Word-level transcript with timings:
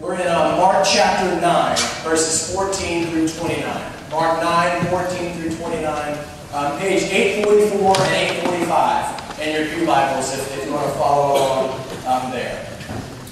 We're 0.00 0.20
in 0.20 0.26
uh, 0.26 0.58
Mark 0.58 0.86
chapter 0.86 1.40
9, 1.40 1.76
verses 2.04 2.54
14 2.54 3.06
through 3.06 3.28
29. 3.28 3.92
Mark 4.10 4.42
9, 4.42 4.86
14 4.88 5.32
through 5.40 5.56
29, 5.56 6.18
um, 6.52 6.78
page 6.78 7.04
844 7.04 7.96
and 8.04 8.14
845 8.44 9.40
in 9.40 9.54
your 9.56 9.74
Pew 9.74 9.86
Bibles 9.86 10.34
if, 10.34 10.58
if 10.58 10.66
you 10.66 10.74
want 10.74 10.92
to 10.92 10.98
follow 10.98 11.36
along 11.36 11.80
um, 12.06 12.30
there. 12.30 12.68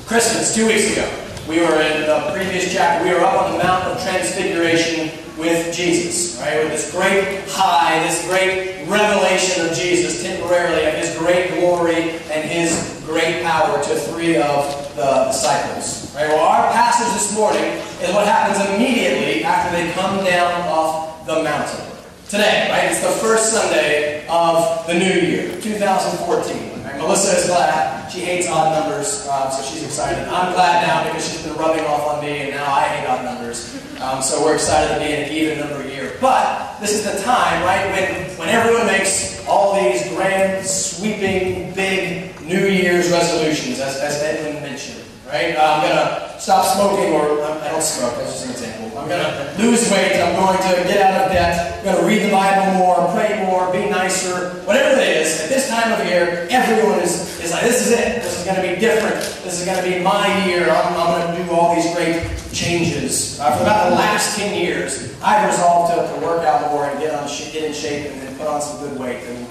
Christmas, 0.07 0.55
two 0.55 0.67
weeks 0.67 0.91
ago, 0.91 1.05
we 1.47 1.61
were 1.61 1.83
in 1.83 2.07
the 2.07 2.31
previous 2.33 2.73
chapter, 2.73 3.05
we 3.05 3.13
were 3.13 3.21
up 3.21 3.43
on 3.43 3.53
the 3.53 3.63
Mount 3.63 3.85
of 3.85 4.03
Transfiguration 4.03 5.11
with 5.37 5.75
Jesus, 5.75 6.41
right? 6.41 6.65
With 6.65 6.73
this 6.73 6.91
great 6.91 7.45
high, 7.47 8.03
this 8.07 8.27
great 8.27 8.89
revelation 8.89 9.67
of 9.67 9.77
Jesus 9.77 10.23
temporarily, 10.23 10.87
of 10.87 10.95
his 10.95 11.15
great 11.19 11.61
glory 11.61 12.13
and 12.33 12.49
his 12.49 12.94
great 13.07 13.43
power 13.43 13.83
to 13.83 13.95
three 13.95 14.37
of 14.37 14.65
the 14.97 15.25
disciples. 15.29 16.15
Right? 16.15 16.29
Well, 16.29 16.45
our 16.45 16.73
passage 16.73 17.13
this 17.15 17.35
morning 17.37 17.65
is 18.03 18.15
what 18.15 18.27
happens 18.27 18.65
immediately 18.71 19.45
after 19.45 19.77
they 19.77 19.93
come 19.93 20.25
down 20.25 20.69
off 20.69 21.27
the 21.27 21.43
mountain. 21.43 21.87
Today, 22.29 22.69
right? 22.71 22.91
It's 22.91 23.01
the 23.01 23.15
first 23.21 23.53
Sunday 23.53 24.27
of 24.29 24.87
the 24.87 24.95
new 24.95 25.21
year, 25.21 25.61
2014. 25.61 26.75
Melissa 26.99 27.37
is 27.37 27.47
glad. 27.47 28.09
She 28.11 28.21
hates 28.21 28.49
odd 28.49 28.73
numbers, 28.73 29.29
um, 29.29 29.51
so 29.51 29.63
she's 29.63 29.85
excited. 29.85 30.27
I'm 30.29 30.53
glad 30.55 30.87
now 30.87 31.05
because 31.05 31.29
she's 31.29 31.43
been 31.43 31.57
rubbing 31.57 31.85
off 31.85 32.07
on 32.07 32.25
me, 32.25 32.41
and 32.41 32.51
now 32.51 32.73
I 32.73 32.83
hate 32.83 33.07
odd 33.07 33.25
numbers. 33.25 33.75
Um, 34.01 34.23
so 34.23 34.43
we're 34.43 34.55
excited 34.55 34.95
to 34.95 35.01
be 35.01 35.13
in 35.13 35.23
an 35.25 35.33
even 35.33 35.59
number 35.59 35.87
year. 35.89 36.17
But 36.21 36.79
this 36.81 36.95
is 36.95 37.05
the 37.05 37.23
time, 37.23 37.63
right, 37.63 37.85
when, 37.93 38.39
when 38.39 38.49
everyone 38.49 38.87
makes 38.87 39.45
all 39.47 39.75
these 39.75 40.09
grand, 40.11 40.65
sweeping, 40.65 41.75
big 41.75 42.34
New 42.45 42.67
Year's 42.69 43.11
resolutions, 43.11 43.81
as, 43.81 43.97
as 44.01 44.23
Edwin 44.23 44.63
mentioned. 44.63 45.01
Right? 45.27 45.57
Uh, 45.57 45.65
I'm 45.65 45.81
going 45.81 45.97
to 45.97 46.41
stop 46.41 46.77
smoking, 46.77 47.15
or 47.15 47.41
I 47.41 47.69
don't 47.73 47.83
smoke, 47.83 48.15
that's 48.17 48.33
just 48.33 48.45
an 48.45 48.51
example. 48.53 48.99
I'm 48.99 49.09
going 49.09 49.25
to 49.25 49.63
lose 49.63 49.91
weight, 49.91 50.21
I'm 50.21 50.37
going 50.37 50.59
to 50.59 50.85
get 50.85 51.01
out 51.01 51.25
of 51.25 51.33
debt, 51.33 51.79
I'm 51.79 51.85
going 51.85 51.97
to 51.97 52.07
read 52.07 52.29
the 52.29 52.31
Bible 52.31 52.79
more, 52.79 53.09
pray 53.17 53.41
more, 53.47 53.73
be 53.73 53.89
nicer, 53.89 54.51
whatever 54.69 55.01
it 55.01 55.09
is. 55.17 55.41
At 55.41 55.49
this 55.49 55.69
time 55.69 55.99
of 55.99 56.07
year, 56.07 56.47
everyone 56.51 57.01
is, 57.01 57.41
is 57.41 57.53
like, 57.53 57.63
this 57.63 57.87
is 57.87 57.93
it. 57.93 58.23
This 58.23 58.39
is 58.39 58.45
going 58.45 58.57
to 58.57 58.75
be 58.75 58.79
different. 58.79 59.17
This 59.43 59.61
is 59.61 59.65
going 59.65 59.83
to 59.83 59.89
be 59.89 60.05
my 60.05 60.47
year. 60.47 60.69
I'm, 60.69 60.95
I'm 60.95 61.21
going 61.21 61.37
to 61.37 61.45
do 61.45 61.51
all 61.51 61.75
these 61.75 61.93
great 61.95 62.21
changes. 62.53 63.41
Uh, 63.41 63.57
for 63.57 63.63
about 63.63 63.91
the 63.91 63.97
last 63.97 64.39
10 64.39 64.55
years, 64.55 65.17
I've 65.23 65.49
resolved 65.49 65.95
to, 65.95 66.15
to 66.15 66.27
work 66.27 66.45
out 66.45 66.71
more 66.71 66.85
and 66.85 67.01
get, 67.01 67.15
on, 67.15 67.27
get 67.27 67.65
in 67.65 67.73
shape 67.73 68.13
and, 68.13 68.29
and 68.29 68.37
put 68.37 68.47
on 68.47 68.61
some 68.61 68.79
good 68.81 69.01
weight. 69.01 69.25
And 69.25 69.47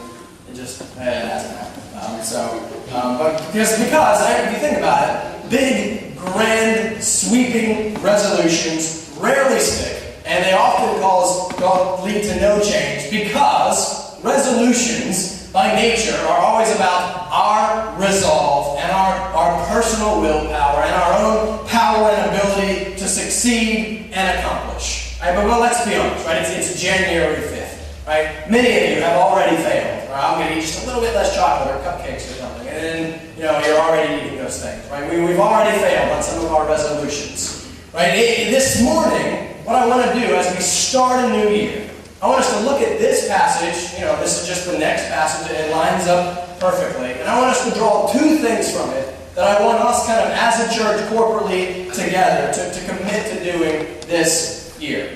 it 0.49 0.55
just 0.55 0.81
it 0.81 0.97
hasn't 0.97 1.57
happened. 1.57 1.83
Um, 2.01 2.23
so, 2.23 2.59
um, 2.95 3.17
but 3.17 3.37
because, 3.51 3.79
because 3.83 4.21
if 4.29 4.51
you 4.51 4.57
think 4.59 4.77
about 4.77 5.07
it, 5.13 5.49
big, 5.49 6.17
grand, 6.17 7.03
sweeping 7.03 8.01
resolutions 8.01 9.15
rarely 9.19 9.59
stick, 9.59 10.21
and 10.25 10.43
they 10.43 10.53
often 10.53 10.99
cause, 11.01 11.51
cause 11.53 12.03
lead 12.03 12.23
to 12.23 12.41
no 12.41 12.61
change 12.61 13.09
because 13.09 14.21
resolutions 14.23 15.51
by 15.51 15.75
nature 15.75 16.15
are 16.27 16.39
always 16.39 16.73
about 16.75 17.27
our 17.31 17.99
resolve 18.01 18.79
and 18.79 18.91
our, 18.91 19.13
our 19.35 19.67
personal 19.67 20.19
willpower 20.19 20.81
and 20.83 20.95
our 20.95 21.13
own 21.21 21.67
power 21.67 22.09
and 22.09 22.35
ability 22.35 22.95
to 22.95 23.07
succeed 23.07 24.09
and 24.13 24.39
accomplish. 24.39 25.19
Right? 25.21 25.35
But 25.35 25.45
well, 25.45 25.59
let's 25.59 25.85
be 25.85 25.95
honest, 25.95 26.25
right? 26.25 26.37
It's, 26.37 26.71
it's 26.71 26.81
January 26.81 27.35
5th. 27.35 28.07
Right? 28.07 28.49
Many 28.49 28.67
of 28.67 28.97
you 28.97 29.03
have 29.03 29.17
already 29.17 29.55
failed. 29.57 30.02
Right? 30.13 30.29
I'm 30.29 30.37
going 30.37 30.53
to 30.53 30.57
eat 30.59 30.61
just 30.61 30.83
a 30.83 30.85
little 30.85 31.01
bit 31.01 31.15
less 31.15 31.33
chocolate 31.33 31.73
or 31.73 31.81
cupcakes 31.81 32.29
or 32.29 32.37
something. 32.37 32.67
And 32.67 32.77
then, 32.77 33.35
you 33.35 33.49
know, 33.49 33.57
you're 33.65 33.81
already 33.81 34.13
eating 34.13 34.37
those 34.37 34.61
things. 34.61 34.85
Right? 34.91 35.09
We, 35.09 35.25
we've 35.25 35.39
already 35.39 35.75
failed 35.81 36.11
on 36.13 36.21
some 36.21 36.45
of 36.45 36.51
our 36.53 36.67
resolutions. 36.67 37.65
Right? 37.95 38.13
This 38.53 38.83
morning, 38.83 39.57
what 39.65 39.75
I 39.75 39.87
want 39.87 40.05
to 40.05 40.13
do 40.13 40.35
as 40.35 40.53
we 40.53 40.61
start 40.61 41.25
a 41.25 41.29
new 41.33 41.49
year, 41.49 41.89
I 42.21 42.27
want 42.27 42.41
us 42.41 42.53
to 42.53 42.63
look 42.63 42.79
at 42.79 42.99
this 42.99 43.27
passage. 43.27 43.97
You 43.97 44.05
know, 44.05 44.15
this 44.21 44.39
is 44.39 44.47
just 44.47 44.69
the 44.69 44.77
next 44.77 45.07
passage, 45.07 45.49
and 45.49 45.65
it 45.65 45.71
lines 45.71 46.05
up 46.05 46.59
perfectly. 46.59 47.13
And 47.13 47.27
I 47.27 47.41
want 47.41 47.49
us 47.49 47.67
to 47.67 47.73
draw 47.73 48.13
two 48.13 48.37
things 48.37 48.69
from 48.69 48.91
it 48.91 49.09
that 49.33 49.57
I 49.57 49.65
want 49.65 49.79
us 49.79 50.05
kind 50.05 50.19
of 50.19 50.29
as 50.29 50.61
a 50.61 50.77
church 50.77 51.01
corporately 51.09 51.91
together 51.91 52.53
to, 52.53 52.71
to 52.71 52.85
commit 52.85 53.33
to 53.33 53.51
doing 53.51 53.99
this 54.05 54.77
year. 54.79 55.09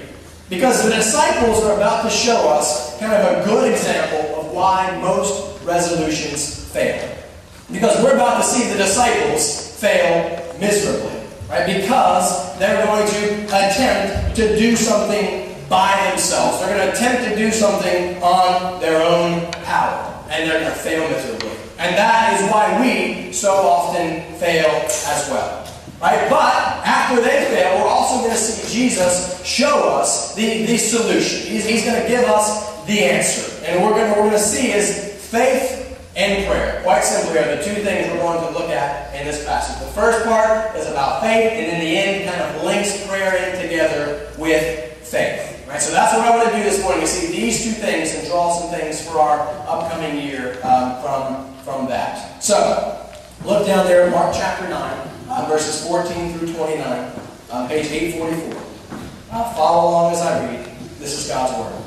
Because 0.49 0.83
the 0.83 0.89
disciples 0.89 1.63
are 1.63 1.75
about 1.75 2.01
to 2.01 2.09
show 2.09 2.49
us 2.49 2.97
kind 2.99 3.13
of 3.13 3.45
a 3.45 3.45
good 3.45 3.71
example 3.71 4.36
why 4.57 4.97
most 4.99 5.61
resolutions 5.63 6.65
fail. 6.73 7.15
Because 7.71 8.01
we're 8.03 8.15
about 8.15 8.41
to 8.41 8.43
see 8.43 8.67
the 8.71 8.77
disciples 8.77 9.79
fail 9.79 10.57
miserably. 10.59 11.21
Right? 11.49 11.79
Because 11.79 12.57
they're 12.57 12.83
going 12.85 13.07
to 13.07 13.45
attempt 13.45 14.35
to 14.35 14.57
do 14.57 14.75
something 14.75 15.55
by 15.69 16.09
themselves. 16.09 16.59
They're 16.59 16.75
going 16.75 16.89
to 16.89 16.93
attempt 16.93 17.29
to 17.29 17.35
do 17.35 17.51
something 17.51 18.21
on 18.23 18.81
their 18.81 19.01
own 19.01 19.51
power. 19.63 20.03
And 20.29 20.49
they're 20.49 20.59
going 20.59 20.73
to 20.73 20.79
fail 20.79 21.07
miserably. 21.09 21.55
And 21.77 21.95
that 21.95 22.39
is 22.39 22.51
why 22.51 22.81
we 22.81 23.31
so 23.31 23.53
often 23.53 24.21
fail 24.39 24.67
as 24.67 25.29
well. 25.29 25.63
Right? 26.01 26.29
But 26.29 26.53
after 26.85 27.21
they 27.21 27.45
fail, 27.45 27.79
we're 27.79 27.89
also 27.89 28.19
going 28.19 28.31
to 28.31 28.37
see 28.37 28.79
Jesus 28.79 29.43
show 29.45 29.89
us 29.89 30.35
the, 30.35 30.65
the 30.65 30.77
solution. 30.77 31.51
He's, 31.51 31.65
he's 31.65 31.85
going 31.85 32.01
to 32.01 32.07
give 32.07 32.23
us 32.25 32.66
the 32.87 33.03
answer. 33.03 33.63
And 33.65 33.83
we're 33.83 33.91
going, 33.91 34.13
to, 34.13 34.19
we're 34.19 34.29
going 34.29 34.31
to 34.31 34.39
see 34.39 34.71
is 34.71 35.13
faith 35.29 35.83
and 36.15 36.47
prayer. 36.47 36.81
Quite 36.83 37.03
simply 37.03 37.37
are 37.37 37.55
the 37.55 37.63
two 37.63 37.83
things 37.83 38.11
we're 38.11 38.19
going 38.19 38.41
to 38.41 38.57
look 38.57 38.69
at 38.69 39.13
in 39.13 39.27
this 39.27 39.45
passage. 39.45 39.85
The 39.85 39.93
first 39.93 40.25
part 40.25 40.75
is 40.75 40.87
about 40.87 41.21
faith, 41.21 41.51
and 41.51 41.73
in 41.73 41.79
the 41.79 41.97
end 41.97 42.29
kind 42.29 42.41
of 42.41 42.63
links 42.63 43.05
prayer 43.05 43.35
in 43.35 43.61
together 43.61 44.31
with 44.37 44.93
faith. 45.03 45.65
Right? 45.67 45.81
So 45.81 45.91
that's 45.91 46.15
what 46.15 46.25
I 46.25 46.35
want 46.35 46.49
to 46.49 46.57
do 46.57 46.63
this 46.63 46.81
morning, 46.81 47.01
to 47.01 47.07
see 47.07 47.27
these 47.27 47.63
two 47.63 47.71
things 47.71 48.15
and 48.15 48.27
draw 48.27 48.57
some 48.57 48.71
things 48.71 49.05
for 49.05 49.19
our 49.19 49.41
upcoming 49.67 50.17
year 50.25 50.57
um, 50.63 51.01
from, 51.01 51.53
from 51.63 51.87
that. 51.87 52.41
So, 52.41 53.05
look 53.45 53.67
down 53.67 53.85
there 53.85 54.05
at 54.05 54.11
Mark 54.11 54.33
chapter 54.33 54.67
9 54.69 55.07
uh, 55.29 55.45
verses 55.49 55.85
14 55.87 56.33
through 56.33 56.53
29, 56.53 57.11
uh, 57.51 57.67
page 57.67 57.91
844. 57.91 58.61
Uh, 59.31 59.53
follow 59.53 59.89
along 59.89 60.13
as 60.13 60.21
I 60.21 60.45
read. 60.45 60.65
This 60.99 61.19
is 61.19 61.27
God's 61.27 61.57
Word. 61.57 61.86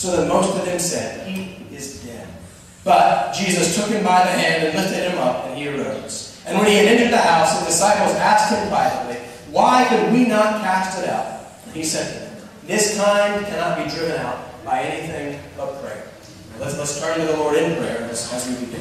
so 0.00 0.16
that 0.16 0.28
most 0.28 0.56
of 0.56 0.64
them 0.64 0.78
said, 0.78 1.28
He 1.28 1.60
is 1.76 2.02
dead. 2.02 2.26
But 2.84 3.34
Jesus 3.34 3.76
took 3.76 3.90
him 3.90 4.02
by 4.02 4.24
the 4.24 4.30
hand 4.30 4.64
and 4.64 4.74
lifted 4.74 5.10
him 5.10 5.18
up, 5.18 5.44
and 5.44 5.58
he 5.58 5.68
arose. 5.68 6.40
And 6.46 6.56
when 6.58 6.68
he 6.68 6.76
had 6.76 6.86
entered 6.86 7.12
the 7.12 7.18
house, 7.18 7.60
the 7.60 7.66
disciples 7.66 8.16
asked 8.16 8.48
him 8.48 8.66
privately, 8.70 9.16
Why 9.52 9.84
could 9.90 10.10
we 10.10 10.24
not 10.24 10.62
cast 10.62 11.02
it 11.02 11.10
out? 11.10 11.44
And 11.66 11.76
He 11.76 11.84
said 11.84 12.14
to 12.14 12.18
them, 12.18 12.48
This 12.66 12.96
kind 12.96 13.44
cannot 13.44 13.76
be 13.76 13.94
driven 13.94 14.16
out 14.22 14.64
by 14.64 14.80
anything 14.80 15.38
but 15.54 15.82
prayer. 15.82 16.08
Let's, 16.58 16.78
let's 16.78 16.98
turn 16.98 17.20
to 17.20 17.26
the 17.26 17.36
Lord 17.36 17.56
in 17.56 17.76
prayer 17.76 18.08
as, 18.10 18.48
we 18.48 18.64
begin. 18.64 18.80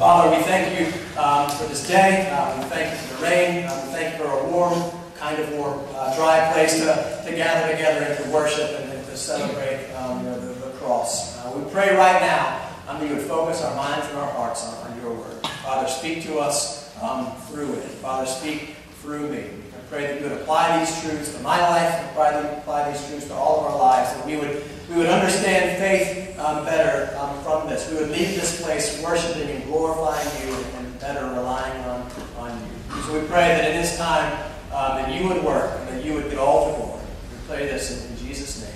Father, 0.00 0.34
we 0.34 0.42
thank 0.44 0.72
you 0.80 0.86
um, 1.20 1.50
for 1.50 1.64
this 1.66 1.86
day. 1.86 2.32
Uh, 2.32 2.56
we 2.56 2.64
thank 2.70 2.90
you 2.90 2.96
for 2.96 3.16
the 3.18 3.22
rain. 3.24 3.66
Uh, 3.66 3.84
we 3.86 3.92
thank 3.92 4.16
you 4.16 4.24
for 4.24 4.30
a 4.40 4.48
warm, 4.48 4.90
kind 5.16 5.38
of 5.38 5.52
warm, 5.52 5.80
uh, 5.94 6.16
dry 6.16 6.50
place 6.54 6.80
to, 6.80 6.86
to 7.26 7.36
gather 7.36 7.70
together 7.70 8.06
and 8.06 8.24
to 8.24 8.30
worship 8.30 8.70
and 8.80 8.91
to 9.12 9.18
celebrate 9.18 9.92
um, 9.92 10.24
you 10.24 10.30
know, 10.30 10.40
the, 10.40 10.54
the, 10.54 10.72
cross. 10.78 11.38
Uh, 11.38 11.52
we 11.54 11.70
pray 11.70 11.94
right 11.94 12.20
now 12.22 12.70
um, 12.88 12.98
that 12.98 13.08
you 13.08 13.14
would 13.14 13.26
focus 13.26 13.62
our 13.62 13.76
minds 13.76 14.06
and 14.08 14.16
our 14.16 14.30
hearts 14.32 14.66
on, 14.66 14.90
on 14.90 15.00
your 15.02 15.12
word. 15.12 15.46
Father, 15.62 15.86
speak 15.86 16.22
to 16.24 16.38
us 16.38 16.90
um, 17.02 17.30
through 17.48 17.74
it. 17.74 17.84
Father, 18.00 18.26
speak 18.26 18.74
through 19.02 19.28
me. 19.28 19.44
I 19.76 19.80
pray 19.90 20.06
that 20.06 20.18
you 20.18 20.28
would 20.28 20.40
apply 20.40 20.78
these 20.78 21.00
truths 21.02 21.36
to 21.36 21.42
my 21.42 21.60
life 21.60 21.92
and 21.92 22.58
apply 22.58 22.90
these 22.90 23.06
truths 23.06 23.26
to 23.26 23.34
all 23.34 23.60
of 23.60 23.72
our 23.72 23.78
lives, 23.78 24.14
that 24.14 24.26
we 24.26 24.36
would, 24.36 24.64
we 24.88 24.96
would 24.96 25.10
understand 25.10 25.78
faith 25.78 26.38
um, 26.38 26.64
better 26.64 27.14
um, 27.18 27.38
from 27.42 27.68
this. 27.68 27.90
We 27.90 27.98
would 27.98 28.10
leave 28.10 28.34
this 28.34 28.62
place 28.62 29.02
worshiping 29.02 29.50
and 29.50 29.64
glorifying 29.64 30.26
you 30.42 30.54
and 30.78 30.98
better 31.00 31.26
relying 31.26 31.84
on, 31.84 32.10
on 32.38 32.58
you. 32.58 33.02
So 33.02 33.20
we 33.20 33.26
pray 33.26 33.48
that 33.48 33.72
in 33.72 33.76
this 33.76 33.98
time 33.98 34.32
um, 34.72 35.02
that 35.02 35.12
you 35.12 35.28
would 35.28 35.44
work 35.44 35.78
and 35.80 35.88
that 35.90 36.04
you 36.04 36.14
would 36.14 36.30
get 36.30 36.38
all 36.38 36.70
the 36.70 36.76
glory. 36.78 37.02
We 37.30 37.54
pray 37.54 37.66
this 37.66 38.04
in, 38.06 38.10
in 38.10 38.16
Jesus' 38.16 38.62
name. 38.62 38.72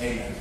Amen. 0.00 0.34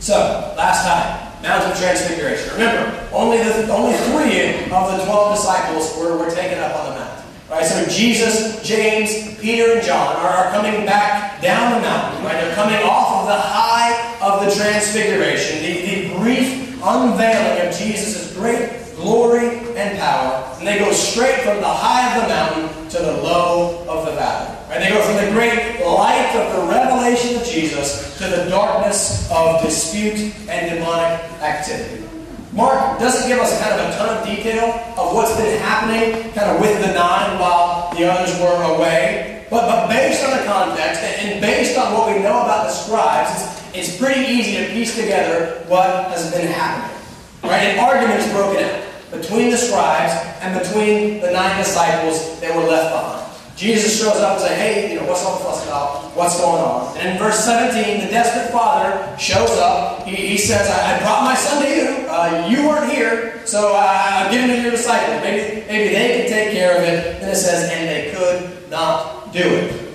So, 0.00 0.54
last 0.56 0.84
time, 0.84 1.32
Mount 1.42 1.64
of 1.64 1.78
Transfiguration. 1.78 2.52
Remember, 2.52 3.08
only, 3.12 3.38
the, 3.38 3.72
only 3.72 3.96
three 4.10 4.62
of 4.70 4.98
the 4.98 5.04
12 5.04 5.36
disciples 5.36 5.96
were, 5.98 6.16
were 6.16 6.30
taken 6.30 6.58
up 6.58 6.74
on 6.76 6.90
the 6.90 7.00
mount. 7.00 7.24
Right? 7.50 7.64
So 7.64 7.84
Jesus, 7.86 8.62
James, 8.62 9.38
Peter, 9.38 9.74
and 9.74 9.82
John 9.84 10.16
are, 10.16 10.28
are 10.28 10.50
coming 10.52 10.86
back 10.86 11.42
down 11.42 11.74
the 11.74 11.86
mountain. 11.86 12.24
Right? 12.24 12.40
They're 12.40 12.54
coming 12.54 12.76
off 12.76 13.22
of 13.22 13.26
the 13.26 13.38
high 13.38 14.16
of 14.22 14.46
the 14.46 14.54
Transfiguration, 14.54 15.62
the, 15.62 15.82
the 15.82 16.18
brief 16.18 16.80
unveiling 16.82 17.68
of 17.68 17.76
Jesus' 17.76 18.34
great 18.34 18.96
glory 18.96 19.58
and 19.76 19.98
power. 19.98 20.56
And 20.58 20.66
they 20.66 20.78
go 20.78 20.92
straight 20.92 21.40
from 21.40 21.58
the 21.60 21.68
high 21.68 22.16
of 22.16 22.22
the 22.22 22.28
mountain 22.28 22.88
to 22.90 22.98
the 22.98 23.22
low 23.22 23.84
of 23.88 24.06
the 24.06 24.12
valley. 24.12 24.61
Right? 24.72 24.80
They 24.80 24.88
go 24.88 25.04
from 25.04 25.16
the 25.16 25.30
great 25.32 25.84
light 25.84 26.32
of 26.34 26.56
the 26.56 26.72
revelation 26.72 27.36
of 27.36 27.44
Jesus 27.44 28.16
to 28.16 28.24
the 28.24 28.48
darkness 28.48 29.30
of 29.30 29.60
dispute 29.60 30.32
and 30.48 30.72
demonic 30.72 31.20
activity. 31.42 32.08
Mark 32.54 32.98
doesn't 32.98 33.28
give 33.28 33.38
us 33.38 33.52
kind 33.60 33.78
of 33.78 33.92
a 33.92 33.96
ton 33.98 34.16
of 34.16 34.24
detail 34.24 34.72
of 34.96 35.14
what's 35.14 35.36
been 35.36 35.60
happening 35.60 36.32
kind 36.32 36.56
of 36.56 36.60
with 36.62 36.80
the 36.80 36.94
nine 36.94 37.38
while 37.38 37.92
the 37.92 38.10
others 38.10 38.32
were 38.40 38.74
away. 38.74 39.44
But, 39.50 39.66
but 39.66 39.88
based 39.90 40.24
on 40.24 40.38
the 40.38 40.44
context 40.44 41.02
and 41.02 41.38
based 41.42 41.76
on 41.76 41.92
what 41.92 42.10
we 42.10 42.22
know 42.22 42.40
about 42.40 42.64
the 42.64 42.72
scribes, 42.72 43.28
it's, 43.74 43.90
it's 43.90 43.98
pretty 43.98 44.22
easy 44.22 44.56
to 44.56 44.72
piece 44.72 44.96
together 44.96 45.64
what 45.68 45.86
has 46.12 46.32
been 46.32 46.46
happening. 46.50 46.96
Right? 47.42 47.76
An 47.76 47.78
argument 47.78 48.20
is 48.20 48.32
broken 48.32 48.64
out 48.64 48.84
between 49.10 49.50
the 49.50 49.58
scribes 49.58 50.14
and 50.40 50.58
between 50.58 51.20
the 51.20 51.30
nine 51.30 51.58
disciples 51.58 52.40
that 52.40 52.56
were 52.56 52.64
left 52.64 52.94
behind. 52.94 53.31
Jesus 53.62 54.00
shows 54.00 54.16
up 54.16 54.32
and 54.32 54.40
says, 54.40 54.58
hey, 54.58 54.92
you 54.92 54.98
know, 54.98 55.06
what's 55.06 55.24
all 55.24 55.38
the 55.38 55.44
fuss 55.44 55.64
about? 55.64 56.10
What's 56.16 56.40
going 56.40 56.60
on? 56.60 56.98
And 56.98 57.10
in 57.10 57.16
verse 57.16 57.44
17, 57.44 58.04
the 58.04 58.10
desperate 58.10 58.50
father 58.50 59.16
shows 59.20 59.50
up. 59.50 60.04
He, 60.04 60.16
he 60.16 60.36
says, 60.36 60.68
I, 60.68 60.96
I, 60.96 60.98
brought 60.98 61.22
my 61.22 61.36
son 61.36 61.62
to 61.62 61.68
you. 61.70 61.86
Uh, 62.10 62.48
you 62.50 62.66
weren't 62.66 62.90
here, 62.90 63.46
so 63.46 63.72
I, 63.76 64.24
I'm 64.24 64.32
giving 64.32 64.50
it 64.50 64.56
to 64.56 64.62
your 64.62 64.70
disciples. 64.72 65.22
Maybe, 65.22 65.64
maybe 65.68 65.94
they 65.94 66.18
can 66.18 66.28
take 66.28 66.50
care 66.50 66.76
of 66.76 66.82
it. 66.82 67.22
And 67.22 67.30
it 67.30 67.36
says, 67.36 67.70
and 67.70 67.86
they 67.86 68.10
could 68.10 68.68
not 68.68 69.32
do 69.32 69.38
it. 69.38 69.94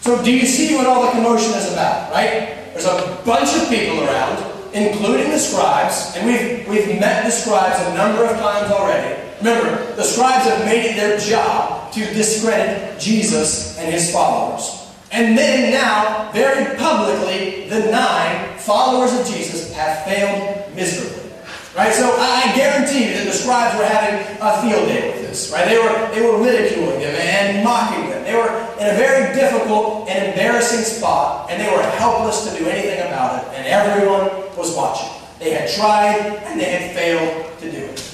So 0.00 0.20
do 0.24 0.32
you 0.32 0.44
see 0.44 0.74
what 0.74 0.86
all 0.86 1.06
the 1.06 1.12
commotion 1.12 1.54
is 1.54 1.70
about, 1.70 2.10
right? 2.10 2.74
There's 2.74 2.86
a 2.86 3.22
bunch 3.24 3.54
of 3.54 3.68
people 3.68 4.02
around, 4.02 4.42
including 4.74 5.30
the 5.30 5.38
scribes, 5.38 6.16
and 6.16 6.26
we've, 6.26 6.66
we've 6.66 6.98
met 6.98 7.22
the 7.24 7.30
scribes 7.30 7.78
a 7.86 7.94
number 7.94 8.24
of 8.24 8.36
times 8.40 8.72
already. 8.72 9.29
Remember, 9.40 9.94
the 9.96 10.02
scribes 10.02 10.44
have 10.44 10.64
made 10.66 10.84
it 10.84 10.96
their 10.96 11.18
job 11.18 11.92
to 11.92 12.00
discredit 12.12 13.00
Jesus 13.00 13.78
and 13.78 13.92
his 13.92 14.12
followers. 14.12 14.86
And 15.12 15.36
then 15.36 15.72
now, 15.72 16.30
very 16.32 16.76
publicly, 16.76 17.68
the 17.68 17.90
nine 17.90 18.58
followers 18.58 19.18
of 19.18 19.26
Jesus 19.26 19.72
have 19.72 20.04
failed 20.04 20.74
miserably. 20.76 21.32
Right? 21.74 21.92
So 21.92 22.14
I 22.18 22.52
guarantee 22.54 23.08
you 23.08 23.14
that 23.14 23.24
the 23.24 23.32
scribes 23.32 23.78
were 23.78 23.84
having 23.84 24.20
a 24.42 24.60
field 24.60 24.88
day 24.88 25.10
with 25.10 25.26
this. 25.26 25.50
Right? 25.50 25.66
They 25.66 25.78
were, 25.78 26.14
they 26.14 26.20
were 26.20 26.42
ridiculing 26.42 27.00
them 27.00 27.14
and 27.14 27.64
mocking 27.64 28.10
them. 28.10 28.22
They 28.24 28.34
were 28.34 28.50
in 28.78 28.86
a 28.86 28.96
very 28.98 29.34
difficult 29.34 30.08
and 30.08 30.28
embarrassing 30.28 30.84
spot, 30.84 31.50
and 31.50 31.60
they 31.60 31.74
were 31.74 31.82
helpless 31.82 32.50
to 32.50 32.58
do 32.58 32.68
anything 32.68 33.00
about 33.06 33.42
it, 33.42 33.48
and 33.54 33.66
everyone 33.66 34.28
was 34.56 34.76
watching. 34.76 35.08
They 35.38 35.52
had 35.52 35.70
tried, 35.70 36.20
and 36.44 36.60
they 36.60 36.64
had 36.64 36.94
failed 36.94 37.58
to 37.60 37.70
do 37.70 37.78
it. 37.78 38.09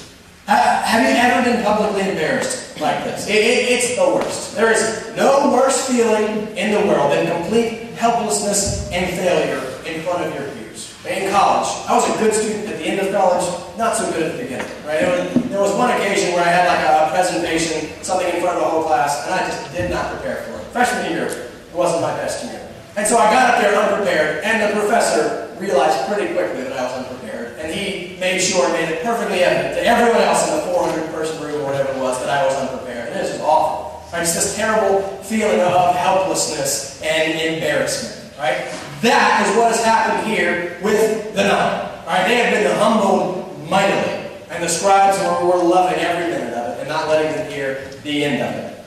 Have 0.47 1.03
you 1.03 1.13
ever 1.17 1.43
been 1.43 1.61
publicly 1.61 2.09
embarrassed 2.09 2.79
like 2.79 3.03
this? 3.03 3.27
It, 3.27 3.35
it, 3.35 3.67
it's 3.69 3.97
the 3.97 4.07
worst. 4.07 4.55
There 4.55 4.71
is 4.71 5.13
no 5.17 5.51
worse 5.51 5.89
feeling 5.89 6.47
in 6.55 6.71
the 6.71 6.87
world 6.87 7.11
than 7.11 7.27
complete 7.41 7.91
helplessness 7.99 8.89
and 8.93 9.13
failure 9.17 9.59
in 9.83 10.01
front 10.03 10.23
of 10.23 10.33
your 10.33 10.49
peers. 10.53 10.95
In 11.05 11.29
college, 11.31 11.67
I 11.89 11.95
was 11.95 12.07
a 12.15 12.17
good 12.23 12.33
student 12.33 12.69
at 12.69 12.79
the 12.79 12.85
end 12.85 13.05
of 13.05 13.13
college, 13.13 13.43
not 13.77 13.97
so 13.97 14.09
good 14.13 14.23
at 14.23 14.37
the 14.37 14.43
beginning. 14.43 14.71
Right? 14.85 15.03
Was, 15.03 15.49
there 15.49 15.59
was 15.59 15.75
one 15.75 15.91
occasion 15.91 16.33
where 16.33 16.45
I 16.45 16.49
had 16.49 16.67
like 16.67 16.79
a 16.79 17.11
presentation, 17.11 18.01
something 18.01 18.33
in 18.33 18.39
front 18.39 18.55
of 18.55 18.63
the 18.63 18.69
whole 18.69 18.83
class, 18.83 19.25
and 19.25 19.33
I 19.35 19.39
just 19.49 19.75
did 19.75 19.91
not 19.91 20.13
prepare 20.13 20.43
for 20.43 20.59
it. 20.59 20.63
Freshman 20.71 21.11
year, 21.11 21.25
it 21.27 21.75
wasn't 21.75 22.01
my 22.01 22.15
best 22.15 22.45
year. 22.45 22.66
And 22.97 23.05
so 23.05 23.19
I 23.19 23.29
got 23.31 23.53
up 23.53 23.61
there 23.61 23.77
unprepared, 23.77 24.43
and 24.43 24.57
the 24.57 24.79
professor 24.79 25.53
realized 25.59 26.11
pretty 26.11 26.33
quickly 26.33 26.63
that 26.63 26.73
I 26.73 26.81
was 26.81 27.05
unprepared. 27.05 27.59
And 27.59 27.71
he 27.71 28.17
made 28.17 28.41
sure 28.41 28.67
made 28.73 28.89
it 28.89 29.03
perfectly 29.03 29.43
evident 29.43 29.75
to 29.75 29.85
everyone 29.85 30.19
else 30.19 30.49
in 30.49 30.57
the 30.57 30.73
400 30.73 31.13
person 31.13 31.39
room 31.43 31.61
or 31.61 31.65
whatever 31.65 31.91
it 31.91 32.01
was 32.01 32.19
that 32.21 32.29
I 32.29 32.43
was 32.43 32.55
unprepared. 32.55 33.09
And 33.09 33.19
it 33.19 33.21
was 33.21 33.31
just 33.33 33.43
awful. 33.43 34.01
Right? 34.11 34.23
It's 34.23 34.33
this 34.33 34.55
terrible 34.55 35.05
feeling 35.21 35.61
of 35.61 35.95
helplessness 35.95 36.99
and 37.03 37.39
embarrassment. 37.39 38.33
Right? 38.39 38.65
That 39.01 39.45
is 39.45 39.55
what 39.55 39.75
has 39.75 39.85
happened 39.85 40.33
here 40.33 40.79
with 40.81 41.35
the 41.35 41.43
nine. 41.43 42.05
Right? 42.07 42.27
They 42.27 42.37
have 42.37 42.51
been 42.51 42.79
humbled 42.79 43.69
mightily. 43.69 44.25
And 44.49 44.63
the 44.63 44.69
scribes 44.69 45.19
were, 45.19 45.45
were 45.45 45.63
loving 45.63 45.99
every 45.99 46.31
minute 46.33 46.53
of 46.55 46.73
it 46.73 46.79
and 46.79 46.89
not 46.89 47.09
letting 47.09 47.31
them 47.33 47.51
hear 47.51 47.91
the 48.01 48.25
end 48.25 48.41
of 48.41 48.55
it. 48.55 48.85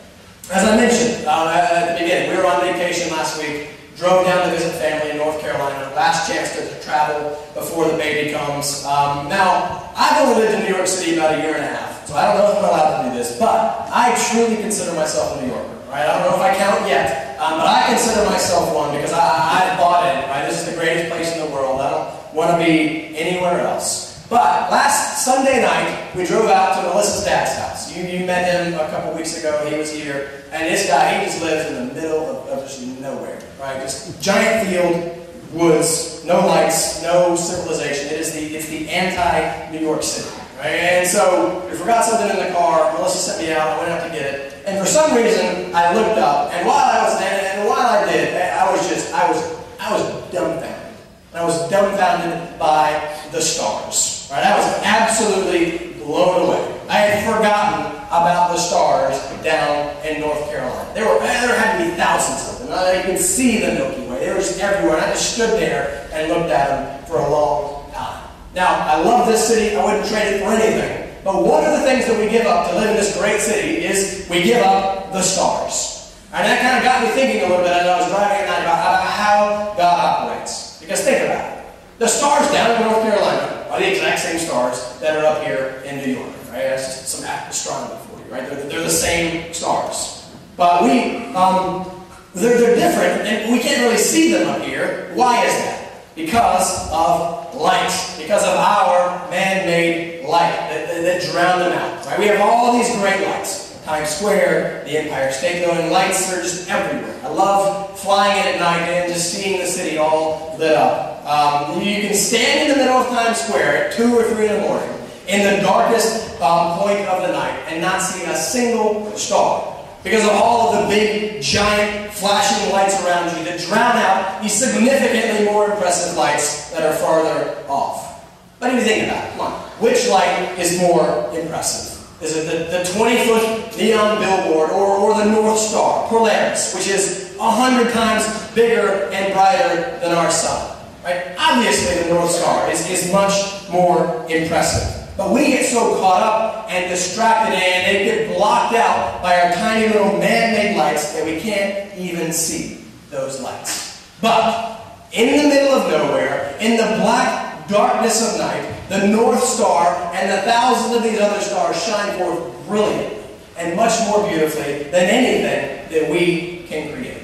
As 0.51 0.67
I 0.67 0.75
mentioned 0.75 1.27
uh, 1.29 1.47
at 1.47 1.93
the 1.93 2.03
beginning, 2.03 2.31
we 2.31 2.37
were 2.39 2.47
on 2.49 2.61
vacation 2.63 3.13
last 3.13 3.41
week 3.41 3.69
drove 4.01 4.25
down 4.25 4.49
to 4.49 4.57
visit 4.57 4.73
family 4.81 5.11
in 5.13 5.19
North 5.19 5.39
Carolina. 5.41 5.93
Last 5.95 6.27
chance 6.27 6.57
to 6.57 6.65
travel 6.81 7.37
before 7.53 7.85
the 7.85 7.99
baby 7.99 8.33
comes. 8.33 8.83
Um, 8.87 9.29
now, 9.29 9.93
I've 9.95 10.25
only 10.25 10.41
lived 10.41 10.55
in 10.57 10.65
New 10.65 10.75
York 10.75 10.89
City 10.89 11.19
about 11.19 11.37
a 11.37 11.43
year 11.43 11.55
and 11.55 11.63
a 11.63 11.69
half, 11.69 12.09
so 12.09 12.17
I 12.17 12.33
don't 12.33 12.41
know 12.41 12.51
if 12.51 12.57
I'm 12.57 12.65
allowed 12.65 13.03
to 13.03 13.11
do 13.11 13.19
this, 13.19 13.39
but 13.39 13.53
I 13.93 14.17
truly 14.33 14.57
consider 14.57 14.97
myself 14.97 15.37
a 15.37 15.43
New 15.45 15.53
Yorker. 15.53 15.77
Right? 15.93 16.09
I 16.09 16.17
don't 16.17 16.31
know 16.31 16.37
if 16.37 16.41
I 16.41 16.57
count 16.57 16.89
yet, 16.89 17.37
um, 17.39 17.61
but 17.61 17.67
I 17.67 17.93
consider 17.93 18.25
myself 18.25 18.75
one 18.75 18.97
because 18.97 19.13
I, 19.13 19.21
I 19.21 19.77
bought 19.77 20.09
it. 20.09 20.27
Right? 20.31 20.49
This 20.49 20.67
is 20.67 20.73
the 20.73 20.81
greatest 20.81 21.13
place 21.13 21.37
in 21.37 21.45
the 21.45 21.53
world. 21.53 21.81
I 21.83 21.91
don't 21.91 22.35
want 22.35 22.53
to 22.53 22.57
be 22.57 23.15
anywhere 23.19 23.61
else. 23.61 24.25
But 24.31 24.71
last 24.71 25.27
Sunday 25.27 25.61
night, 25.61 26.15
we 26.15 26.25
drove 26.25 26.49
out 26.49 26.77
to 26.77 26.89
Melissa's 26.89 27.25
dad's 27.25 27.53
house. 27.59 27.95
You, 27.95 28.05
you 28.05 28.25
met 28.25 28.47
him 28.47 28.75
a 28.75 28.89
couple 28.89 29.13
weeks 29.13 29.37
ago. 29.37 29.69
He 29.69 29.77
was 29.77 29.93
here. 29.93 30.45
And 30.53 30.73
this 30.73 30.87
guy, 30.87 31.19
he 31.19 31.27
just 31.27 31.43
lives 31.43 31.69
in 31.69 31.89
the 31.89 31.95
middle 31.95 32.25
of, 32.25 32.47
of 32.49 32.63
just 32.63 32.81
nowhere, 33.01 33.43
right? 33.61 33.81
Just 33.81 34.21
giant 34.23 34.67
field, 34.67 35.17
woods, 35.53 36.25
no 36.25 36.47
lights, 36.47 37.03
no 37.03 37.37
civilization. 37.37 38.07
It 38.07 38.21
is 38.21 38.33
the, 38.33 38.57
it's 38.57 38.69
the 38.69 38.89
anti-New 38.89 39.81
York 39.81 40.03
City, 40.03 40.35
right? 40.59 40.67
And 40.67 41.07
so 41.07 41.67
we 41.69 41.77
forgot 41.77 42.05
something 42.05 42.31
in 42.31 42.47
the 42.47 42.53
car. 42.53 42.93
Melissa 42.95 43.19
sent 43.19 43.43
me 43.43 43.53
out. 43.53 43.69
I 43.69 43.79
went 43.79 43.91
out 43.91 44.05
to 44.07 44.11
get 44.11 44.35
it. 44.35 44.65
And 44.67 44.79
for 44.79 44.87
some 44.87 45.15
reason, 45.17 45.75
I 45.75 45.95
looked 45.95 46.19
up. 46.19 46.53
And 46.53 46.67
while 46.67 46.79
I 46.79 47.03
was, 47.05 47.21
and, 47.21 47.47
and 47.47 47.69
while 47.69 47.87
I 47.87 48.11
did, 48.11 48.35
I 48.35 48.71
was 48.71 48.89
just, 48.89 49.13
I 49.13 49.29
was, 49.29 49.39
I 49.79 49.93
was 49.93 50.33
dumbfounded. 50.33 50.97
I 51.33 51.45
was 51.45 51.71
dumbfounded 51.71 52.59
by 52.59 53.19
the 53.33 53.41
stars. 53.41 54.29
Right? 54.31 54.45
I 54.45 54.57
was 54.57 54.83
absolutely 54.85 55.90
blown 56.11 56.49
away. 56.49 56.81
I 56.89 56.99
had 57.07 57.23
forgotten 57.23 57.97
about 58.11 58.51
the 58.51 58.59
stars 58.59 59.15
down 59.45 59.95
in 60.05 60.21
North 60.21 60.43
Carolina. 60.51 60.91
There 60.95 61.07
were 61.07 61.23
uh, 61.23 61.47
there 61.47 61.59
had 61.59 61.79
to 61.79 61.85
be 61.87 61.97
thousands 61.97 62.61
of 62.61 62.67
them. 62.67 62.77
I 62.77 63.03
could 63.03 63.19
see 63.19 63.61
the 63.61 63.75
Milky 63.75 64.07
Way. 64.11 64.27
They 64.27 64.31
were 64.31 64.43
just 64.43 64.59
everywhere. 64.61 64.97
And 64.97 65.07
I 65.07 65.11
just 65.13 65.35
stood 65.35 65.51
there 65.61 66.09
and 66.13 66.29
looked 66.29 66.51
at 66.51 66.67
them 66.69 67.05
for 67.07 67.19
a 67.19 67.31
long 67.31 67.91
time. 67.93 68.29
Now, 68.55 68.67
I 68.67 69.01
love 69.03 69.29
this 69.29 69.47
city. 69.47 69.77
I 69.77 69.85
wouldn't 69.85 70.09
trade 70.09 70.35
it 70.35 70.43
for 70.43 70.51
anything. 70.51 71.07
But 71.23 71.45
one 71.45 71.65
of 71.65 71.73
the 71.79 71.83
things 71.87 72.07
that 72.07 72.19
we 72.19 72.29
give 72.29 72.47
up 72.47 72.71
to 72.71 72.77
live 72.77 72.91
in 72.91 72.97
this 72.97 73.17
great 73.17 73.41
city 73.41 73.85
is 73.85 74.27
we 74.29 74.43
give 74.43 74.63
up 74.65 75.13
the 75.13 75.23
stars. 75.23 76.17
And 76.33 76.47
that 76.47 76.63
kind 76.63 76.79
of 76.79 76.85
got 76.85 77.03
me 77.03 77.11
thinking 77.11 77.43
a 77.43 77.49
little 77.49 77.63
bit 77.63 77.73
as 77.73 77.87
I 77.87 78.01
was 78.01 78.11
driving 78.11 78.39
at 78.43 78.47
night 78.47 78.63
about, 78.63 78.79
about 78.79 79.03
how 79.07 79.75
God 79.77 79.99
operates. 80.01 80.81
Because 80.81 81.03
think 81.03 81.23
about 81.27 81.59
it. 81.59 81.65
The 81.99 82.09
stars 82.09 82.51
down 82.51 82.75
in 82.75 82.89
North 82.89 83.03
Carolina 83.03 83.50
are 83.71 83.79
the 83.79 83.91
exact 83.91 84.19
same 84.19 84.39
stars 84.39 84.99
that 85.01 85.17
are 85.17 85.25
up 85.25 85.45
here 85.45 85.83
in 85.87 85.99
New 85.99 86.15
York. 86.19 86.35
Right? 86.51 86.67
That's 86.67 86.87
just 86.87 87.09
some 87.09 87.25
astronomy 87.25 88.01
for 88.07 88.19
you. 88.19 88.33
Right? 88.33 88.49
They're, 88.49 88.69
they're 88.69 88.83
the 88.83 88.91
same 88.91 89.53
stars. 89.55 90.29
But 90.57 90.83
we, 90.83 91.27
um, 91.35 91.89
they're, 92.35 92.59
they're 92.59 92.77
different, 92.77 93.27
and 93.27 93.53
we 93.53 93.61
can't 93.61 93.81
really 93.83 93.97
see 93.97 94.33
them 94.33 94.49
up 94.49 94.63
here. 94.63 95.13
Why 95.15 95.45
is 95.47 95.53
that? 95.53 95.93
Because 96.17 96.91
of 96.91 97.55
light, 97.55 97.93
because 98.19 98.43
of 98.43 98.57
our 98.57 99.31
man-made 99.31 100.27
light 100.27 100.57
that, 100.69 100.89
that, 100.89 101.03
that 101.03 101.33
drown 101.33 101.61
them 101.61 101.73
out. 101.73 102.05
Right? 102.07 102.19
We 102.19 102.27
have 102.27 102.41
all 102.41 102.77
these 102.77 102.91
great 102.97 103.25
lights. 103.27 103.71
Times 103.85 104.11
Square, 104.11 104.85
the 104.85 104.99
Empire 104.99 105.33
State 105.33 105.65
Building, 105.65 105.91
lights 105.91 106.31
are 106.33 106.43
just 106.43 106.69
everywhere. 106.69 107.19
I 107.25 107.29
love 107.29 107.99
flying 107.99 108.39
in 108.39 108.55
at 108.55 108.61
night 108.61 108.83
and 108.83 109.13
just 109.13 109.33
seeing 109.33 109.59
the 109.59 109.67
city 109.67 109.97
all 109.97 110.55
lit 110.59 110.75
up. 110.75 111.20
Um, 111.31 111.81
you 111.81 112.03
can 112.03 112.13
stand 112.13 112.67
in 112.67 112.77
the 112.77 112.83
middle 112.83 112.99
of 112.99 113.07
Times 113.07 113.39
Square 113.39 113.87
at 113.87 113.93
2 113.93 114.19
or 114.19 114.25
3 114.25 114.49
in 114.49 114.53
the 114.53 114.61
morning 114.63 114.91
in 115.29 115.47
the 115.47 115.63
darkest 115.63 116.27
um, 116.43 116.77
point 116.81 117.07
of 117.07 117.23
the 117.23 117.31
night 117.31 117.57
and 117.69 117.81
not 117.81 118.03
see 118.03 118.25
a 118.25 118.35
single 118.35 119.13
star 119.17 119.79
because 120.03 120.25
of 120.25 120.31
all 120.31 120.75
of 120.75 120.83
the 120.83 120.89
big, 120.93 121.41
giant, 121.41 122.13
flashing 122.13 122.73
lights 122.73 123.01
around 123.05 123.31
you 123.39 123.45
that 123.45 123.61
drown 123.61 123.97
out 123.97 124.43
the 124.43 124.49
significantly 124.49 125.45
more 125.45 125.71
impressive 125.71 126.17
lights 126.17 126.73
that 126.73 126.83
are 126.83 126.95
farther 126.95 127.65
off. 127.69 128.29
But 128.59 128.75
if 128.75 128.81
you 128.81 128.83
think 128.83 129.07
about 129.07 129.29
it, 129.29 129.31
come 129.31 129.41
on, 129.41 129.53
which 129.79 130.09
light 130.09 130.59
is 130.59 130.81
more 130.81 131.31
impressive? 131.33 131.97
Is 132.21 132.37
it 132.37 132.51
the, 132.51 132.77
the 132.79 132.83
20-foot 132.83 133.79
neon 133.79 134.19
billboard 134.19 134.71
or, 134.71 134.97
or 134.97 135.15
the 135.15 135.31
North 135.31 135.61
Star, 135.61 136.09
Polaris, 136.09 136.75
which 136.75 136.89
is 136.89 137.37
100 137.37 137.93
times 137.93 138.51
bigger 138.53 139.09
and 139.13 139.33
brighter 139.33 139.97
than 140.01 140.11
our 140.11 140.33
sun? 140.33 140.80
Right? 141.05 141.35
Obviously, 141.39 142.03
the 142.03 142.15
North 142.15 142.31
Star 142.31 142.71
is, 142.71 142.89
is 142.91 143.13
much 143.13 143.33
more 143.71 144.27
impressive. 144.29 145.09
But 145.17 145.33
we 145.33 145.49
get 145.49 145.67
so 145.67 145.97
caught 146.01 146.23
up 146.23 146.71
and 146.71 146.89
distracted 146.89 147.55
and 147.55 147.87
they 147.87 148.05
get 148.05 148.37
blocked 148.37 148.75
out 148.75 149.23
by 149.23 149.41
our 149.41 149.53
tiny 149.55 149.89
little 149.89 150.19
man-made 150.19 150.77
lights 150.77 151.13
that 151.13 151.25
we 151.25 151.41
can't 151.41 151.95
even 151.99 152.33
see 152.33 152.85
those 153.11 153.41
lights. 153.41 154.09
But 154.21 154.81
in 155.13 155.43
the 155.43 155.49
middle 155.49 155.75
of 155.75 155.91
nowhere, 155.91 156.57
in 156.61 156.77
the 156.77 157.03
black 157.03 157.69
darkness 157.69 158.33
of 158.33 158.39
night, 158.39 158.89
the 158.89 159.07
North 159.09 159.43
Star 159.43 159.95
and 160.15 160.31
the 160.31 160.43
thousands 160.43 160.97
of 160.97 161.03
these 161.03 161.21
other 161.21 161.41
stars 161.41 161.83
shine 161.83 162.19
forth 162.19 162.67
brilliantly 162.67 163.19
and 163.57 163.77
much 163.77 163.93
more 164.09 164.27
beautifully 164.29 164.85
than 164.85 165.09
anything 165.09 165.91
that 165.91 166.11
we 166.11 166.65
can 166.67 166.93
create. 166.95 167.23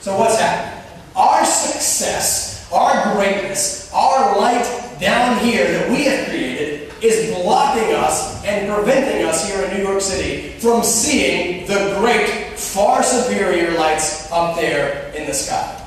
So 0.00 0.18
what's 0.18 0.38
happening? 0.38 0.84
Our 1.14 1.44
success, 1.44 2.45
our 2.72 3.14
greatness, 3.14 3.90
our 3.92 4.38
light 4.38 4.64
down 5.00 5.38
here 5.38 5.66
that 5.70 5.90
we 5.90 6.04
have 6.04 6.28
created 6.28 6.92
is 7.02 7.34
blocking 7.34 7.94
us 7.94 8.44
and 8.44 8.72
preventing 8.72 9.26
us 9.26 9.46
here 9.48 9.62
in 9.64 9.76
New 9.76 9.82
York 9.82 10.00
City 10.00 10.58
from 10.58 10.82
seeing 10.82 11.66
the 11.66 11.96
great, 11.98 12.58
far 12.58 13.02
superior 13.02 13.76
lights 13.76 14.30
up 14.32 14.56
there 14.56 15.12
in 15.14 15.26
the 15.26 15.34
sky. 15.34 15.82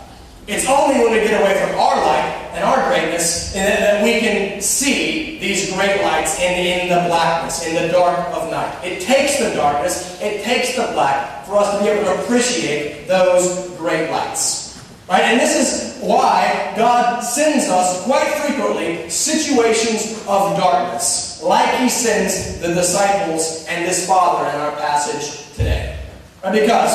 It's 0.47 0.67
only 0.67 0.95
when 0.95 1.11
we 1.11 1.19
get 1.19 1.39
away 1.41 1.53
from 1.61 1.79
our 1.79 1.95
light 1.95 2.49
and 2.53 2.63
our 2.63 2.87
greatness 2.89 3.53
that 3.53 4.03
we 4.03 4.19
can 4.19 4.61
see 4.61 5.37
these 5.39 5.71
great 5.73 6.01
lights 6.01 6.39
in, 6.39 6.53
in 6.53 6.89
the 6.89 7.07
blackness, 7.07 7.65
in 7.67 7.75
the 7.75 7.91
dark 7.91 8.17
of 8.33 8.49
night. 8.49 8.83
It 8.83 9.01
takes 9.01 9.37
the 9.37 9.53
darkness, 9.53 10.19
it 10.21 10.43
takes 10.43 10.75
the 10.75 10.91
black 10.93 11.45
for 11.45 11.57
us 11.57 11.77
to 11.77 11.83
be 11.83 11.89
able 11.89 12.03
to 12.05 12.23
appreciate 12.23 13.07
those 13.07 13.69
great 13.77 14.09
lights. 14.09 14.68
Right? 15.09 15.23
And 15.23 15.39
this 15.39 15.57
is 15.57 16.03
why 16.03 16.71
God 16.77 17.21
sends 17.21 17.67
us 17.67 18.03
quite 18.03 18.27
frequently 18.45 19.09
situations 19.09 20.19
of 20.27 20.55
darkness, 20.55 21.41
like 21.41 21.79
He 21.79 21.89
sends 21.89 22.59
the 22.59 22.75
disciples 22.75 23.65
and 23.67 23.85
this 23.87 24.07
Father 24.07 24.47
in 24.49 24.55
our 24.55 24.71
passage 24.73 25.51
today. 25.55 25.99
Right? 26.43 26.61
Because 26.61 26.93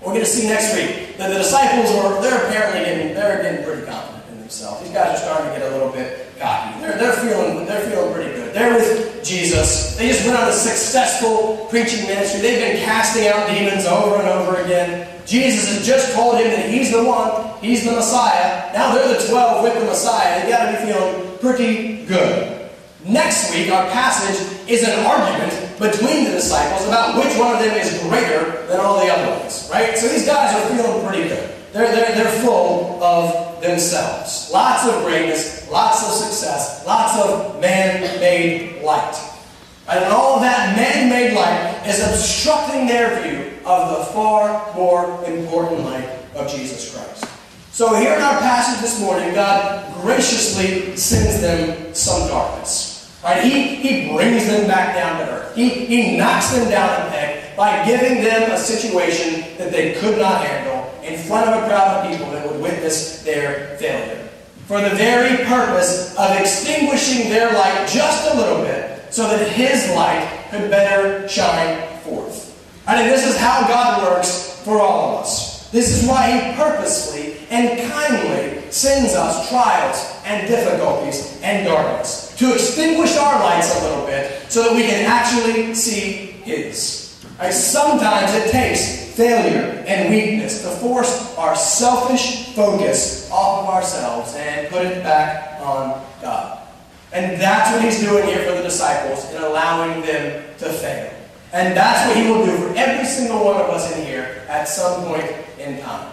we're 0.00 0.12
going 0.12 0.24
to 0.24 0.26
see 0.26 0.48
next 0.48 0.74
week 0.74 1.16
that 1.18 1.28
the 1.28 1.38
disciples 1.38 1.90
are 1.92 2.20
they're 2.20 2.48
apparently 2.48 2.84
getting 2.84 3.14
they're 3.14 3.42
getting 3.42 3.64
pretty 3.64 3.86
confident 3.86 4.24
in 4.30 4.40
themselves. 4.40 4.82
These 4.82 4.92
guys 4.92 5.16
are 5.16 5.22
starting 5.22 5.52
to 5.52 5.58
get 5.58 5.70
a 5.70 5.74
little 5.74 5.92
bit 5.92 6.26
cocky. 6.40 6.80
They're, 6.80 6.98
they're 6.98 7.12
feeling 7.12 7.64
they're 7.64 7.88
feeling 7.88 8.12
pretty 8.12 8.34
good. 8.34 8.54
They're 8.54 8.74
with 8.74 9.24
Jesus. 9.24 9.96
They 9.96 10.08
just 10.08 10.26
went 10.26 10.36
on 10.36 10.48
a 10.48 10.52
successful 10.52 11.68
preaching 11.70 12.06
ministry. 12.08 12.40
They've 12.40 12.60
been 12.60 12.84
casting 12.84 13.28
out 13.28 13.48
demons 13.48 13.86
over 13.86 14.16
and 14.16 14.28
over 14.28 14.62
again. 14.62 15.15
Jesus 15.26 15.68
has 15.74 15.86
just 15.86 16.14
told 16.14 16.36
him 16.36 16.48
that 16.48 16.70
he's 16.70 16.92
the 16.92 17.02
one, 17.02 17.58
he's 17.60 17.84
the 17.84 17.92
Messiah. 17.92 18.72
Now 18.72 18.94
they're 18.94 19.18
the 19.18 19.26
12 19.26 19.64
with 19.64 19.74
the 19.74 19.84
Messiah. 19.84 20.42
They 20.42 20.50
got 20.50 20.70
to 20.70 20.78
be 20.78 20.92
feeling 20.92 21.38
pretty 21.38 22.06
good. 22.06 22.70
Next 23.04 23.52
week, 23.52 23.70
our 23.70 23.90
passage 23.90 24.68
is 24.68 24.82
an 24.82 25.04
argument 25.04 25.52
between 25.78 26.24
the 26.24 26.30
disciples 26.30 26.86
about 26.86 27.16
which 27.18 27.36
one 27.38 27.54
of 27.54 27.60
them 27.60 27.76
is 27.76 28.00
greater 28.02 28.66
than 28.66 28.80
all 28.80 29.04
the 29.04 29.12
other 29.12 29.38
ones, 29.38 29.68
right? 29.70 29.96
So 29.98 30.08
these 30.08 30.26
guys 30.26 30.54
are 30.54 30.76
feeling 30.76 31.06
pretty 31.06 31.28
good. 31.28 31.54
They're, 31.72 31.94
they're, 31.94 32.14
they're 32.16 32.42
full 32.42 33.02
of 33.02 33.60
themselves. 33.60 34.50
Lots 34.52 34.88
of 34.88 35.04
greatness, 35.04 35.68
lots 35.70 36.02
of 36.06 36.12
success, 36.12 36.84
lots 36.86 37.18
of 37.18 37.60
man-made 37.60 38.82
light. 38.82 39.14
And 39.88 40.04
all 40.06 40.40
that 40.40 40.76
man-made 40.76 41.34
light 41.34 41.86
is 41.86 42.00
obstructing 42.00 42.86
their 42.86 43.22
view 43.22 43.45
of 43.66 43.98
the 43.98 44.04
far 44.12 44.72
more 44.74 45.24
important 45.24 45.80
light 45.80 46.08
of 46.34 46.50
Jesus 46.50 46.94
Christ. 46.94 47.26
So 47.72 47.94
here 47.94 48.14
in 48.14 48.22
our 48.22 48.38
passage 48.38 48.80
this 48.80 49.00
morning, 49.00 49.34
God 49.34 49.92
graciously 50.00 50.96
sends 50.96 51.40
them 51.40 51.92
some 51.92 52.28
darkness. 52.28 53.12
Right? 53.22 53.42
He, 53.42 53.74
he 53.74 54.14
brings 54.14 54.46
them 54.46 54.68
back 54.68 54.94
down 54.94 55.18
to 55.18 55.32
earth. 55.32 55.54
He, 55.56 55.68
he 55.68 56.16
knocks 56.16 56.52
them 56.52 56.70
down 56.70 57.06
a 57.06 57.10
peg 57.10 57.56
by 57.56 57.84
giving 57.84 58.22
them 58.22 58.50
a 58.52 58.56
situation 58.56 59.56
that 59.58 59.72
they 59.72 59.94
could 59.94 60.16
not 60.16 60.46
handle 60.46 60.94
in 61.02 61.18
front 61.18 61.50
of 61.50 61.62
a 61.62 61.66
crowd 61.66 62.04
of 62.06 62.10
people 62.10 62.30
that 62.32 62.48
would 62.48 62.60
witness 62.62 63.22
their 63.24 63.76
failure. 63.78 64.28
For 64.66 64.80
the 64.80 64.90
very 64.90 65.44
purpose 65.44 66.16
of 66.16 66.38
extinguishing 66.38 67.30
their 67.30 67.52
light 67.52 67.88
just 67.88 68.32
a 68.32 68.36
little 68.36 68.62
bit 68.62 69.12
so 69.12 69.28
that 69.28 69.48
His 69.48 69.90
light 69.90 70.46
could 70.50 70.70
better 70.70 71.28
shine 71.28 71.98
forth. 72.00 72.45
I 72.86 72.96
mean, 72.96 73.08
this 73.08 73.26
is 73.26 73.36
how 73.36 73.66
God 73.66 74.02
works 74.02 74.62
for 74.64 74.80
all 74.80 75.16
of 75.16 75.24
us. 75.24 75.68
This 75.70 75.90
is 75.90 76.08
why 76.08 76.30
He 76.30 76.56
purposely 76.56 77.36
and 77.50 77.90
kindly 77.90 78.62
sends 78.70 79.14
us 79.14 79.48
trials 79.48 80.20
and 80.24 80.46
difficulties 80.46 81.40
and 81.42 81.66
darkness 81.66 82.34
to 82.36 82.52
extinguish 82.52 83.16
our 83.16 83.40
lights 83.40 83.74
a 83.80 83.88
little 83.88 84.06
bit 84.06 84.50
so 84.50 84.62
that 84.62 84.74
we 84.74 84.82
can 84.82 85.04
actually 85.04 85.74
see 85.74 86.12
His. 86.44 87.24
Right? 87.40 87.52
Sometimes 87.52 88.32
it 88.34 88.52
takes 88.52 89.14
failure 89.16 89.84
and 89.86 90.10
weakness 90.10 90.62
to 90.62 90.68
force 90.68 91.36
our 91.36 91.56
selfish 91.56 92.54
focus 92.54 93.28
off 93.32 93.64
of 93.64 93.74
ourselves 93.74 94.34
and 94.36 94.68
put 94.68 94.84
it 94.84 95.02
back 95.02 95.60
on 95.60 96.04
God. 96.22 96.62
And 97.12 97.40
that's 97.40 97.72
what 97.72 97.82
He's 97.82 98.00
doing 98.00 98.26
here 98.26 98.44
for 98.44 98.56
the 98.56 98.62
disciples 98.62 99.28
in 99.32 99.42
allowing 99.42 100.02
them 100.02 100.44
to 100.58 100.68
fail. 100.68 101.15
And 101.56 101.74
that's 101.74 102.06
what 102.06 102.18
He 102.18 102.30
will 102.30 102.44
do 102.44 102.54
for 102.58 102.76
every 102.76 103.06
single 103.06 103.42
one 103.42 103.56
of 103.56 103.70
us 103.70 103.90
in 103.96 104.04
here 104.04 104.44
at 104.46 104.68
some 104.68 105.04
point 105.06 105.24
in 105.58 105.80
time. 105.80 106.12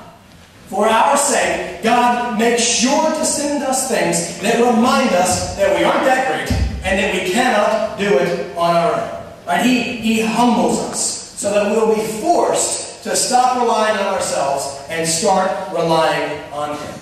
For 0.67 0.88
our 0.88 1.17
sake, 1.17 1.83
God 1.83 2.39
makes 2.39 2.63
sure 2.63 3.09
to 3.12 3.25
send 3.25 3.62
us 3.62 3.89
things 3.89 4.39
that 4.39 4.55
remind 4.55 5.09
us 5.09 5.57
that 5.57 5.77
we 5.77 5.83
aren't 5.83 6.05
that 6.05 6.31
great 6.31 6.51
and 6.85 6.97
that 6.97 7.13
we 7.13 7.29
cannot 7.29 8.00
do 8.00 8.17
it 8.19 8.55
on 8.55 8.73
our 8.73 8.93
own. 8.93 9.23
Right? 9.45 9.65
He, 9.65 9.97
he 9.97 10.21
humbles 10.21 10.79
us 10.79 11.38
so 11.38 11.51
that 11.51 11.69
we'll 11.69 11.93
be 11.93 12.01
forced 12.21 13.03
to 13.03 13.13
stop 13.13 13.62
relying 13.62 13.97
on 13.97 14.13
ourselves 14.13 14.81
and 14.88 15.05
start 15.05 15.51
relying 15.73 16.41
on 16.53 16.77
Him. 16.77 17.00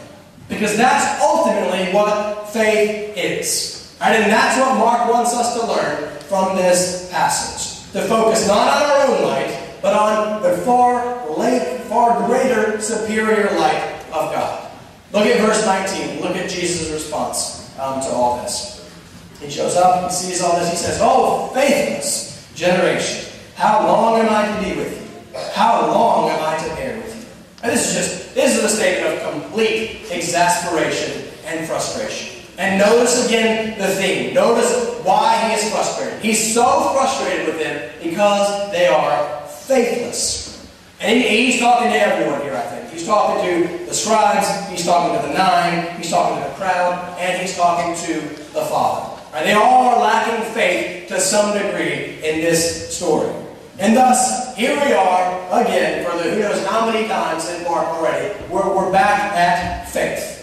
Because 0.49 0.75
that's 0.75 1.21
ultimately 1.21 1.93
what 1.93 2.49
faith 2.49 3.15
is. 3.15 3.95
Right? 4.01 4.15
And 4.15 4.31
that's 4.31 4.59
what 4.59 4.79
Mark 4.79 5.13
wants 5.13 5.35
us 5.35 5.53
to 5.59 5.67
learn 5.67 6.19
from 6.21 6.57
this 6.57 7.07
passage. 7.11 7.70
To 7.93 8.01
focus 8.03 8.47
not 8.47 8.67
on 8.67 8.89
our 8.89 9.07
own 9.07 9.23
light, 9.23 9.77
but 9.81 9.93
on 9.93 10.41
the 10.41 10.55
far, 10.59 11.29
late, 11.37 11.81
far 11.81 12.25
greater, 12.25 12.79
superior 12.79 13.51
light 13.57 13.99
of 14.13 14.31
God. 14.31 14.71
Look 15.11 15.25
at 15.25 15.41
verse 15.41 15.65
19. 15.65 16.21
Look 16.21 16.37
at 16.37 16.49
Jesus' 16.49 16.89
response 16.89 17.77
um, 17.77 17.99
to 17.99 18.07
all 18.07 18.41
this. 18.41 18.89
He 19.41 19.49
shows 19.49 19.75
up, 19.75 20.09
he 20.09 20.15
sees 20.15 20.41
all 20.41 20.57
this, 20.57 20.69
he 20.69 20.77
says, 20.77 20.99
Oh, 21.01 21.47
faithless 21.53 22.49
generation, 22.55 23.29
how 23.55 23.85
long 23.85 24.21
am 24.21 24.29
I 24.29 24.47
to 24.47 24.69
be 24.69 24.79
with 24.79 25.01
you? 25.33 25.41
How 25.53 25.87
long 25.87 26.29
am 26.29 26.39
I 26.41 26.57
to 26.63 26.75
bear 26.75 26.97
with 26.97 27.15
you? 27.15 27.25
And 27.63 27.71
this 27.73 27.89
is 27.89 27.95
just, 27.95 28.35
this 28.35 28.57
is 28.57 28.63
a 28.63 28.69
statement 28.69 29.15
of 29.15 29.33
complete 29.33 30.05
exasperation 30.11 31.27
and 31.45 31.67
frustration. 31.67 32.40
And 32.57 32.79
notice 32.79 33.27
again 33.27 33.79
the 33.79 33.87
theme. 33.87 34.33
Notice 34.33 34.99
why 35.03 35.47
he 35.47 35.55
is 35.55 35.71
frustrated. 35.71 36.21
He's 36.21 36.53
so 36.53 36.93
frustrated 36.93 37.47
with 37.47 37.59
them 37.59 37.91
because 38.03 38.71
they 38.71 38.87
are 38.87 39.47
faithless. 39.47 40.69
And 40.99 41.19
he's 41.19 41.59
talking 41.59 41.89
to 41.89 41.97
everyone 41.97 42.41
here, 42.41 42.55
I 42.55 42.61
think. 42.61 42.91
He's 42.91 43.05
talking 43.05 43.43
to 43.43 43.85
the 43.85 43.93
scribes, 43.93 44.47
he's 44.69 44.85
talking 44.85 45.19
to 45.19 45.27
the 45.27 45.33
nine, 45.33 45.97
he's 45.97 46.11
talking 46.11 46.43
to 46.43 46.49
the 46.49 46.55
crowd, 46.55 47.17
and 47.19 47.41
he's 47.41 47.55
talking 47.55 47.95
to 48.05 48.21
the 48.53 48.65
Father. 48.65 49.19
Right? 49.33 49.45
They 49.45 49.53
all 49.53 49.89
are 49.89 49.99
lacking 49.99 50.53
faith 50.53 51.07
to 51.07 51.19
some 51.19 51.57
degree 51.57 52.17
in 52.23 52.41
this 52.41 52.95
story. 52.95 53.33
And 53.79 53.97
thus, 53.97 54.55
here 54.55 54.75
we 54.85 54.93
are 54.93 55.63
again 55.63 56.05
for 56.05 56.15
the 56.17 56.29
who 56.29 56.39
knows 56.39 56.63
how 56.67 56.85
many 56.85 57.07
times 57.07 57.49
in 57.49 57.63
Mark 57.63 57.87
already. 57.87 58.35
We're, 58.47 58.75
we're 58.75 58.91
back 58.91 59.33
at 59.33 59.89
faith. 59.89 60.40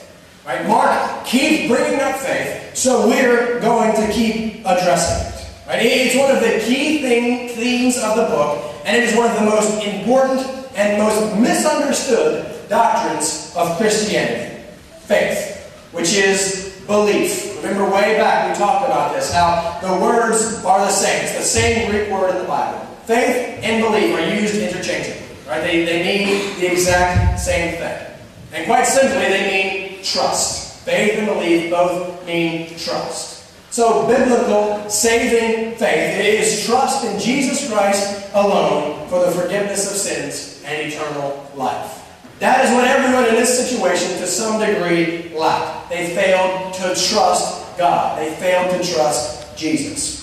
Right? 0.48 0.66
Mark 0.66 1.26
keeps 1.26 1.68
bringing 1.68 2.00
up 2.00 2.16
faith, 2.16 2.74
so 2.74 3.06
we're 3.06 3.60
going 3.60 3.94
to 3.94 4.10
keep 4.10 4.60
addressing 4.60 5.28
it. 5.28 5.68
Right? 5.68 5.82
It's 5.82 6.16
one 6.16 6.34
of 6.34 6.40
the 6.40 6.64
key 6.64 7.02
thing, 7.02 7.50
themes 7.50 7.98
of 7.98 8.16
the 8.16 8.24
book, 8.24 8.74
and 8.86 8.96
it 8.96 9.02
is 9.02 9.14
one 9.14 9.28
of 9.30 9.36
the 9.36 9.44
most 9.44 9.84
important 9.84 10.40
and 10.74 11.02
most 11.02 11.36
misunderstood 11.36 12.66
doctrines 12.70 13.52
of 13.58 13.76
Christianity. 13.76 14.64
Faith, 15.00 15.70
which 15.92 16.14
is 16.14 16.80
belief. 16.86 17.62
Remember 17.62 17.84
way 17.84 18.16
back 18.16 18.48
we 18.48 18.58
talked 18.58 18.86
about 18.86 19.12
this, 19.12 19.30
how 19.30 19.78
the 19.82 20.00
words 20.00 20.64
are 20.64 20.80
the 20.80 20.90
same. 20.90 21.24
It's 21.24 21.36
the 21.36 21.44
same 21.44 21.90
Greek 21.90 22.10
word 22.10 22.30
in 22.30 22.38
the 22.38 22.48
Bible. 22.48 22.86
Faith 23.04 23.62
and 23.62 23.82
belief 23.82 24.16
are 24.16 24.34
used 24.34 24.54
interchangeably. 24.54 25.26
Right? 25.46 25.60
They, 25.60 25.84
they 25.84 26.02
mean 26.02 26.58
the 26.58 26.72
exact 26.72 27.38
same 27.38 27.76
thing. 27.76 28.06
And 28.54 28.64
quite 28.64 28.86
simply, 28.86 29.28
they 29.28 29.46
mean 29.46 29.77
trust. 30.12 30.84
Faith 30.84 31.18
and 31.18 31.26
belief 31.26 31.70
both 31.70 32.26
mean 32.26 32.68
trust. 32.78 33.38
So, 33.70 34.06
biblical 34.06 34.88
saving 34.88 35.76
faith 35.76 36.18
is 36.18 36.64
trust 36.64 37.04
in 37.04 37.20
Jesus 37.20 37.70
Christ 37.70 38.30
alone 38.32 39.08
for 39.08 39.26
the 39.26 39.30
forgiveness 39.30 39.90
of 39.90 39.96
sins 39.96 40.62
and 40.64 40.90
eternal 40.90 41.50
life. 41.54 42.04
That 42.38 42.64
is 42.64 42.72
what 42.72 42.84
everyone 42.84 43.28
in 43.28 43.34
this 43.34 43.68
situation, 43.68 44.16
to 44.18 44.26
some 44.26 44.60
degree, 44.60 45.36
lacked. 45.36 45.90
They 45.90 46.14
failed 46.14 46.72
to 46.74 46.94
trust 46.94 47.76
God. 47.76 48.18
They 48.18 48.32
failed 48.36 48.70
to 48.70 48.92
trust 48.92 49.56
Jesus. 49.56 50.18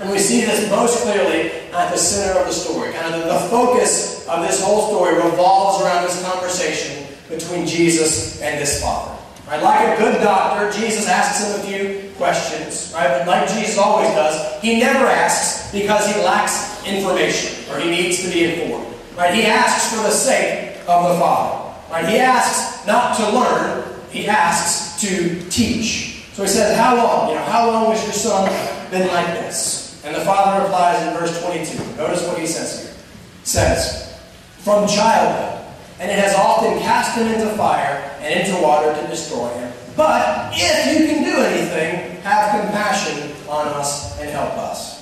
And 0.00 0.10
we 0.10 0.18
see 0.18 0.42
this 0.42 0.70
most 0.70 1.02
clearly 1.02 1.50
at 1.72 1.90
the 1.90 1.98
center 1.98 2.38
of 2.38 2.46
the 2.46 2.52
story. 2.52 2.92
Kind 2.92 3.14
of 3.14 3.24
the, 3.24 3.48
focus 3.48 4.26
of 4.28 4.46
this 4.46 4.62
whole 4.62 4.88
story 4.88 5.16
revolves 5.16 5.84
around 5.84 6.04
this 6.04 6.22
conversation 6.22 7.06
between 7.28 7.66
Jesus 7.66 8.40
and 8.40 8.60
this 8.60 8.80
father. 8.80 9.17
Right? 9.48 9.62
Like 9.62 9.98
a 9.98 10.02
good 10.02 10.22
doctor, 10.22 10.70
Jesus 10.78 11.08
asks 11.08 11.42
him 11.42 11.58
a 11.58 11.64
few 11.64 12.12
questions. 12.16 12.92
Right? 12.94 13.26
Like 13.26 13.48
Jesus 13.48 13.78
always 13.78 14.10
does, 14.10 14.60
he 14.60 14.78
never 14.78 15.06
asks 15.06 15.72
because 15.72 16.06
he 16.14 16.20
lacks 16.22 16.86
information 16.86 17.72
or 17.72 17.80
he 17.80 17.90
needs 17.90 18.22
to 18.24 18.30
be 18.30 18.44
informed. 18.44 18.94
Right? 19.16 19.34
He 19.34 19.44
asks 19.44 19.96
for 19.96 20.02
the 20.02 20.10
sake 20.10 20.76
of 20.86 21.08
the 21.08 21.18
Father. 21.18 21.74
Right? 21.90 22.06
He 22.06 22.18
asks 22.18 22.86
not 22.86 23.16
to 23.16 23.30
learn, 23.30 23.84
he 24.10 24.28
asks 24.28 25.00
to 25.00 25.40
teach. 25.48 26.24
So 26.34 26.42
he 26.42 26.48
says, 26.48 26.76
How 26.76 26.96
long? 26.96 27.30
You 27.30 27.36
know, 27.36 27.44
how 27.44 27.70
long 27.70 27.92
has 27.92 28.04
your 28.04 28.12
son 28.12 28.90
been 28.90 29.08
like 29.08 29.26
this? 29.26 30.02
And 30.04 30.14
the 30.14 30.20
father 30.20 30.62
replies 30.62 31.02
in 31.06 31.14
verse 31.18 31.42
22. 31.42 31.96
Notice 31.96 32.26
what 32.26 32.38
he 32.38 32.46
says 32.46 32.82
here. 32.82 32.94
says, 33.44 34.18
From 34.58 34.86
childhood, 34.86 35.57
and 36.00 36.10
it 36.10 36.18
has 36.18 36.34
often 36.34 36.78
cast 36.80 37.16
him 37.18 37.26
into 37.26 37.48
fire 37.56 38.16
and 38.20 38.40
into 38.40 38.60
water 38.62 38.94
to 38.94 39.06
destroy 39.08 39.48
him. 39.54 39.72
But 39.96 40.52
if 40.54 41.00
you 41.00 41.06
can 41.06 41.24
do 41.24 41.40
anything, 41.40 42.20
have 42.22 42.60
compassion 42.60 43.34
on 43.48 43.66
us 43.68 44.18
and 44.20 44.30
help 44.30 44.52
us. 44.52 44.98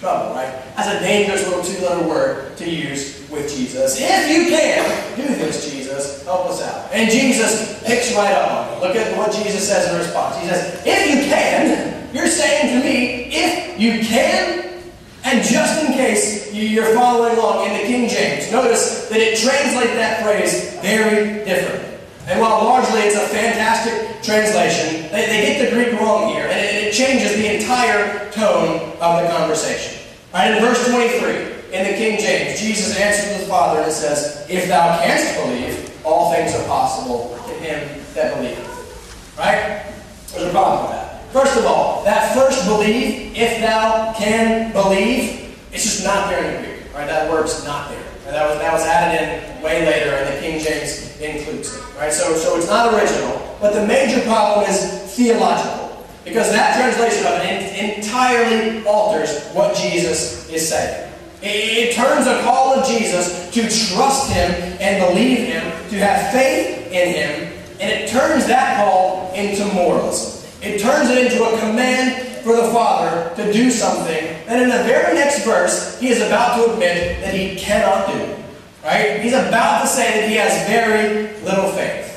trouble, 0.00 0.34
right? 0.34 0.50
That's 0.76 0.88
a 0.88 1.00
dangerous 1.00 1.46
little 1.46 1.62
two-letter 1.62 2.08
word 2.08 2.56
to 2.56 2.70
use 2.70 3.28
with 3.28 3.54
Jesus. 3.54 3.98
If 4.00 4.30
you 4.30 4.48
can, 4.48 5.16
do 5.16 5.28
this, 5.34 5.70
Jesus. 5.70 6.24
Help 6.24 6.46
us 6.46 6.62
out. 6.62 6.90
And 6.90 7.10
Jesus 7.10 7.82
picks 7.84 8.14
right 8.14 8.32
up 8.32 8.50
on 8.50 8.78
it. 8.78 8.80
Look 8.80 8.96
at 8.96 9.14
what 9.18 9.30
Jesus 9.30 9.68
says 9.68 9.92
in 9.92 9.98
response. 9.98 10.38
He 10.40 10.48
says, 10.48 10.82
If 10.86 11.14
you 11.14 11.30
can, 11.30 12.14
you're 12.14 12.26
saying 12.26 12.80
to 12.80 12.88
me, 12.88 13.28
if 13.30 13.78
you 13.78 14.00
can, 14.06 14.80
and 15.24 15.44
just 15.46 15.84
in 15.84 15.92
case 15.92 16.52
you're 16.54 16.94
following 16.94 17.36
along 17.36 17.66
in 17.66 17.74
the 17.74 17.84
King 17.84 18.08
James, 18.08 18.50
notice 18.50 18.99
that 19.10 19.18
it 19.18 19.36
translates 19.38 19.92
that 19.94 20.22
phrase 20.22 20.78
very 20.80 21.44
differently. 21.44 21.98
And 22.30 22.40
while 22.40 22.62
largely 22.62 23.00
it's 23.00 23.16
a 23.16 23.26
fantastic 23.26 24.22
translation, 24.22 25.10
they, 25.10 25.26
they 25.26 25.40
get 25.50 25.68
the 25.68 25.74
Greek 25.74 25.98
wrong 25.98 26.32
here, 26.32 26.46
and 26.46 26.54
it, 26.54 26.86
it, 26.86 26.94
changes 26.94 27.34
the 27.34 27.56
entire 27.56 28.30
tone 28.30 28.92
of 29.00 29.22
the 29.22 29.28
conversation. 29.28 29.98
Right, 30.32 30.52
in 30.52 30.62
verse 30.62 30.88
23, 30.88 31.74
in 31.74 31.90
the 31.90 31.98
King 31.98 32.20
James, 32.20 32.60
Jesus 32.60 32.96
answers 32.96 33.40
the 33.40 33.46
Father 33.46 33.80
and 33.80 33.90
says, 33.90 34.46
If 34.48 34.68
thou 34.68 35.02
canst 35.02 35.42
believe, 35.42 35.90
all 36.06 36.32
things 36.32 36.54
are 36.54 36.64
possible 36.68 37.36
to 37.48 37.52
him 37.54 38.00
that 38.14 38.36
believeth. 38.36 39.34
Right? 39.36 39.92
There's 40.30 40.46
a 40.46 40.50
problem 40.50 40.86
with 40.86 40.92
that. 40.92 41.32
First 41.32 41.58
of 41.58 41.66
all, 41.66 42.04
that 42.04 42.32
first 42.32 42.64
believe, 42.64 43.36
if 43.36 43.60
thou 43.60 44.14
can 44.16 44.72
believe, 44.72 45.58
it's 45.72 45.82
just 45.82 46.04
not 46.04 46.30
there 46.30 46.44
in 46.44 46.62
the 46.62 46.68
Greek. 46.68 46.94
Right? 46.94 47.08
That 47.08 47.28
word's 47.28 47.64
not 47.64 47.90
there. 47.90 48.09
Right? 48.30 48.38
That 48.38 48.48
was 48.48 48.58
that 48.60 48.72
was 48.72 48.82
added 48.84 49.42
in 49.42 49.62
way 49.62 49.84
later, 49.84 50.10
and 50.10 50.36
the 50.36 50.40
King 50.40 50.62
James 50.62 51.20
includes 51.20 51.74
it. 51.74 51.82
Right? 51.96 52.12
So, 52.12 52.34
so 52.36 52.56
it's 52.56 52.68
not 52.68 52.94
original. 52.94 53.56
But 53.60 53.74
the 53.74 53.86
major 53.86 54.20
problem 54.22 54.68
is 54.68 55.14
theological. 55.16 56.06
Because 56.24 56.52
that 56.52 56.78
translation 56.78 57.26
of 57.26 57.40
it 57.42 57.96
entirely 57.96 58.86
alters 58.86 59.48
what 59.48 59.74
Jesus 59.74 60.48
is 60.48 60.68
saying. 60.68 61.10
It, 61.42 61.88
it 61.88 61.94
turns 61.94 62.26
a 62.26 62.40
call 62.42 62.78
of 62.78 62.86
Jesus 62.86 63.50
to 63.50 63.62
trust 63.62 64.30
Him 64.30 64.50
and 64.80 65.04
believe 65.08 65.38
Him, 65.48 65.64
to 65.90 65.98
have 65.98 66.30
faith 66.32 66.92
in 66.92 67.14
Him, 67.14 67.52
and 67.80 67.90
it 67.90 68.08
turns 68.10 68.46
that 68.46 68.76
call 68.76 69.32
into 69.34 69.64
moralism. 69.74 70.48
It 70.62 70.80
turns 70.80 71.10
it 71.10 71.32
into 71.32 71.42
a 71.42 71.58
command 71.58 72.44
for 72.44 72.54
the 72.54 72.70
Father 72.70 73.34
to 73.36 73.52
do 73.52 73.70
something 73.70 74.39
that 74.50 74.60
in 74.60 74.68
the 74.68 74.82
very 74.82 75.14
next 75.14 75.44
verse 75.44 75.98
he 76.00 76.08
is 76.08 76.20
about 76.20 76.58
to 76.58 76.72
admit 76.72 77.22
that 77.22 77.32
he 77.32 77.54
cannot 77.54 78.10
do. 78.10 78.34
Right? 78.82 79.20
He's 79.20 79.32
about 79.32 79.82
to 79.82 79.86
say 79.86 80.20
that 80.20 80.28
he 80.28 80.34
has 80.34 80.66
very 80.66 81.38
little 81.44 81.70
faith. 81.70 82.10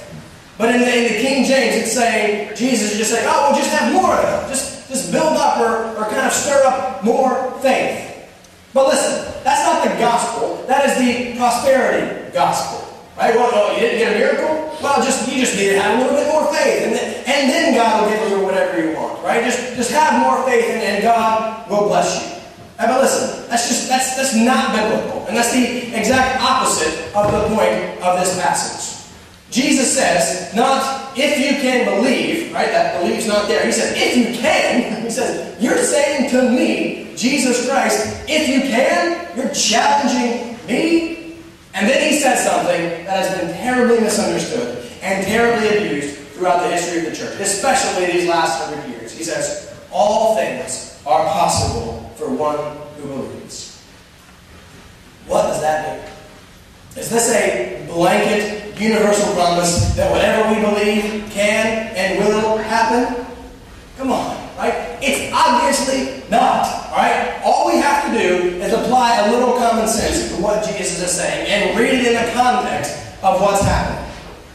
But 0.58 0.74
in 0.74 0.82
the, 0.82 0.90
in 0.90 1.04
the 1.14 1.20
King 1.22 1.46
James, 1.46 1.76
it's 1.76 1.94
saying, 1.94 2.56
Jesus 2.56 2.94
is 2.94 2.98
just 2.98 3.12
saying, 3.12 3.28
oh, 3.30 3.52
well, 3.52 3.56
just 3.56 3.70
have 3.70 3.94
more 3.94 4.14
of 4.14 4.26
it. 4.26 4.50
Just, 4.50 4.90
just 4.90 5.12
build 5.12 5.38
up 5.38 5.60
or, 5.60 5.94
or 5.98 6.10
kind 6.10 6.26
of 6.26 6.34
stir 6.34 6.60
up 6.66 7.04
more 7.04 7.52
faith. 7.62 8.26
But 8.74 8.88
listen, 8.88 9.32
that's 9.44 9.62
not 9.62 9.84
the 9.84 9.94
gospel. 10.00 10.66
That 10.66 10.90
is 10.90 10.98
the 10.98 11.38
prosperity 11.38 12.32
gospel. 12.34 12.82
Right? 13.16 13.36
Well, 13.36 13.52
oh, 13.54 13.76
you 13.76 13.82
didn't 13.82 14.00
get 14.00 14.16
a 14.16 14.18
miracle? 14.18 14.76
Well, 14.82 15.04
just 15.06 15.32
you 15.32 15.40
just 15.40 15.56
need 15.56 15.70
to 15.70 15.82
have 15.82 16.00
a 16.00 16.02
little 16.02 16.18
bit 16.18 16.28
more 16.34 16.52
faith, 16.52 16.82
and 16.82 16.96
then, 16.96 17.24
and 17.30 17.50
then 17.52 17.74
God 17.76 18.02
will 18.02 18.10
give 18.10 18.30
you 18.30 18.44
whatever 18.44 18.82
you 18.82 18.96
want. 18.96 19.13
Right? 19.24 19.44
Just 19.44 19.76
just 19.76 19.92
have 19.92 20.22
more 20.22 20.44
faith, 20.46 20.66
and, 20.70 20.82
and 20.82 21.04
God 21.04 21.70
will 21.70 21.88
bless 21.88 22.20
you. 22.20 22.34
Right, 22.78 22.88
but 22.88 23.02
listen, 23.02 23.50
that's 23.50 23.68
just 23.68 23.88
that's 23.88 24.16
that's 24.16 24.36
not 24.36 24.76
biblical, 24.76 25.26
and 25.28 25.38
that's 25.38 25.54
the 25.54 25.96
exact 25.98 26.42
opposite 26.42 27.16
of 27.16 27.32
the 27.32 27.56
point 27.56 28.02
of 28.04 28.20
this 28.20 28.40
passage. 28.42 28.90
Jesus 29.50 29.96
says, 29.96 30.54
not 30.56 31.16
if 31.16 31.38
you 31.38 31.62
can 31.62 31.86
believe, 31.86 32.52
right? 32.54 32.72
That 32.72 33.00
belief's 33.00 33.28
not 33.28 33.48
there. 33.48 33.64
He 33.64 33.72
says, 33.72 33.94
if 33.96 34.18
you 34.18 34.36
can, 34.36 35.02
he 35.04 35.12
says, 35.12 35.62
you're 35.62 35.78
saying 35.78 36.32
to 36.32 36.50
me, 36.50 37.16
Jesus 37.16 37.70
Christ, 37.70 38.26
if 38.28 38.50
you 38.50 38.62
can, 38.62 39.38
you're 39.38 39.54
challenging 39.54 40.58
me 40.68 41.14
and 41.74 41.90
then 41.90 42.08
he 42.08 42.20
says 42.20 42.46
something 42.46 43.06
that 43.06 43.26
has 43.26 43.40
been 43.40 43.54
terribly 43.58 44.00
misunderstood 44.00 44.86
and 45.02 45.26
terribly 45.26 45.78
abused 45.78 46.18
throughout 46.34 46.62
the 46.62 46.70
history 46.70 47.00
of 47.00 47.06
the 47.06 47.16
church, 47.16 47.40
especially 47.40 48.06
these 48.12 48.28
last 48.28 48.64
hundred 48.64 48.88
years. 48.90 49.03
He 49.24 49.30
says, 49.30 49.74
All 49.90 50.36
things 50.36 51.02
are 51.08 51.24
possible 51.24 52.12
for 52.18 52.28
one 52.28 52.58
who 52.98 53.08
believes. 53.08 53.82
What 55.28 55.44
does 55.44 55.62
that 55.62 56.04
mean? 56.04 56.12
Is 56.98 57.10
this 57.10 57.32
a 57.32 57.88
blanket, 57.88 58.78
universal 58.78 59.34
promise 59.34 59.96
that 59.96 60.12
whatever 60.12 60.54
we 60.54 60.60
believe 60.60 61.32
can 61.32 61.96
and 61.96 62.20
will 62.20 62.58
happen? 62.58 63.26
Come 63.96 64.12
on, 64.12 64.36
right? 64.58 65.00
It's 65.02 65.32
obviously 65.34 66.30
not, 66.30 66.92
right? 66.92 67.40
All 67.46 67.68
we 67.68 67.80
have 67.80 68.12
to 68.12 68.20
do 68.20 68.60
is 68.60 68.74
apply 68.74 69.26
a 69.26 69.32
little 69.32 69.56
common 69.56 69.88
sense 69.88 70.36
to 70.36 70.42
what 70.42 70.66
Jesus 70.66 71.02
is 71.02 71.12
saying 71.16 71.48
and 71.48 71.80
read 71.80 71.94
it 71.94 72.08
in 72.08 72.14
the 72.14 72.30
context 72.34 72.92
of 73.24 73.40
what's 73.40 73.64
happening. 73.64 74.04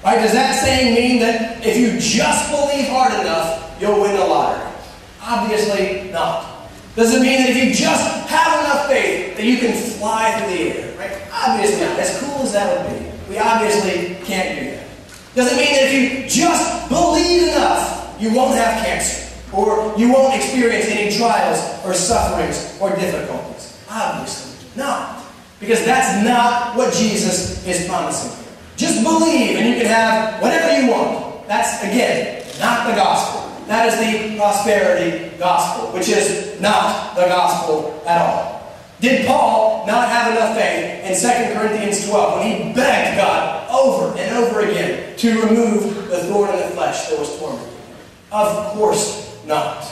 Right? 0.04 0.20
Does 0.20 0.32
that 0.32 0.62
saying 0.62 0.94
mean 0.94 1.20
that 1.20 1.64
if 1.64 1.78
you 1.78 1.98
just 1.98 2.50
believe 2.50 2.88
hard 2.88 3.18
enough, 3.18 3.64
you'll 3.80 4.00
win 4.00 4.16
the 4.16 4.24
lottery? 4.24 4.72
Obviously 5.22 6.10
not. 6.10 6.70
Does 6.96 7.14
it 7.14 7.22
mean 7.22 7.40
that 7.40 7.50
if 7.50 7.56
you 7.56 7.74
just 7.74 8.28
have 8.28 8.60
enough 8.60 8.88
faith 8.88 9.36
that 9.36 9.44
you 9.44 9.58
can 9.58 9.72
fly 9.72 10.32
through 10.32 10.56
the 10.56 10.62
air? 10.74 10.98
Right? 10.98 11.22
Obviously 11.32 11.80
not. 11.80 11.98
As 11.98 12.20
cool 12.20 12.42
as 12.42 12.52
that 12.52 12.66
would 12.74 12.98
be, 12.98 13.06
we 13.28 13.38
obviously 13.38 14.16
can't 14.24 14.58
do 14.58 14.70
that. 14.72 14.88
Does 15.34 15.52
it 15.52 15.56
mean 15.56 15.72
that 15.74 15.84
if 15.86 15.94
you 15.94 16.28
just 16.28 16.88
believe 16.88 17.48
enough, 17.54 18.16
you 18.18 18.34
won't 18.34 18.56
have 18.56 18.84
cancer? 18.84 19.26
Or 19.52 19.94
you 19.96 20.12
won't 20.12 20.34
experience 20.34 20.86
any 20.86 21.16
trials 21.16 21.58
or 21.84 21.94
sufferings 21.94 22.76
or 22.80 22.90
difficulties? 22.96 23.82
Obviously 23.88 24.68
not. 24.76 25.24
Because 25.60 25.84
that's 25.84 26.24
not 26.24 26.76
what 26.76 26.92
Jesus 26.94 27.66
is 27.66 27.86
promising. 27.86 28.46
Just 28.76 29.02
believe 29.02 29.56
and 29.56 29.68
you 29.68 29.74
can 29.74 29.86
have 29.86 30.40
whatever 30.40 30.80
you 30.80 30.90
want. 30.90 31.46
That's, 31.48 31.82
again, 31.82 32.46
not 32.60 32.86
the 32.86 32.94
gospel. 32.94 33.47
That 33.68 33.86
is 33.92 33.96
the 34.00 34.36
prosperity 34.38 35.36
gospel, 35.36 35.92
which 35.92 36.08
is 36.08 36.58
not 36.60 37.14
the 37.14 37.26
gospel 37.26 38.02
at 38.06 38.20
all. 38.20 38.74
Did 39.00 39.26
Paul 39.26 39.86
not 39.86 40.08
have 40.08 40.32
enough 40.32 40.56
faith 40.56 41.04
in 41.04 41.52
2 41.52 41.58
Corinthians 41.58 42.08
12 42.08 42.40
when 42.40 42.46
he 42.46 42.72
begged 42.72 43.18
God 43.18 43.70
over 43.70 44.18
and 44.18 44.36
over 44.38 44.60
again 44.60 45.16
to 45.18 45.42
remove 45.42 46.08
the 46.08 46.18
thorn 46.24 46.50
in 46.50 46.56
the 46.56 46.74
flesh 46.74 47.08
that 47.08 47.18
was 47.18 47.38
tormenting 47.38 47.68
him? 47.68 47.96
Of 48.32 48.72
course 48.72 49.38
not. 49.46 49.86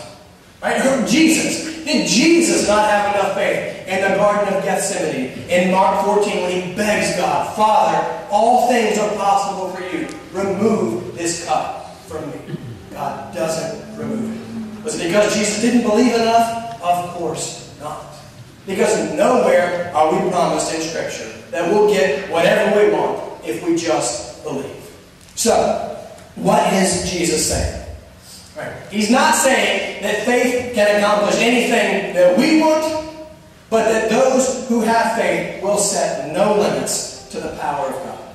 Right? 0.63 0.81
Who 0.81 1.07
Jesus. 1.07 1.85
Did 1.85 2.09
Jesus 2.09 2.67
not 2.67 2.89
have 2.91 3.15
enough 3.15 3.35
faith 3.35 3.87
in 3.87 4.01
the 4.01 4.17
Garden 4.17 4.53
of 4.53 4.65
Gethsemane 4.65 5.39
in 5.49 5.71
Mark 5.71 6.05
14 6.05 6.43
when 6.43 6.51
he 6.51 6.75
begs 6.75 7.17
God, 7.17 7.55
Father, 7.55 8.27
all 8.29 8.69
things 8.69 8.99
are 8.99 9.15
possible 9.15 9.71
for 9.71 9.83
you. 9.83 10.09
Remove 10.33 11.15
this 11.15 11.47
cup 11.47 11.97
from 12.07 12.29
me. 12.31 12.66
God 12.97 13.35
doesn't 13.35 13.99
remove 13.99 14.33
it. 14.33 14.85
Was 14.85 14.99
it 14.99 15.09
because 15.09 15.35
Jesus 15.35 15.61
didn't 15.61 15.83
believe 15.83 16.15
enough? 16.15 16.81
Of 16.81 17.11
course 17.11 17.77
not. 17.79 18.07
Because 18.67 19.13
nowhere 19.13 19.93
are 19.95 20.13
we 20.13 20.31
promised 20.31 20.75
in 20.75 20.81
Scripture 20.81 21.31
that 21.51 21.71
we'll 21.71 21.93
get 21.93 22.31
whatever 22.31 22.81
we 22.81 22.91
want 22.91 23.45
if 23.45 23.63
we 23.67 23.77
just 23.77 24.43
believe. 24.45 24.91
So, 25.35 25.53
what 26.37 26.73
is 26.73 27.11
Jesus 27.11 27.51
saying? 27.51 27.87
Right. 28.57 28.73
He's 28.91 29.11
not 29.11 29.35
saying 29.35 30.03
that 30.03 30.25
faith 30.25 30.75
can 30.75 30.97
accomplish 30.97 31.37
anything 31.37 32.15
that 32.15 32.39
we 32.39 32.63
want, 32.63 33.15
but 33.69 33.93
that 33.93 34.09
those 34.09 34.67
who 34.69 34.81
have 34.81 35.21
faith 35.21 35.63
will 35.63 35.77
set 35.77 36.33
no 36.33 36.59
limits 36.59 37.29
to 37.29 37.41
the 37.41 37.55
power 37.57 37.89
of 37.89 37.93
God. 37.93 38.35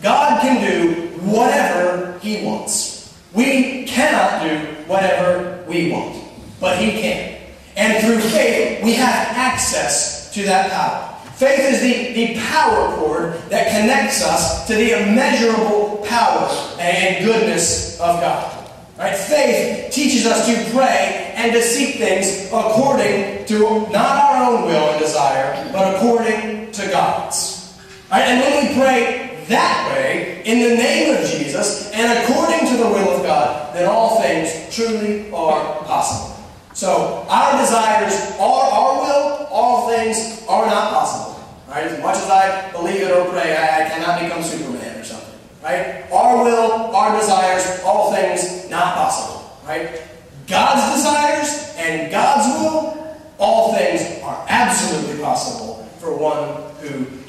God 0.00 0.40
can 0.40 0.64
do 0.66 1.08
whatever 1.26 2.18
He 2.20 2.42
wants. 2.42 2.91
We 3.34 3.84
cannot 3.84 4.42
do 4.42 4.82
whatever 4.86 5.64
we 5.68 5.90
want, 5.90 6.22
but 6.60 6.78
He 6.78 6.92
can. 6.92 7.40
And 7.76 8.04
through 8.04 8.20
faith, 8.30 8.84
we 8.84 8.92
have 8.94 9.28
access 9.28 10.32
to 10.34 10.42
that 10.44 10.70
power. 10.70 11.08
Faith 11.36 11.60
is 11.60 11.80
the, 11.80 12.12
the 12.12 12.40
power 12.40 12.94
cord 12.96 13.32
that 13.48 13.70
connects 13.70 14.22
us 14.22 14.66
to 14.66 14.74
the 14.74 14.92
immeasurable 14.92 16.04
power 16.06 16.48
and 16.78 17.24
goodness 17.24 17.98
of 17.98 18.20
God. 18.20 18.58
Right? 18.98 19.16
Faith 19.16 19.92
teaches 19.92 20.26
us 20.26 20.46
to 20.46 20.70
pray 20.70 21.32
and 21.34 21.52
to 21.52 21.62
seek 21.62 21.96
things 21.96 22.46
according 22.46 23.46
to 23.46 23.90
not 23.90 23.96
our 23.96 24.52
own 24.52 24.66
will 24.66 24.90
and 24.90 25.00
desire, 25.00 25.68
but 25.72 25.96
according 25.96 26.70
to 26.72 26.86
God's. 26.88 27.76
Right? 28.10 28.22
And 28.22 28.40
when 28.40 28.68
we 28.68 28.80
pray 28.80 29.21
that 29.52 29.92
way, 29.92 30.42
in 30.44 30.58
the 30.58 30.76
name 30.76 31.16
of 31.16 31.28
Jesus, 31.28 31.92
and 31.92 32.18
according 32.18 32.66
to 32.68 32.76
the 32.76 32.88
will 32.88 33.16
of 33.16 33.22
God, 33.22 33.74
then 33.74 33.88
all 33.88 34.20
things 34.20 34.74
truly 34.74 35.30
are 35.32 35.84
possible. 35.84 36.32
So 36.74 37.26
our 37.28 37.60
desires 37.60 38.32
are 38.40 38.64
our 38.72 39.02
will, 39.02 39.46
all 39.50 39.90
things 39.90 40.42
are 40.48 40.66
not 40.66 40.92
possible. 40.92 41.44
Right? 41.68 41.84
As 41.84 42.02
much 42.02 42.16
as 42.16 42.28
I 42.28 42.72
believe 42.72 43.02
it 43.02 43.10
or 43.10 43.30
pray, 43.30 43.56
I, 43.56 43.86
I 43.86 43.88
cannot 43.88 44.20
become 44.20 44.42
Superman 44.42 44.98
or 45.00 45.04
something. 45.04 45.38
Right? 45.62 46.10
Our 46.10 46.44
will, 46.44 46.94
our 46.94 47.18
desires, 47.18 47.80
all 47.84 48.12
things 48.12 48.68
not 48.68 48.94
possible. 48.94 49.58
Right? 49.66 50.02
God's 50.46 50.96
desires 50.96 51.74
and 51.76 52.10
God's 52.10 52.48
will, 52.58 53.16
all 53.38 53.74
things 53.74 54.22
are 54.22 54.44
absolutely 54.48 55.22
possible 55.22 55.88
for 55.98 56.16
one 56.16 56.62
who? 56.80 57.21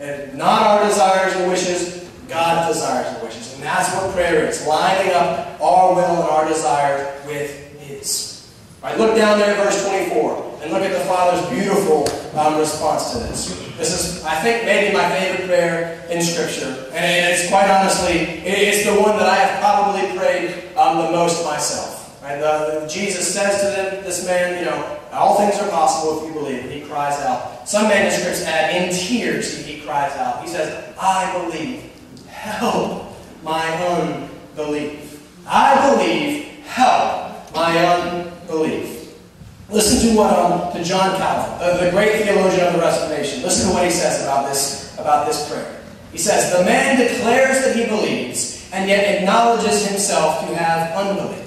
And 0.00 0.36
not 0.36 0.62
our 0.62 0.88
desires 0.88 1.34
and 1.36 1.50
wishes, 1.50 2.08
God's 2.28 2.74
desires 2.74 3.06
and 3.14 3.22
wishes. 3.22 3.54
And 3.54 3.62
that's 3.62 3.94
what 3.94 4.12
prayer 4.14 4.46
is, 4.48 4.66
lining 4.66 5.12
up 5.12 5.60
our 5.60 5.94
will 5.94 6.04
and 6.04 6.30
our 6.30 6.48
desires 6.48 7.26
with 7.26 7.80
His. 7.80 8.52
Right, 8.82 8.98
look 8.98 9.16
down 9.16 9.38
there 9.38 9.56
at 9.56 9.64
verse 9.64 9.86
24 9.86 10.60
and 10.62 10.72
look 10.72 10.82
at 10.82 10.92
the 10.92 11.04
Father's 11.06 11.48
beautiful 11.48 12.08
um, 12.38 12.58
response 12.58 13.12
to 13.12 13.18
this. 13.18 13.48
This 13.76 13.92
is, 13.92 14.24
I 14.24 14.40
think, 14.40 14.64
maybe 14.64 14.94
my 14.94 15.08
favorite 15.10 15.46
prayer 15.46 16.06
in 16.10 16.22
Scripture. 16.22 16.90
And 16.92 17.32
it's 17.32 17.48
quite 17.48 17.68
honestly, 17.68 18.18
it's 18.44 18.84
the 18.84 19.00
one 19.00 19.16
that 19.18 19.28
I 19.28 19.36
have 19.36 19.60
probably 19.60 20.16
prayed 20.16 20.76
um, 20.76 20.98
the 20.98 21.10
most 21.10 21.44
myself. 21.44 21.93
The, 22.24 22.80
the, 22.80 22.88
Jesus 22.88 23.32
says 23.32 23.60
to 23.60 23.66
them, 23.66 24.04
this 24.04 24.26
man, 24.26 24.58
you 24.58 24.64
know, 24.64 24.98
all 25.12 25.36
things 25.36 25.60
are 25.60 25.68
possible 25.70 26.20
if 26.20 26.28
you 26.28 26.40
believe. 26.40 26.62
And 26.64 26.72
he 26.72 26.80
cries 26.80 27.20
out. 27.20 27.68
Some 27.68 27.88
manuscripts 27.88 28.42
add, 28.44 28.74
in 28.74 28.94
tears, 28.94 29.56
he, 29.56 29.74
he 29.74 29.80
cries 29.82 30.12
out. 30.16 30.42
He 30.42 30.48
says, 30.48 30.94
I 30.98 31.30
believe. 31.38 31.90
Help 32.26 33.14
my 33.42 33.66
unbelief. 33.86 35.22
I 35.46 35.94
believe. 35.94 36.44
Help 36.64 37.54
my 37.54 37.78
unbelief. 37.78 38.94
Listen 39.70 40.10
to 40.10 40.16
what 40.16 40.30
um, 40.30 40.72
to 40.72 40.84
John 40.84 41.16
Calvin, 41.16 41.58
the, 41.58 41.84
the 41.86 41.90
great 41.90 42.22
theologian 42.22 42.66
of 42.66 42.74
the 42.74 42.80
Reformation. 42.80 43.42
Listen 43.42 43.68
to 43.68 43.74
what 43.74 43.84
he 43.84 43.90
says 43.90 44.22
about 44.22 44.46
this 44.48 44.94
about 44.98 45.26
this 45.26 45.48
prayer. 45.48 45.80
He 46.12 46.18
says, 46.18 46.52
"The 46.56 46.64
man 46.64 46.98
declares 46.98 47.64
that 47.64 47.74
he 47.74 47.86
believes, 47.86 48.68
and 48.72 48.88
yet 48.88 49.16
acknowledges 49.16 49.86
himself 49.88 50.46
to 50.46 50.54
have 50.54 50.94
unbelief. 50.96 51.43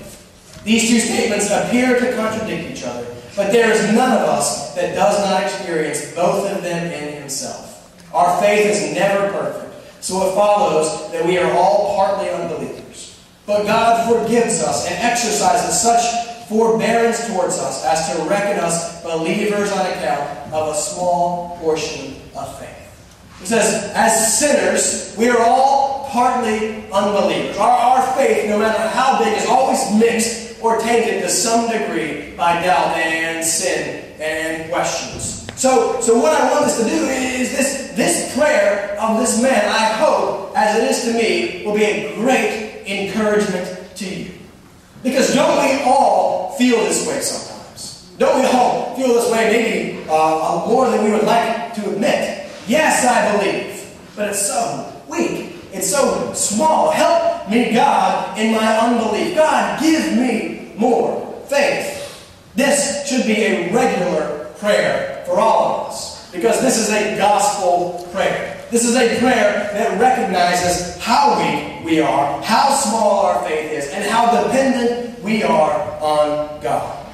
These 0.67 0.89
two 0.89 0.99
statements 0.99 1.49
appear 1.49 1.97
to 1.97 2.13
contradict 2.17 2.77
each 2.77 2.83
other, 2.83 3.07
but 3.37 3.53
there 3.53 3.71
is 3.71 3.95
none 3.95 4.11
of 4.11 4.27
us 4.27 4.75
that 4.75 4.95
does 4.95 5.17
not 5.23 5.41
experience 5.41 6.13
both 6.13 6.51
of 6.51 6.61
them 6.61 6.91
in 6.91 7.21
himself. 7.21 7.89
Our 8.13 8.41
faith 8.41 8.65
is 8.65 8.93
never 8.93 9.31
perfect, 9.31 10.03
so 10.03 10.27
it 10.27 10.35
follows 10.35 11.09
that 11.13 11.25
we 11.25 11.37
are 11.37 11.49
all 11.53 11.95
partly 11.95 12.29
unbelievers. 12.29 13.17
But 13.45 13.63
God 13.63 14.11
forgives 14.11 14.61
us 14.61 14.85
and 14.87 14.95
exercises 14.95 15.81
such 15.81 16.49
forbearance 16.49 17.25
towards 17.27 17.57
us 17.59 17.85
as 17.85 18.11
to 18.11 18.29
reckon 18.29 18.59
us 18.59 19.01
believers 19.03 19.71
on 19.71 19.85
account 19.85 20.51
of 20.51 20.75
a 20.75 20.77
small 20.77 21.57
portion 21.61 22.15
of 22.35 22.59
faith. 22.59 22.75
He 23.39 23.45
says, 23.45 23.89
as 23.95 24.37
sinners, 24.37 25.15
we 25.17 25.29
are 25.29 25.39
all 25.39 26.09
partly 26.11 26.91
unbelievers. 26.91 27.57
Our, 27.57 27.71
our 27.71 28.17
faith, 28.17 28.49
no 28.49 28.59
matter 28.59 28.85
how 28.89 29.23
big, 29.23 29.37
is 29.37 29.45
always 29.45 29.79
mixed 29.97 30.46
or 30.61 30.79
tainted 30.79 31.21
to 31.21 31.29
some 31.29 31.69
degree 31.69 32.35
by 32.35 32.61
doubt 32.63 32.95
and 32.97 33.45
sin 33.45 34.03
and 34.19 34.71
questions. 34.71 35.47
So, 35.55 35.99
so 36.01 36.17
what 36.17 36.39
I 36.39 36.51
want 36.51 36.65
us 36.65 36.77
to 36.77 36.83
do 36.83 37.05
is 37.05 37.51
this, 37.55 37.93
this 37.95 38.35
prayer 38.37 38.95
of 38.99 39.19
this 39.19 39.41
man, 39.41 39.67
I 39.69 39.85
hope, 39.97 40.53
as 40.55 40.77
it 40.77 40.83
is 40.91 41.01
to 41.05 41.13
me, 41.13 41.65
will 41.65 41.75
be 41.75 41.83
a 41.83 42.15
great 42.15 42.83
encouragement 42.85 43.95
to 43.95 44.05
you. 44.05 44.31
Because 45.03 45.33
don't 45.33 45.59
we 45.65 45.83
all 45.83 46.51
feel 46.57 46.77
this 46.83 47.07
way 47.07 47.19
sometimes? 47.21 48.11
Don't 48.17 48.39
we 48.39 48.47
all 48.47 48.95
feel 48.95 49.09
this 49.09 49.31
way 49.31 49.51
maybe 49.51 50.03
uh, 50.09 50.65
more 50.67 50.89
than 50.89 51.03
we 51.03 51.11
would 51.11 51.23
like 51.23 51.73
to 51.75 51.89
admit? 51.91 52.49
Yes, 52.67 53.05
I 53.05 53.37
believe, 53.37 53.97
but 54.15 54.29
it's 54.29 54.45
so 54.45 54.93
weak. 55.07 55.55
It's 55.71 55.89
so 55.89 56.33
small. 56.33 56.91
Help 56.91 57.36
me, 57.49 57.73
God, 57.73 58.37
in 58.37 58.53
my 58.53 58.77
unbelief. 58.77 59.35
God, 59.35 59.81
give 59.81 60.17
me 60.17 60.73
more 60.77 61.41
faith. 61.47 61.95
This 62.55 63.07
should 63.07 63.25
be 63.25 63.43
a 63.43 63.73
regular 63.73 64.45
prayer 64.59 65.23
for 65.25 65.39
all 65.39 65.81
of 65.81 65.87
us 65.89 66.31
because 66.31 66.61
this 66.61 66.77
is 66.77 66.89
a 66.91 67.17
gospel 67.17 68.07
prayer. 68.11 68.65
This 68.69 68.83
is 68.83 68.95
a 68.95 69.19
prayer 69.19 69.69
that 69.73 69.99
recognizes 69.99 71.01
how 71.01 71.37
weak 71.39 71.85
we 71.85 71.99
are, 72.01 72.41
how 72.43 72.69
small 72.75 73.25
our 73.25 73.47
faith 73.47 73.71
is, 73.71 73.89
and 73.91 74.03
how 74.03 74.43
dependent 74.43 75.23
we 75.23 75.43
are 75.43 75.71
on 76.01 76.59
God. 76.61 77.05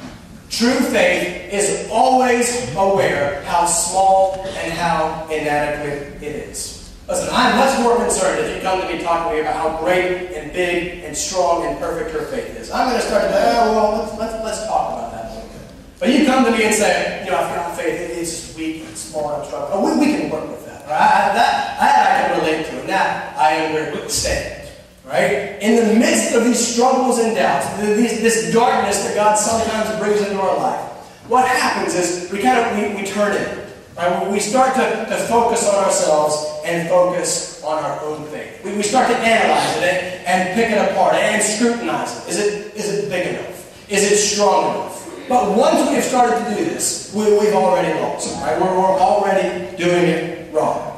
True 0.50 0.80
faith 0.80 1.54
is 1.54 1.89
always 1.91 2.74
aware 2.76 3.43
how 3.43 3.65
small 3.65 4.43
and 4.46 4.74
how 4.74 5.28
inadequate 5.30 6.22
it 6.22 6.50
is. 6.50 6.83
Listen, 7.13 7.30
I'm 7.32 7.58
much 7.60 7.80
more 7.82 7.95
concerned 7.97 8.39
if 8.39 8.56
you 8.56 8.62
come 8.63 8.82
to 8.82 8.88
me 8.88 9.04
talking 9.04 9.30
to 9.30 9.36
me 9.36 9.41
about 9.41 9.56
how 9.56 9.78
great 9.78 10.34
and 10.34 10.52
big 10.52 11.04
and 11.04 11.15
strong 11.15 11.63
and 11.67 11.78
perfect 11.78 12.12
your 12.12 12.23
faith 12.23 12.58
is. 12.58 12.71
I'm 12.71 12.89
going 12.89 12.99
to 12.99 13.06
start 13.06 13.21
to 13.21 13.30
say, 13.30 13.54
oh, 13.54 13.76
well, 13.76 14.02
let's, 14.02 14.17
let's, 14.17 14.43
let's 14.43 14.65
talk 14.65 14.97
about 14.97 15.12
that 15.12 15.30
a 15.30 15.36
little 15.36 15.49
bit. 15.49 15.62
But 15.99 16.10
you 16.10 16.26
come 16.26 16.43
to 16.45 16.49
me 16.49 16.63
and 16.63 16.73
say, 16.73 17.23
you 17.23 17.30
know, 17.30 17.38
I've 17.38 17.54
got 17.54 17.78
faith, 17.78 18.17
it's 18.17 18.58
weak 18.58 18.86
and 18.88 18.97
small 18.97 19.36
and 19.36 19.45
struggling. 19.45 19.73
Oh, 19.73 19.93
we, 19.93 20.08
we 20.08 20.17
can 20.17 20.32
work 20.32 20.49
with 20.49 20.65
that. 20.65 20.89
Right? 20.89 20.97
I, 20.97 21.34
that, 21.38 21.78
I 21.80 22.34
can 22.34 22.39
relate 22.39 22.65
to, 22.82 22.88
that 22.88 23.38
I 23.38 23.63
understand. 23.67 24.71
Right? 25.06 25.62
In 25.62 25.88
the 25.88 25.93
midst 25.93 26.34
of 26.34 26.45
these 26.45 26.58
struggles 26.58 27.19
and 27.19 27.36
doubts, 27.36 27.78
these, 27.78 28.21
this 28.21 28.52
darkness 28.52 29.04
that 29.04 29.13
God 29.13 29.36
sometimes 29.36 29.99
brings 29.99 30.19
into 30.19 30.41
our 30.41 30.58
life, 30.58 30.82
what 31.30 31.47
happens 31.47 31.93
is 31.93 32.32
we 32.32 32.41
kind 32.41 32.58
of 32.58 32.76
we, 32.76 33.04
we 33.04 33.08
turn 33.08 33.38
in. 33.38 33.62
Right? 33.95 34.32
We 34.32 34.39
start 34.39 34.75
to, 34.75 34.82
to 34.82 35.17
focus 35.27 35.67
on 35.67 35.84
ourselves 35.84 36.62
and 36.65 36.89
focus 36.89 37.63
on 37.63 37.84
our 37.84 37.99
own 38.01 38.25
faith. 38.27 38.63
We, 38.63 38.75
we 38.75 38.84
start 38.84 39.08
to 39.10 39.17
analyze 39.17 39.77
it 39.77 39.84
and, 39.84 40.27
and 40.27 40.56
pick 40.56 40.71
it 40.71 40.91
apart 40.91 41.13
and 41.15 41.41
scrutinize 41.41 42.25
it. 42.25 42.29
Is 42.29 42.39
it 42.39 42.75
is 42.75 42.89
it 42.89 43.10
big 43.10 43.36
enough? 43.36 43.89
Is 43.91 44.12
it 44.12 44.17
strong 44.17 44.75
enough? 44.75 44.99
But 45.29 45.58
once 45.58 45.88
we 45.88 45.95
have 45.95 46.03
started 46.03 46.43
to 46.43 46.56
do 46.56 46.65
this, 46.65 47.13
we, 47.15 47.23
we've 47.38 47.53
already 47.53 47.97
lost. 47.99 48.34
Right? 48.41 48.60
We're, 48.60 48.75
we're 48.75 48.99
already 48.99 49.77
doing 49.77 50.06
it 50.06 50.53
wrong. 50.53 50.89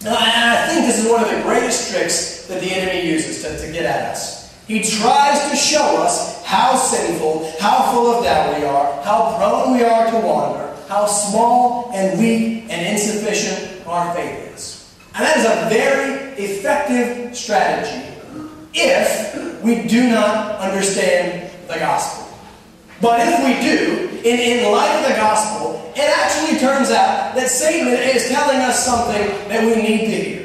And 0.00 0.14
I 0.14 0.68
think 0.68 0.86
this 0.86 1.04
is 1.04 1.10
one 1.10 1.24
of 1.24 1.30
the 1.30 1.42
greatest 1.42 1.92
tricks 1.92 2.46
that 2.46 2.60
the 2.60 2.70
enemy 2.70 3.10
uses 3.10 3.42
to, 3.42 3.58
to 3.58 3.72
get 3.72 3.84
at 3.84 4.12
us. 4.12 4.54
He 4.68 4.82
tries 4.82 5.50
to 5.50 5.56
show 5.56 6.02
us 6.02 6.44
how 6.44 6.76
sinful, 6.76 7.52
how 7.58 7.90
full 7.92 8.14
of 8.14 8.24
doubt 8.24 8.58
we 8.58 8.64
are, 8.64 9.02
how 9.02 9.36
prone 9.36 9.76
we 9.76 9.82
are 9.82 10.10
to 10.10 10.26
wander, 10.26 10.67
how 10.88 11.06
small 11.06 11.90
and 11.92 12.18
weak 12.18 12.64
and 12.70 12.86
insufficient 12.86 13.86
our 13.86 14.14
faith 14.14 14.54
is. 14.54 14.94
And 15.14 15.24
that 15.24 15.36
is 15.36 15.44
a 15.44 15.68
very 15.68 16.32
effective 16.42 17.36
strategy 17.36 18.06
if 18.72 19.62
we 19.62 19.86
do 19.86 20.08
not 20.10 20.58
understand 20.60 21.50
the 21.68 21.74
gospel. 21.74 22.26
But 23.00 23.20
if 23.20 23.38
we 23.44 23.60
do, 23.62 24.08
in, 24.28 24.38
in 24.40 24.72
light 24.72 24.96
of 24.96 25.08
the 25.08 25.16
gospel, 25.16 25.92
it 25.94 26.08
actually 26.18 26.58
turns 26.58 26.90
out 26.90 27.34
that 27.34 27.48
Satan 27.48 27.88
is 27.88 28.28
telling 28.28 28.58
us 28.58 28.84
something 28.84 29.28
that 29.48 29.62
we 29.64 29.82
need 29.82 30.00
to 30.00 30.06
hear. 30.06 30.37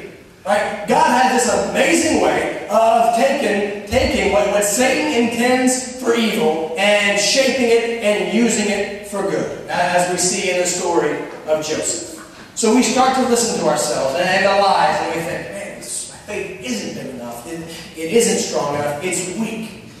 Right? 0.44 0.84
God 0.86 1.06
had 1.06 1.34
this 1.34 1.48
amazing 1.70 2.20
way 2.20 2.68
of 2.68 3.16
taking, 3.16 3.88
taking 3.88 4.30
what, 4.30 4.46
what 4.48 4.62
Satan 4.62 5.30
intends 5.30 5.98
for 6.02 6.14
evil 6.14 6.74
and 6.76 7.18
shaping 7.18 7.64
it 7.64 8.02
and 8.02 8.34
using 8.36 8.66
it 8.68 9.06
for 9.06 9.22
good, 9.22 9.66
as 9.70 10.10
we 10.12 10.18
see 10.18 10.50
in 10.50 10.60
the 10.60 10.66
story 10.66 11.16
of 11.46 11.64
Joseph. 11.64 12.20
So 12.54 12.74
we 12.74 12.82
start 12.82 13.16
to 13.16 13.28
listen 13.28 13.58
to 13.60 13.66
ourselves 13.66 14.16
and, 14.18 14.44
lies, 14.44 15.00
and 15.00 15.14
we 15.14 15.20
think, 15.22 15.50
man, 15.50 15.78
this, 15.78 16.10
my 16.10 16.18
faith 16.18 16.60
isn't 16.62 17.02
big 17.02 17.14
enough. 17.14 17.46
It, 17.46 17.60
it 17.98 18.12
isn't 18.12 18.38
strong 18.38 18.74
enough. 18.74 19.02
It's 19.02 19.38
weak. 19.38 19.92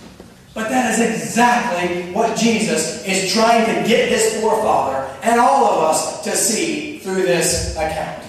But 0.52 0.68
that 0.68 0.92
is 0.92 1.00
exactly 1.00 2.12
what 2.12 2.36
Jesus 2.36 3.02
is 3.06 3.32
trying 3.32 3.64
to 3.64 3.88
get 3.88 4.10
his 4.10 4.40
forefather 4.40 5.10
and 5.22 5.40
all 5.40 5.64
of 5.64 5.84
us 5.84 6.22
to 6.24 6.32
see 6.32 6.98
through 6.98 7.22
this 7.22 7.74
account. 7.76 8.23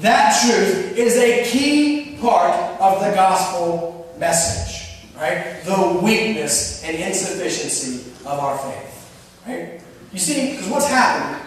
That 0.00 0.40
truth 0.42 0.96
is 0.96 1.16
a 1.16 1.44
key 1.50 2.18
part 2.20 2.54
of 2.80 3.00
the 3.00 3.10
gospel 3.14 4.14
message, 4.18 5.04
right? 5.16 5.60
The 5.64 6.00
weakness 6.02 6.84
and 6.84 6.96
insufficiency 6.96 8.10
of 8.20 8.38
our 8.38 8.56
faith, 8.58 9.42
right? 9.46 9.80
You 10.12 10.18
see, 10.18 10.52
because 10.52 10.68
what's 10.68 10.88
happened 10.88 11.42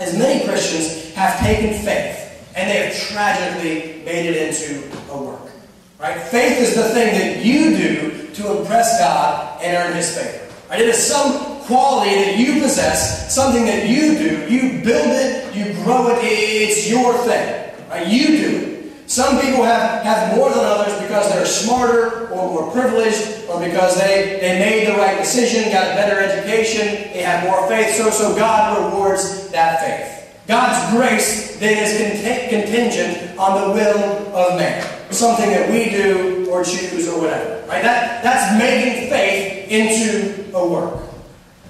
is 0.00 0.16
many 0.16 0.44
Christians 0.44 1.12
have 1.14 1.40
taken 1.40 1.74
faith 1.84 2.52
and 2.54 2.70
they 2.70 2.86
have 2.86 2.96
tragically 2.96 4.02
made 4.04 4.26
it 4.26 4.36
into 4.48 4.96
a 5.10 5.22
work, 5.22 5.50
right? 5.98 6.20
Faith 6.28 6.58
is 6.58 6.76
the 6.76 6.88
thing 6.90 7.18
that 7.18 7.44
you 7.44 7.76
do 7.76 8.28
to 8.34 8.60
impress 8.60 8.98
God 9.00 9.60
and 9.60 9.76
earn 9.76 9.96
His 9.96 10.16
favor. 10.16 10.44
Right? 10.70 10.80
It 10.80 10.88
is 10.88 11.04
some 11.04 11.60
quality 11.62 12.14
that 12.14 12.38
you 12.38 12.62
possess, 12.62 13.34
something 13.34 13.64
that 13.66 13.88
you 13.88 14.16
do. 14.18 14.54
You 14.54 14.84
build 14.84 15.08
it, 15.08 15.54
you 15.54 15.74
grow 15.82 16.08
it, 16.10 16.18
it's 16.22 16.88
your 16.88 17.14
thing. 17.24 17.67
Right? 17.88 18.06
You 18.06 18.26
do 18.26 18.56
it. 18.56 18.78
Some 19.08 19.40
people 19.40 19.64
have, 19.64 20.02
have 20.02 20.36
more 20.36 20.50
than 20.50 20.58
others 20.58 20.92
because 21.00 21.32
they're 21.32 21.46
smarter 21.46 22.28
or 22.28 22.52
more 22.52 22.70
privileged 22.70 23.48
or 23.48 23.58
because 23.58 23.98
they, 23.98 24.38
they 24.38 24.58
made 24.58 24.86
the 24.86 24.98
right 24.98 25.16
decision, 25.16 25.72
got 25.72 25.92
a 25.92 25.94
better 25.94 26.20
education, 26.20 27.10
they 27.14 27.22
have 27.22 27.44
more 27.44 27.66
faith. 27.68 27.94
So, 27.94 28.10
so 28.10 28.36
God 28.36 28.92
rewards 28.92 29.48
that 29.48 29.80
faith. 29.80 30.18
God's 30.46 30.94
grace 30.94 31.58
then 31.58 31.82
is 31.82 32.50
contingent 32.50 33.38
on 33.38 33.68
the 33.68 33.74
will 33.74 34.34
of 34.34 34.58
man. 34.58 34.86
Something 35.10 35.50
that 35.50 35.70
we 35.70 35.90
do 35.90 36.50
or 36.50 36.62
choose 36.62 37.08
or 37.08 37.22
whatever. 37.22 37.66
Right? 37.66 37.82
That, 37.82 38.22
that's 38.22 38.58
making 38.58 39.08
faith 39.08 39.70
into 39.70 40.54
a 40.54 40.68
work. 40.68 41.02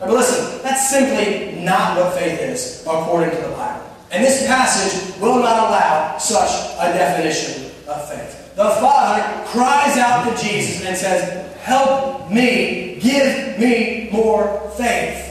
But 0.01 0.11
listen, 0.11 0.61
that's 0.63 0.91
simply 0.91 1.63
not 1.65 1.99
what 1.99 2.15
faith 2.15 2.41
is 2.41 2.83
according 2.83 3.31
to 3.31 3.37
the 3.37 3.51
Bible. 3.51 3.88
And 4.11 4.25
this 4.25 4.47
passage 4.47 5.21
will 5.21 5.39
not 5.41 5.69
allow 5.69 6.19
such 6.19 6.77
a 6.79 6.93
definition 6.93 7.67
of 7.87 8.09
faith. 8.09 8.55
The 8.55 8.71
Father 8.81 9.47
cries 9.47 9.97
out 9.99 10.25
to 10.29 10.43
Jesus 10.43 10.85
and 10.85 10.97
says, 10.97 11.57
Help 11.59 12.31
me, 12.31 12.99
give 13.01 13.59
me 13.59 14.09
more 14.11 14.71
faith. 14.77 15.27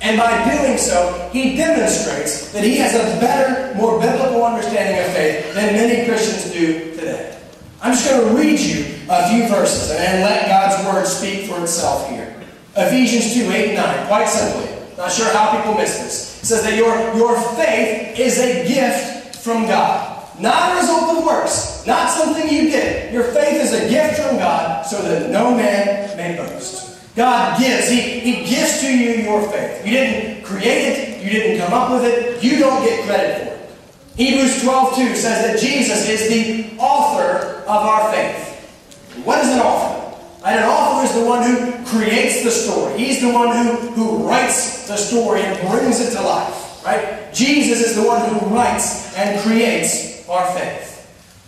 And 0.00 0.18
by 0.18 0.44
doing 0.54 0.78
so, 0.78 1.30
he 1.32 1.56
demonstrates 1.56 2.52
that 2.52 2.62
he 2.62 2.76
has 2.76 2.94
a 2.94 3.20
better, 3.20 3.74
more 3.74 3.98
biblical 4.00 4.44
understanding 4.44 5.00
of 5.00 5.12
faith 5.12 5.54
than 5.54 5.72
many 5.72 6.06
Christians 6.06 6.52
do 6.52 6.94
today. 6.94 7.38
I'm 7.80 7.92
just 7.92 8.08
going 8.08 8.28
to 8.28 8.40
read 8.40 8.60
you 8.60 8.84
a 9.08 9.28
few 9.30 9.48
verses 9.48 9.90
and 9.90 10.22
let 10.22 10.46
God's 10.46 10.86
word 10.86 11.06
speak 11.06 11.46
for 11.46 11.60
itself 11.60 12.08
here. 12.08 12.34
Ephesians 12.76 13.34
2 13.34 13.50
8 13.50 13.66
and 13.68 13.76
9, 13.76 14.06
quite 14.06 14.28
simply. 14.28 14.70
Not 14.96 15.10
sure 15.10 15.32
how 15.32 15.56
people 15.56 15.74
miss 15.74 15.98
this. 15.98 16.33
It 16.44 16.48
says 16.48 16.62
that 16.64 16.76
your, 16.76 16.94
your 17.16 17.40
faith 17.56 18.18
is 18.20 18.38
a 18.38 18.68
gift 18.68 19.36
from 19.36 19.62
God. 19.62 20.28
Not 20.38 20.72
a 20.72 20.80
result 20.82 21.16
of 21.16 21.24
works, 21.24 21.86
not 21.86 22.10
something 22.10 22.46
you 22.52 22.68
did. 22.68 23.14
Your 23.14 23.24
faith 23.32 23.62
is 23.62 23.72
a 23.72 23.88
gift 23.88 24.20
from 24.20 24.36
God 24.36 24.84
so 24.84 25.00
that 25.00 25.30
no 25.30 25.54
man 25.54 26.14
may 26.18 26.36
boast. 26.36 27.00
God 27.16 27.58
gives. 27.58 27.88
He, 27.88 28.20
he 28.20 28.44
gives 28.44 28.82
to 28.82 28.94
you 28.94 29.22
your 29.22 29.40
faith. 29.50 29.86
You 29.86 29.92
didn't 29.92 30.44
create 30.44 30.98
it, 30.98 31.24
you 31.24 31.30
didn't 31.30 31.66
come 31.66 31.72
up 31.72 31.90
with 31.92 32.04
it, 32.04 32.44
you 32.44 32.58
don't 32.58 32.84
get 32.84 33.06
credit 33.06 33.38
for 33.38 33.54
it. 33.54 33.70
Hebrews 34.18 34.62
12 34.64 34.96
2 34.96 35.16
says 35.16 35.46
that 35.46 35.58
Jesus 35.58 36.06
is 36.10 36.28
the 36.28 36.76
author 36.78 37.62
of 37.62 37.68
our 37.68 38.12
faith. 38.12 39.16
What 39.24 39.42
is 39.42 39.50
an 39.50 39.60
author? 39.60 40.20
And 40.44 40.60
an 40.60 40.68
author 40.68 41.06
is 41.06 41.14
the 41.14 41.24
one 41.24 41.42
who 41.42 41.86
creates 41.86 42.44
the 42.44 42.50
story. 42.50 42.98
He's 42.98 43.22
the 43.22 43.32
one 43.32 43.56
who, 43.56 43.76
who 43.92 44.28
writes 44.28 44.73
the 44.86 44.96
story 44.96 45.42
and 45.42 45.68
brings 45.68 46.00
it 46.00 46.14
to 46.16 46.22
life. 46.22 46.84
Right? 46.84 47.32
Jesus 47.32 47.80
is 47.80 47.96
the 47.96 48.02
one 48.02 48.28
who 48.28 48.54
writes 48.54 49.16
and 49.16 49.40
creates 49.40 50.28
our 50.28 50.46
faith. 50.52 50.94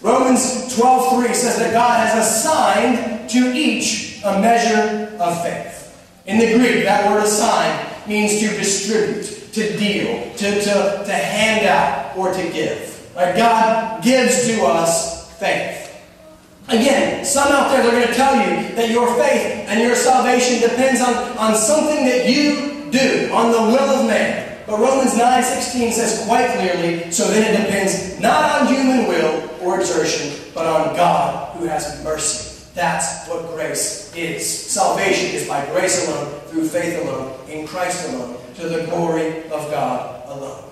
Romans 0.02 0.74
12.3 0.76 1.34
says 1.34 1.58
that 1.58 1.72
God 1.72 2.06
has 2.06 2.26
assigned 2.26 3.28
to 3.30 3.52
each 3.54 4.22
a 4.24 4.40
measure 4.40 5.16
of 5.18 5.42
faith. 5.42 5.76
In 6.26 6.38
the 6.38 6.58
Greek, 6.58 6.84
that 6.84 7.10
word 7.10 7.24
assign 7.24 7.86
means 8.08 8.40
to 8.40 8.48
distribute, 8.48 9.52
to 9.52 9.76
deal, 9.78 10.32
to, 10.36 10.60
to, 10.60 11.02
to 11.04 11.12
hand 11.12 11.66
out, 11.66 12.16
or 12.16 12.32
to 12.32 12.42
give. 12.52 13.10
Right? 13.14 13.36
God 13.36 14.02
gives 14.02 14.46
to 14.48 14.64
us 14.64 15.32
faith. 15.38 15.86
Again, 16.68 17.24
some 17.24 17.52
out 17.52 17.70
there, 17.70 17.82
they're 17.82 17.92
going 17.92 18.08
to 18.08 18.14
tell 18.14 18.34
you 18.34 18.74
that 18.74 18.90
your 18.90 19.06
faith 19.14 19.68
and 19.68 19.80
your 19.80 19.94
salvation 19.94 20.68
depends 20.68 21.00
on, 21.00 21.14
on 21.38 21.54
something 21.54 22.04
that 22.04 22.28
you 22.28 22.75
do, 22.90 23.30
on 23.32 23.52
the 23.52 23.60
will 23.60 23.90
of 24.00 24.06
man. 24.06 24.58
But 24.66 24.80
Romans 24.80 25.12
9.16 25.12 25.92
says 25.92 26.24
quite 26.26 26.50
clearly, 26.56 27.10
so 27.12 27.28
then 27.28 27.54
it 27.54 27.64
depends 27.64 28.18
not 28.18 28.60
on 28.60 28.66
human 28.66 29.06
will 29.06 29.48
or 29.62 29.80
exertion, 29.80 30.50
but 30.54 30.66
on 30.66 30.96
God 30.96 31.56
who 31.56 31.66
has 31.66 32.02
mercy. 32.02 32.64
That's 32.74 33.26
what 33.28 33.48
grace 33.54 34.14
is. 34.14 34.46
Salvation 34.46 35.34
is 35.34 35.48
by 35.48 35.64
grace 35.66 36.06
alone, 36.06 36.40
through 36.48 36.68
faith 36.68 37.00
alone, 37.02 37.38
in 37.48 37.66
Christ 37.66 38.08
alone, 38.10 38.36
to 38.56 38.68
the 38.68 38.84
glory 38.86 39.44
of 39.44 39.70
God 39.70 40.28
alone. 40.28 40.64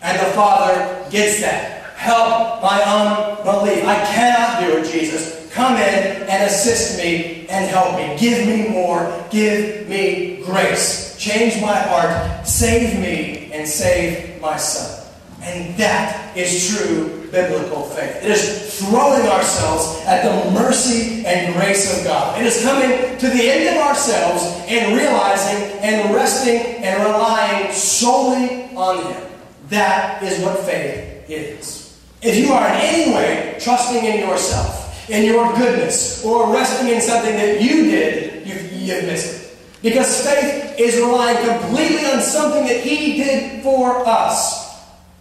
And 0.00 0.18
the 0.18 0.32
Father 0.32 1.08
gets 1.10 1.40
that. 1.42 1.82
Help 1.94 2.62
my 2.62 2.82
unbelief. 2.82 3.84
I 3.84 4.04
cannot 4.06 4.66
do 4.66 4.78
it, 4.78 4.90
Jesus. 4.90 5.48
Come 5.52 5.74
in 5.74 6.22
and 6.28 6.44
assist 6.44 6.98
me 6.98 7.46
and 7.48 7.70
help 7.70 7.94
me. 7.96 8.18
Give 8.18 8.44
me 8.44 8.68
more. 8.70 9.24
Give 9.30 9.88
me 9.88 10.42
grace. 10.44 11.11
Change 11.22 11.62
my 11.62 11.78
heart. 11.78 12.44
Save 12.44 12.98
me 12.98 13.52
and 13.52 13.68
save 13.68 14.40
my 14.40 14.56
son. 14.56 15.06
And 15.40 15.76
that 15.76 16.36
is 16.36 16.68
true 16.68 17.28
biblical 17.30 17.84
faith. 17.84 18.24
It 18.24 18.30
is 18.32 18.80
throwing 18.80 19.28
ourselves 19.28 20.04
at 20.04 20.24
the 20.24 20.50
mercy 20.50 21.24
and 21.24 21.54
grace 21.54 21.96
of 21.96 22.04
God. 22.04 22.40
It 22.40 22.46
is 22.46 22.64
coming 22.64 23.16
to 23.18 23.28
the 23.28 23.50
end 23.50 23.68
of 23.68 23.84
ourselves 23.84 24.42
and 24.66 24.96
realizing 24.96 25.78
and 25.78 26.12
resting 26.12 26.82
and 26.82 27.04
relying 27.04 27.72
solely 27.72 28.74
on 28.74 29.06
Him. 29.06 29.22
That 29.68 30.24
is 30.24 30.44
what 30.44 30.58
faith 30.58 31.30
is. 31.30 32.02
If 32.20 32.36
you 32.36 32.52
are 32.52 32.66
in 32.66 32.80
any 32.80 33.14
way 33.14 33.58
trusting 33.60 34.04
in 34.04 34.28
yourself, 34.28 35.08
in 35.08 35.24
your 35.24 35.54
goodness, 35.54 36.24
or 36.24 36.52
resting 36.52 36.88
in 36.88 37.00
something 37.00 37.36
that 37.36 37.62
you 37.62 37.84
did, 37.84 38.44
you've, 38.44 38.72
you've 38.72 39.04
missed 39.04 39.36
it. 39.36 39.41
Because 39.82 40.24
faith 40.24 40.78
is 40.78 40.96
relying 40.96 41.46
completely 41.46 42.04
on 42.06 42.20
something 42.20 42.64
that 42.66 42.80
He 42.80 43.16
did 43.16 43.62
for 43.62 44.06
us. 44.06 44.80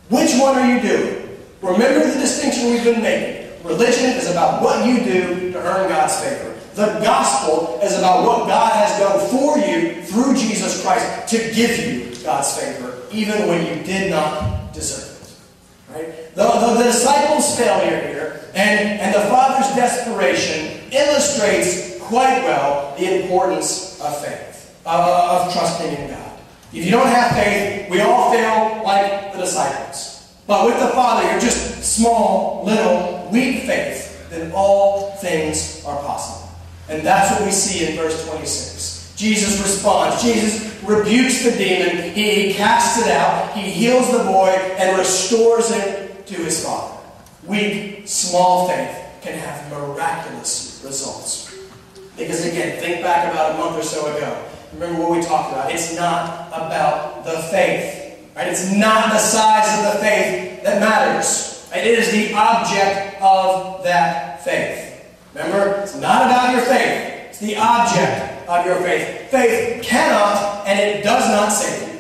Which 0.10 0.32
one 0.40 0.58
are 0.58 0.76
you 0.76 0.82
doing? 0.82 1.38
Remember 1.62 2.08
the 2.08 2.20
distinction 2.20 2.72
we've 2.72 2.84
been 2.84 3.02
making. 3.02 3.50
Religion 3.64 4.12
is 4.12 4.30
about 4.30 4.62
what 4.62 4.86
you 4.86 5.04
do 5.04 5.52
to 5.52 5.60
earn 5.60 5.90
God's 5.90 6.20
favor. 6.20 6.56
The 6.76 7.00
gospel 7.04 7.80
is 7.84 7.98
about 7.98 8.26
what 8.26 8.48
God 8.48 8.72
has 8.74 9.00
done 9.00 9.30
for 9.30 9.58
you 9.58 10.02
through 10.04 10.36
Jesus 10.36 10.82
Christ 10.84 11.28
to 11.30 11.38
give 11.54 11.78
you 11.80 12.24
God's 12.24 12.58
favor, 12.58 13.02
even 13.12 13.48
when 13.48 13.66
you 13.66 13.84
did 13.84 14.10
not 14.10 14.74
deserve 14.74 15.10
it. 15.22 15.94
Right? 15.94 16.36
The, 16.36 16.44
the, 16.44 16.74
the 16.78 16.84
disciples' 16.84 17.58
failure 17.58 18.08
here 18.08 18.50
and, 18.54 19.00
and 19.00 19.16
the 19.16 19.22
Father's 19.30 19.76
desperation 19.76 20.82
illustrates 20.92 22.00
quite 22.02 22.44
well 22.44 22.96
the 22.98 23.22
importance 23.22 24.00
of 24.02 24.18
faith, 24.24 24.51
uh, 24.86 25.46
of 25.46 25.54
trusting 25.54 25.92
in 25.92 26.10
God. 26.10 26.40
If 26.74 26.86
you 26.86 26.92
don't 26.92 27.08
have 27.08 27.32
faith, 27.34 27.90
we 27.90 28.00
all 28.02 28.32
fail 28.32 28.84
like 28.84 29.34
the 29.34 29.40
disciples. 29.40 30.34
But 30.48 30.66
with 30.66 30.80
the 30.80 30.88
Father, 30.90 31.30
you're 31.30 31.40
just 31.40 31.84
small, 31.84 32.64
little, 32.66 33.30
weak 33.32 33.64
faith, 33.64 34.30
then 34.30 34.52
all 34.54 35.12
things 35.18 35.84
are 35.86 36.02
possible. 36.02 36.50
And 36.90 37.06
that's 37.06 37.32
what 37.32 37.46
we 37.46 37.52
see 37.52 37.88
in 37.88 37.98
verse 37.98 38.28
26. 38.28 39.16
Jesus 39.16 39.62
responds. 39.62 40.22
Jesus 40.22 40.82
rebukes 40.84 41.44
the 41.44 41.52
demon, 41.52 42.12
he, 42.14 42.48
he 42.48 42.54
casts 42.54 43.06
it 43.06 43.12
out, 43.12 43.54
he 43.54 43.70
heals 43.70 44.12
the 44.12 44.24
boy, 44.24 44.50
and 44.50 44.98
restores 44.98 45.70
him 45.70 46.10
to 46.26 46.36
his 46.36 46.66
father. 46.66 46.98
Weak, 47.46 48.08
small 48.08 48.68
faith 48.68 48.98
can 49.22 49.38
have 49.38 49.70
miraculous 49.72 50.82
results. 50.84 51.56
Because 52.18 52.46
again, 52.46 52.80
think 52.80 53.04
back 53.04 53.32
about 53.32 53.56
a 53.56 53.58
month 53.58 53.78
or 53.78 53.84
so 53.84 54.16
ago. 54.16 54.48
Remember 54.74 55.02
what 55.02 55.12
we 55.12 55.22
talked 55.22 55.52
about. 55.52 55.72
It's 55.72 55.96
not 55.96 56.48
about 56.50 57.26
the 57.26 57.38
faith. 57.52 58.18
Right? 58.36 58.48
It's 58.48 58.72
not 58.72 59.12
the 59.12 59.20
size 59.20 59.78
of 59.80 59.94
the 59.94 60.00
faith 60.00 60.64
that 60.64 60.80
matters. 60.80 61.68
Right? 61.72 61.86
It 61.86 62.00
is 62.00 62.12
the 62.12 62.34
object 62.34 63.22
of 63.22 63.84
that 63.84 64.44
faith. 64.44 65.06
Remember, 65.34 65.82
it's 65.82 65.96
not 65.96 66.26
about 66.26 66.54
your 66.54 66.62
faith. 66.62 67.30
It's 67.30 67.40
the 67.40 67.58
object 67.58 68.48
of 68.50 68.66
your 68.66 68.78
faith. 68.82 69.30
Faith 69.30 69.84
cannot 69.84 70.68
and 70.68 70.80
it 70.80 71.04
does 71.04 71.28
not 71.30 71.50
save 71.50 71.94
you. 71.94 72.00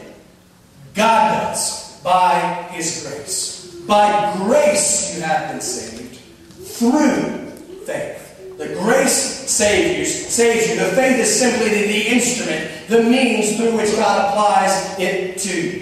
God 0.94 1.50
does 1.50 2.00
by 2.02 2.68
His 2.72 3.08
grace. 3.08 3.76
By 3.88 4.34
grace 4.38 5.16
you 5.16 5.24
have 5.24 5.52
been 5.52 5.62
saved 5.62 6.16
through 6.16 7.52
faith. 7.86 8.21
The 8.62 8.76
grace 8.76 9.50
saves 9.50 9.98
you. 9.98 10.06
Saves 10.06 10.70
you. 10.70 10.76
The 10.76 10.92
faith 10.92 11.18
is 11.18 11.40
simply 11.40 11.70
the, 11.70 12.08
instrument, 12.10 12.88
the 12.90 13.02
means 13.02 13.58
through 13.58 13.76
which 13.76 13.90
God 13.96 14.30
applies 14.30 15.00
it 15.00 15.40
to 15.40 15.62
you. 15.62 15.80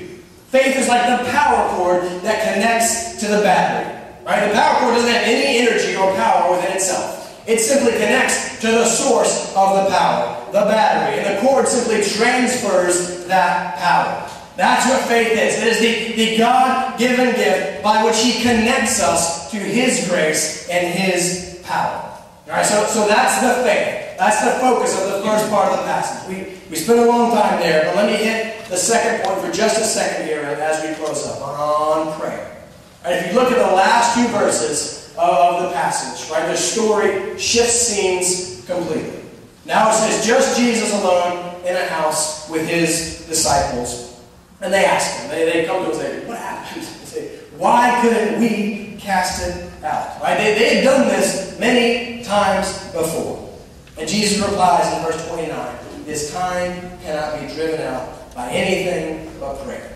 Faith 0.47 0.77
is 0.77 0.87
like 0.87 1.19
the 1.19 1.29
power 1.29 1.75
cord 1.75 2.03
that 2.23 2.53
connects 2.53 3.19
to 3.19 3.27
the 3.27 3.41
battery. 3.43 3.93
Right? 4.25 4.47
The 4.47 4.53
power 4.53 4.79
cord 4.79 4.95
doesn't 4.95 5.11
have 5.11 5.23
any 5.23 5.59
energy 5.59 5.97
or 5.97 6.15
power 6.15 6.55
within 6.55 6.71
itself. 6.71 7.43
It 7.45 7.59
simply 7.59 7.91
connects 7.91 8.61
to 8.61 8.67
the 8.67 8.85
source 8.85 9.53
of 9.57 9.83
the 9.83 9.91
power, 9.91 10.45
the 10.53 10.61
battery, 10.61 11.19
and 11.19 11.35
the 11.35 11.41
cord 11.41 11.67
simply 11.67 12.01
transfers 12.01 13.25
that 13.25 13.75
power. 13.75 14.25
That's 14.55 14.87
what 14.89 15.01
faith 15.01 15.37
is. 15.37 15.61
It 15.61 15.67
is 15.67 15.79
the, 15.81 16.15
the 16.15 16.37
God 16.37 16.97
given 16.97 17.35
gift 17.35 17.83
by 17.83 18.05
which 18.05 18.21
He 18.21 18.41
connects 18.41 19.03
us 19.03 19.51
to 19.51 19.57
His 19.57 20.07
grace 20.07 20.69
and 20.69 20.87
His 20.87 21.59
power. 21.65 22.08
All 22.49 22.55
right, 22.55 22.65
so, 22.65 22.83
so 22.85 23.07
that's 23.07 23.41
the 23.41 23.61
faith. 23.61 24.17
That's 24.17 24.43
the 24.43 24.59
focus 24.59 24.99
of 24.99 25.13
the 25.13 25.21
first 25.21 25.51
part 25.51 25.71
of 25.71 25.77
the 25.77 25.83
passage. 25.85 26.27
We, 26.27 26.57
we 26.71 26.77
spent 26.77 26.97
a 26.97 27.05
long 27.05 27.31
time 27.31 27.59
there, 27.59 27.85
but 27.85 27.95
let 27.95 28.07
me 28.07 28.17
hit 28.17 28.65
the 28.69 28.75
second 28.75 29.23
point 29.23 29.39
for 29.39 29.51
just 29.51 29.79
a 29.79 29.83
second 29.83 30.25
here 30.25 30.41
as 30.41 30.81
we 30.81 30.95
close 30.95 31.27
up 31.27 31.41
on 31.41 32.19
prayer. 32.19 32.57
Right, 33.05 33.17
if 33.17 33.27
you 33.27 33.39
look 33.39 33.51
at 33.51 33.57
the 33.59 33.75
last 33.75 34.15
two 34.15 34.27
verses 34.29 35.13
of 35.15 35.61
the 35.61 35.69
passage, 35.73 36.27
right, 36.31 36.47
the 36.47 36.57
story 36.57 37.37
shifts 37.37 37.81
scenes 37.81 38.65
completely. 38.65 39.21
Now 39.67 39.91
it 39.91 39.93
says 39.93 40.25
just 40.25 40.59
Jesus 40.59 40.91
alone 40.91 41.63
in 41.67 41.75
a 41.75 41.85
house 41.85 42.49
with 42.49 42.67
his 42.67 43.27
disciples. 43.27 44.19
And 44.59 44.73
they 44.73 44.85
ask 44.85 45.21
him, 45.21 45.29
they, 45.29 45.45
they 45.45 45.65
come 45.65 45.85
to 45.85 45.91
him 45.91 45.91
and 45.91 46.01
say, 46.01 46.25
What 46.25 46.37
happened? 46.39 46.83
They 46.99 47.05
say, 47.05 47.27
Why 47.57 47.99
couldn't 48.01 48.39
we 48.39 48.97
cast 48.99 49.47
it 49.47 49.68
out? 49.83 50.21
Right? 50.21 50.37
They, 50.37 50.53
they 50.55 50.75
had 50.75 50.83
done 50.83 51.07
this 51.07 51.57
many 51.59 52.23
times 52.23 52.85
before. 52.91 53.49
And 53.97 54.07
Jesus 54.07 54.45
replies 54.45 54.91
in 54.93 55.03
verse 55.03 55.27
29 55.27 55.75
His 56.05 56.31
kind 56.31 56.99
cannot 57.01 57.39
be 57.39 57.53
driven 57.53 57.81
out 57.81 58.33
by 58.35 58.49
anything 58.49 59.31
but 59.39 59.63
prayer. 59.63 59.95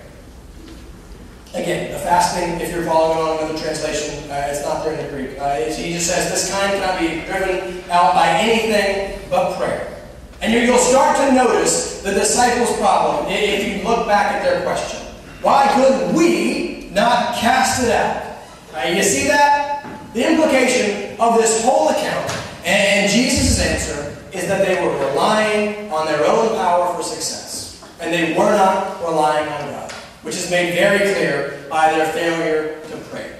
Again, 1.53 1.91
the 1.91 1.99
fasting, 1.99 2.59
if 2.59 2.73
you're 2.73 2.83
following 2.83 3.19
along 3.19 3.43
with 3.43 3.55
the 3.55 3.63
translation, 3.63 4.29
uh, 4.31 4.47
it's 4.49 4.63
not 4.63 4.83
there 4.83 4.93
in 4.93 5.05
the 5.05 5.11
Greek. 5.11 5.39
Uh, 5.39 5.57
he 5.57 5.93
just 5.93 6.07
says, 6.07 6.31
This 6.31 6.51
kind 6.51 6.73
cannot 6.73 6.99
be 6.99 7.23
driven 7.29 7.83
out 7.91 8.15
by 8.15 8.27
anything 8.39 9.21
but 9.29 9.55
prayer. 9.57 9.93
And 10.41 10.51
you'll 10.51 10.77
start 10.77 11.15
to 11.17 11.31
notice 11.31 12.01
the 12.01 12.11
disciples' 12.11 12.75
problem 12.77 13.27
if 13.29 13.77
you 13.77 13.87
look 13.87 14.07
back 14.07 14.33
at 14.33 14.43
their 14.43 14.63
question. 14.63 14.99
Why 15.41 15.67
could 15.75 16.15
we 16.15 16.89
not 16.91 17.35
cast 17.35 17.83
it 17.83 17.91
out? 17.91 18.37
Right, 18.73 18.95
you 18.95 19.03
see 19.03 19.27
that? 19.27 19.62
The 20.13 20.29
implication 20.29 21.19
of 21.19 21.37
this 21.37 21.65
whole 21.65 21.89
account 21.89 22.31
and 22.63 23.11
Jesus' 23.11 23.59
answer 23.59 24.15
is 24.31 24.47
that 24.47 24.63
they 24.63 24.79
were 24.79 24.95
relying 25.09 25.91
on 25.91 26.05
their 26.05 26.23
own 26.23 26.55
power 26.55 26.93
for 26.93 27.01
success. 27.01 27.83
And 27.99 28.13
they 28.13 28.37
were 28.37 28.51
not 28.51 29.01
relying 29.01 29.47
on 29.47 29.71
God, 29.71 29.91
which 30.21 30.35
is 30.35 30.51
made 30.51 30.75
very 30.75 30.99
clear 30.99 31.65
by 31.67 31.91
their 31.93 32.05
failure 32.13 32.79
to 32.91 32.97
pray. 33.09 33.35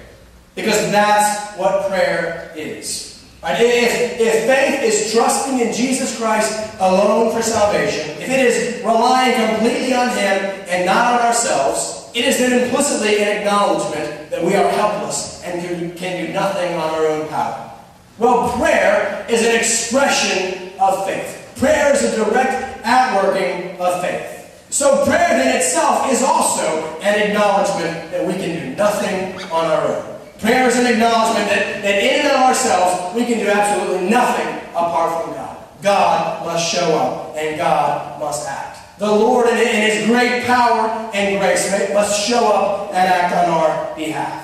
Because 0.56 0.92
that's 0.92 1.56
what 1.60 1.90
prayer 1.90 2.52
is. 2.56 3.24
Right? 3.44 3.58
If, 3.60 4.20
if 4.20 4.46
faith 4.46 4.82
is 4.82 5.14
trusting 5.14 5.60
in 5.60 5.74
Jesus 5.74 6.18
Christ 6.18 6.74
alone 6.80 7.36
for 7.36 7.44
salvation, 7.44 8.10
if 8.20 8.30
it 8.30 8.40
is 8.40 8.84
relying 8.84 9.36
completely 9.50 9.94
on 9.94 10.10
Him 10.10 10.66
and 10.70 10.88
not 10.88 11.20
on 11.20 11.28
ourselves, 11.28 12.10
it 12.16 12.26
is 12.26 12.40
then 12.40 12.64
implicitly 12.64 13.22
an 13.22 13.38
acknowledgement 13.38 14.32
that 14.32 14.44
we 14.44 14.56
are 14.56 14.70
helpless 14.70 15.33
and 15.44 15.98
can 15.98 16.26
do 16.26 16.34
nothing 16.34 16.74
on 16.76 16.90
our 16.96 17.06
own 17.08 17.28
power. 17.30 17.72
Well, 18.18 18.56
prayer 18.58 19.26
is 19.30 19.42
an 19.46 19.56
expression 19.56 20.72
of 20.80 21.06
faith. 21.06 21.54
Prayer 21.58 21.94
is 21.94 22.04
a 22.04 22.26
direct 22.26 22.86
outworking 22.86 23.80
of 23.80 24.02
faith. 24.02 24.68
So 24.70 25.06
prayer 25.06 25.30
then 25.30 25.56
itself 25.56 26.12
is 26.12 26.24
also 26.24 27.00
an 27.02 27.30
acknowledgement 27.30 28.12
that 28.12 28.26
we 28.26 28.34
can 28.34 28.70
do 28.70 28.76
nothing 28.76 29.40
on 29.52 29.66
our 29.66 29.88
own. 29.88 30.20
Prayer 30.40 30.68
is 30.68 30.76
an 30.78 30.88
acknowledgement 30.88 31.48
that, 31.50 31.82
that 31.84 32.04
in 32.04 32.26
and 32.26 32.30
of 32.30 32.42
ourselves 32.42 33.16
we 33.16 33.26
can 33.26 33.40
do 33.40 33.48
absolutely 33.48 34.10
nothing 34.10 34.48
apart 34.72 35.24
from 35.24 35.36
God. 35.36 35.58
God 35.82 36.46
must 36.46 36.74
show 36.74 36.98
up 36.98 37.36
and 37.38 37.58
God 37.58 38.20
must 38.20 38.48
act. 38.48 39.00
The 39.00 39.12
Lord 39.12 39.48
in 39.48 39.58
His 39.58 40.06
great 40.08 40.44
power 40.46 40.88
and 41.14 41.40
grace 41.40 41.72
must 41.94 42.28
show 42.28 42.48
up 42.48 42.90
and 42.90 43.10
act 43.10 43.34
on 43.34 43.50
our 43.50 43.96
behalf. 43.96 44.43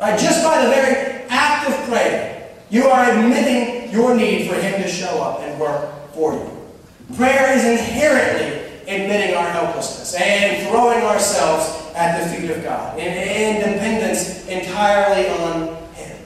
Right? 0.00 0.18
Just 0.18 0.42
by 0.42 0.64
the 0.64 0.70
very 0.70 1.26
act 1.28 1.68
of 1.68 1.74
praying, 1.86 2.42
you 2.70 2.84
are 2.84 3.10
admitting 3.10 3.92
your 3.92 4.16
need 4.16 4.48
for 4.48 4.54
Him 4.54 4.82
to 4.82 4.88
show 4.88 5.22
up 5.22 5.40
and 5.40 5.60
work 5.60 5.90
for 6.14 6.32
you. 6.32 7.16
Prayer 7.16 7.54
is 7.56 7.64
inherently 7.64 8.60
admitting 8.88 9.36
our 9.36 9.48
helplessness 9.50 10.14
and 10.14 10.66
throwing 10.68 11.02
ourselves 11.04 11.94
at 11.94 12.18
the 12.18 12.34
feet 12.34 12.50
of 12.50 12.62
God 12.62 12.98
in, 12.98 13.06
in 13.06 13.56
dependence 13.72 14.46
entirely 14.46 15.28
on 15.28 15.76
Him. 15.94 16.16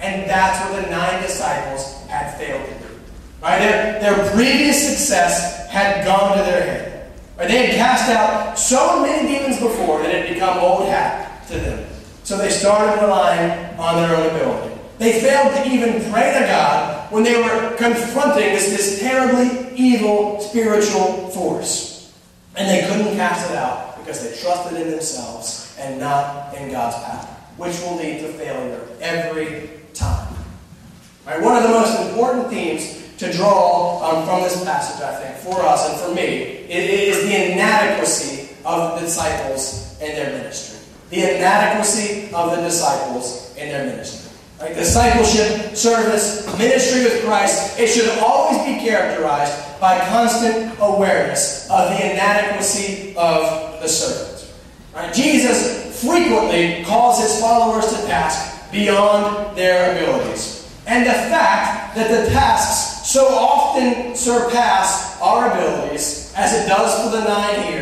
And 0.00 0.28
that's 0.28 0.70
what 0.70 0.84
the 0.84 0.90
nine 0.90 1.22
disciples 1.22 2.06
had 2.08 2.36
failed 2.36 2.68
to 2.68 2.88
do. 2.88 2.94
Right? 3.40 3.58
Their, 3.58 4.00
their 4.00 4.32
previous 4.32 4.86
success 4.86 5.66
had 5.70 6.04
gone 6.04 6.36
to 6.36 6.42
their 6.44 6.62
head. 6.62 7.12
Right? 7.38 7.48
They 7.48 7.66
had 7.66 7.76
cast 7.76 8.10
out 8.10 8.58
so 8.58 9.02
many 9.02 9.28
demons 9.28 9.60
before 9.60 10.02
that 10.02 10.14
it 10.14 10.26
had 10.26 10.34
become 10.34 10.58
old 10.58 10.88
hat 10.88 11.46
to 11.48 11.54
them. 11.54 11.93
So 12.24 12.38
they 12.38 12.48
started 12.48 13.02
relying 13.02 13.78
on 13.78 13.96
their 13.96 14.16
own 14.16 14.34
ability. 14.34 14.80
They 14.98 15.20
failed 15.20 15.54
to 15.54 15.70
even 15.70 16.10
pray 16.10 16.32
to 16.32 16.46
God 16.46 17.12
when 17.12 17.22
they 17.22 17.40
were 17.42 17.76
confronting 17.76 18.54
this, 18.54 18.70
this 18.70 19.00
terribly 19.00 19.76
evil 19.76 20.40
spiritual 20.40 21.28
force. 21.30 22.12
And 22.56 22.68
they 22.68 22.88
couldn't 22.88 23.14
cast 23.16 23.50
it 23.50 23.56
out 23.56 23.98
because 23.98 24.22
they 24.22 24.40
trusted 24.40 24.80
in 24.80 24.90
themselves 24.90 25.76
and 25.78 26.00
not 26.00 26.54
in 26.54 26.70
God's 26.70 26.96
power, 27.04 27.36
which 27.56 27.78
will 27.80 27.96
lead 27.96 28.20
to 28.20 28.32
failure 28.32 28.88
every 29.00 29.70
time. 29.92 30.34
Right, 31.26 31.40
one 31.42 31.56
of 31.56 31.62
the 31.62 31.70
most 31.70 32.00
important 32.08 32.48
themes 32.48 33.16
to 33.18 33.32
draw 33.32 34.02
um, 34.02 34.26
from 34.26 34.42
this 34.42 34.62
passage, 34.64 35.02
I 35.02 35.14
think, 35.16 35.36
for 35.38 35.60
us 35.62 35.90
and 35.90 36.00
for 36.00 36.14
me, 36.14 36.66
is 36.70 37.22
the 37.22 37.52
inadequacy 37.52 38.56
of 38.64 38.94
the 38.94 39.06
disciples 39.06 39.98
in 40.00 40.14
their 40.14 40.30
ministry. 40.38 40.73
The 41.10 41.36
inadequacy 41.36 42.32
of 42.32 42.56
the 42.56 42.62
disciples 42.62 43.54
in 43.56 43.68
their 43.68 43.86
ministry. 43.86 44.30
Discipleship, 44.74 45.76
service, 45.76 46.46
ministry 46.58 47.02
with 47.02 47.24
Christ, 47.24 47.78
it 47.78 47.88
should 47.88 48.08
always 48.18 48.58
be 48.64 48.82
characterized 48.82 49.52
by 49.80 49.98
constant 50.08 50.72
awareness 50.80 51.68
of 51.70 51.90
the 51.90 52.12
inadequacy 52.12 53.14
of 53.16 53.80
the 53.82 53.88
servant. 53.88 54.50
Right? 54.94 55.12
Jesus 55.12 56.00
frequently 56.02 56.84
calls 56.84 57.20
his 57.20 57.38
followers 57.40 57.86
to 57.86 58.06
task 58.06 58.72
beyond 58.72 59.56
their 59.56 59.96
abilities. 59.96 60.66
And 60.86 61.04
the 61.04 61.12
fact 61.12 61.94
that 61.96 62.08
the 62.08 62.30
tasks 62.30 63.10
so 63.10 63.26
often 63.26 64.14
surpass 64.14 65.20
our 65.20 65.50
abilities, 65.50 66.32
as 66.36 66.52
it 66.54 66.68
does 66.68 67.04
for 67.04 67.16
the 67.16 67.24
nine 67.24 67.62
here, 67.64 67.73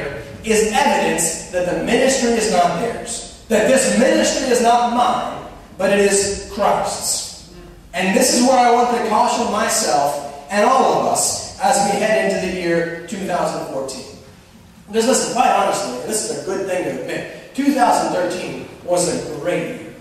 is 0.44 0.72
evidence 0.72 1.50
that 1.50 1.66
the 1.66 1.84
ministry 1.84 2.30
is 2.30 2.50
not 2.52 2.80
theirs. 2.80 3.44
That 3.48 3.68
this 3.68 3.98
ministry 3.98 4.48
is 4.48 4.62
not 4.62 4.96
mine, 4.96 5.50
but 5.78 5.92
it 5.92 6.00
is 6.00 6.50
Christ's. 6.52 7.52
And 7.94 8.16
this 8.16 8.34
is 8.38 8.46
where 8.46 8.58
I 8.58 8.72
want 8.72 8.96
to 8.96 9.08
caution 9.08 9.52
myself 9.52 10.46
and 10.50 10.64
all 10.64 11.00
of 11.00 11.06
us 11.06 11.58
as 11.60 11.92
we 11.92 12.00
head 12.00 12.32
into 12.32 12.46
the 12.46 12.60
year 12.60 13.06
2014. 13.06 14.04
Because 14.86 15.06
listen, 15.06 15.32
quite 15.34 15.50
honestly, 15.50 16.06
this 16.06 16.30
is 16.30 16.42
a 16.42 16.44
good 16.44 16.66
thing 16.66 16.84
to 16.84 17.00
admit. 17.00 17.54
2013 17.54 18.68
was 18.84 19.08
a 19.08 19.40
great 19.40 19.80
year. 19.80 19.94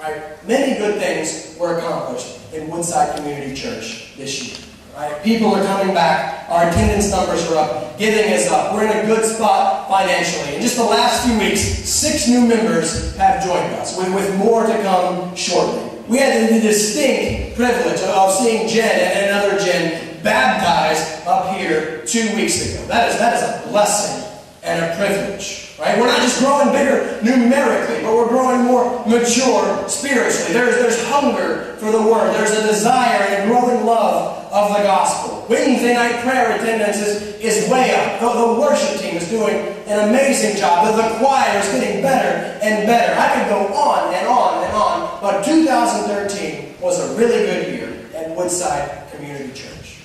Right? 0.00 0.46
Many 0.46 0.78
good 0.78 1.00
things 1.00 1.56
were 1.58 1.78
accomplished 1.78 2.38
in 2.52 2.68
Woodside 2.70 3.16
Community 3.16 3.54
Church 3.54 4.14
this 4.16 4.42
year. 4.42 4.66
Right? 4.96 5.22
People 5.22 5.54
are 5.54 5.62
coming 5.62 5.92
back. 5.92 6.48
Our 6.48 6.70
attendance 6.70 7.10
numbers 7.10 7.46
are 7.50 7.56
up. 7.56 7.98
Giving 7.98 8.32
is 8.32 8.48
up. 8.48 8.72
We're 8.72 8.86
in 8.86 9.04
a 9.04 9.06
good 9.06 9.26
spot 9.26 9.88
financially. 9.90 10.56
In 10.56 10.62
just 10.62 10.76
the 10.76 10.84
last 10.84 11.26
few 11.26 11.38
weeks, 11.38 11.60
six 11.60 12.26
new 12.28 12.46
members 12.46 13.14
have 13.16 13.44
joined 13.44 13.74
us, 13.74 13.98
with, 13.98 14.14
with 14.14 14.34
more 14.38 14.66
to 14.66 14.82
come 14.82 15.36
shortly. 15.36 16.00
We 16.08 16.16
had 16.16 16.48
the 16.48 16.60
distinct 16.60 17.56
privilege 17.56 18.00
of 18.00 18.32
seeing 18.32 18.68
Jen 18.68 18.88
and 18.88 19.30
another 19.30 19.58
Jen 19.62 20.22
baptized 20.22 21.26
up 21.26 21.54
here 21.54 22.02
two 22.06 22.34
weeks 22.34 22.64
ago. 22.64 22.86
That 22.86 23.10
is, 23.10 23.18
that 23.18 23.34
is 23.36 23.42
a 23.66 23.68
blessing 23.68 24.26
and 24.62 24.82
a 24.82 24.96
privilege. 24.96 25.65
Right? 25.78 25.98
We're 25.98 26.06
not 26.06 26.22
just 26.22 26.40
growing 26.40 26.72
bigger 26.72 27.20
numerically, 27.22 28.00
but 28.02 28.14
we're 28.14 28.28
growing 28.28 28.64
more 28.64 29.04
mature 29.06 29.88
spiritually. 29.88 30.54
There's, 30.54 30.76
there's 30.76 31.04
hunger 31.08 31.76
for 31.76 31.92
the 31.92 32.00
Word. 32.00 32.32
There's 32.32 32.52
a 32.52 32.66
desire 32.66 33.20
and 33.28 33.44
a 33.44 33.46
growing 33.46 33.84
love 33.84 34.50
of 34.50 34.74
the 34.74 34.82
gospel. 34.84 35.44
Wednesday 35.50 35.92
night 35.92 36.22
prayer 36.22 36.56
attendance 36.56 36.96
is, 36.96 37.40
is 37.40 37.70
way 37.70 37.94
up. 37.94 38.20
The, 38.20 38.32
the 38.32 38.60
worship 38.60 39.00
team 39.00 39.16
is 39.16 39.28
doing 39.28 39.54
an 39.86 40.08
amazing 40.08 40.56
job. 40.56 40.86
The, 40.86 41.02
the 41.02 41.18
choir 41.18 41.58
is 41.58 41.68
getting 41.68 42.00
better 42.00 42.58
and 42.64 42.86
better. 42.86 43.12
I 43.20 43.34
could 43.34 43.50
go 43.50 43.74
on 43.74 44.14
and 44.14 44.26
on 44.26 44.64
and 44.64 44.72
on, 44.72 45.20
but 45.20 45.44
2013 45.44 46.80
was 46.80 46.98
a 47.00 47.18
really 47.18 47.44
good 47.44 47.74
year 47.74 48.06
at 48.14 48.34
Woodside 48.34 49.10
Community 49.12 49.52
Church. 49.52 50.00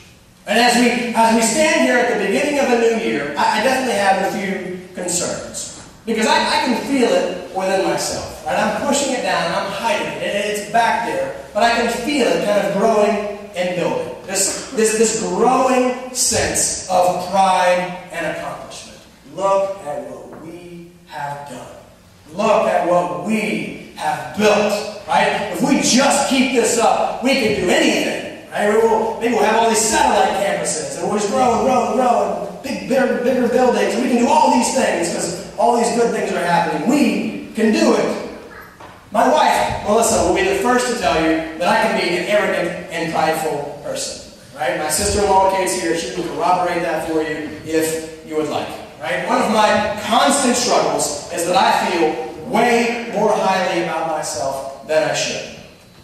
And 0.48 0.60
as 0.60 0.76
we, 0.76 1.14
as 1.16 1.36
we 1.36 1.42
stand 1.42 1.88
here 1.88 1.98
at 1.98 2.14
the 2.14 2.26
beginning 2.26 2.60
of 2.60 2.68
a 2.68 2.82
new 2.82 3.06
year, 3.06 3.34
I, 3.38 3.62
I 3.62 3.64
definitely 3.64 3.96
have 3.96 4.34
a 4.34 4.38
few 4.38 4.71
concerns. 5.02 5.82
Because 6.06 6.26
I, 6.26 6.38
I 6.38 6.66
can 6.66 6.88
feel 6.88 7.10
it 7.10 7.56
within 7.56 7.86
myself. 7.86 8.46
Right? 8.46 8.58
I'm 8.58 8.88
pushing 8.88 9.14
it 9.14 9.22
down, 9.22 9.54
I'm 9.54 9.72
hiding 9.72 10.08
it, 10.18 10.24
it's 10.24 10.72
back 10.72 11.06
there, 11.06 11.46
but 11.54 11.64
I 11.64 11.72
can 11.72 11.92
feel 12.06 12.28
it 12.28 12.46
kind 12.46 12.68
of 12.68 12.78
growing 12.78 13.38
and 13.56 13.76
building. 13.76 14.16
This, 14.26 14.72
this, 14.72 14.98
this 14.98 15.20
growing 15.22 16.14
sense 16.14 16.90
of 16.90 17.30
pride 17.30 18.08
and 18.12 18.38
accomplishment. 18.38 19.00
Look 19.36 19.78
at 19.86 20.10
what 20.10 20.42
we 20.42 20.92
have 21.08 21.50
done. 21.50 21.76
Look 22.34 22.68
at 22.68 22.88
what 22.90 23.26
we 23.26 23.94
have 23.96 24.38
built. 24.38 25.04
Right? 25.08 25.52
If 25.52 25.62
we 25.62 25.82
just 25.82 26.30
keep 26.30 26.54
this 26.54 26.80
up, 26.80 27.24
we 27.24 27.34
can 27.34 27.62
do 27.62 27.70
anything. 27.70 28.50
Right? 28.52 28.70
We 28.70 28.76
will, 28.76 29.20
maybe 29.20 29.34
we'll 29.34 29.44
have 29.44 29.58
all 29.58 29.70
these 29.70 29.80
satellite 29.80 30.44
campuses, 30.44 30.98
and 30.98 31.08
we'll 31.10 31.20
just 31.20 31.30
grow 31.32 31.60
and 31.60 31.66
grow 31.66 31.86
and 31.88 31.96
grow, 31.96 32.48
and 32.48 32.51
big, 32.88 33.24
bigger, 33.24 33.48
buildings. 33.48 33.96
We 33.96 34.10
can 34.10 34.20
do 34.20 34.28
all 34.28 34.52
these 34.54 34.74
things 34.74 35.10
because 35.10 35.56
all 35.58 35.78
these 35.78 35.94
good 35.96 36.12
things 36.14 36.32
are 36.32 36.44
happening. 36.44 36.90
We 36.90 37.54
can 37.54 37.74
do 37.74 37.96
it. 37.96 38.30
My 39.12 39.28
wife, 39.28 39.84
Melissa, 39.84 40.28
will 40.28 40.36
be 40.36 40.44
the 40.44 40.56
first 40.64 40.94
to 40.94 41.00
tell 41.00 41.16
you 41.22 41.58
that 41.60 41.68
I 41.68 41.84
can 41.84 42.00
be 42.00 42.18
an 42.18 42.24
arrogant 42.28 42.92
and 42.92 43.12
prideful 43.14 43.82
person. 43.84 44.32
Right? 44.56 44.78
My 44.78 44.90
sister-in-law 44.90 45.52
Kate's 45.56 45.82
here. 45.82 45.98
She 45.98 46.14
can 46.14 46.24
corroborate 46.24 46.82
that 46.84 47.08
for 47.08 47.22
you 47.22 47.50
if 47.66 48.26
you 48.28 48.38
would 48.38 48.50
like. 48.50 48.70
Right? 49.02 49.28
One 49.28 49.42
of 49.42 49.52
my 49.52 50.00
constant 50.06 50.56
struggles 50.56 51.32
is 51.34 51.46
that 51.46 51.56
I 51.56 51.92
feel 51.92 52.32
way 52.50 53.12
more 53.14 53.34
highly 53.34 53.84
about 53.84 54.08
myself 54.08 54.88
than 54.88 55.10
I 55.10 55.14
should. 55.14 55.61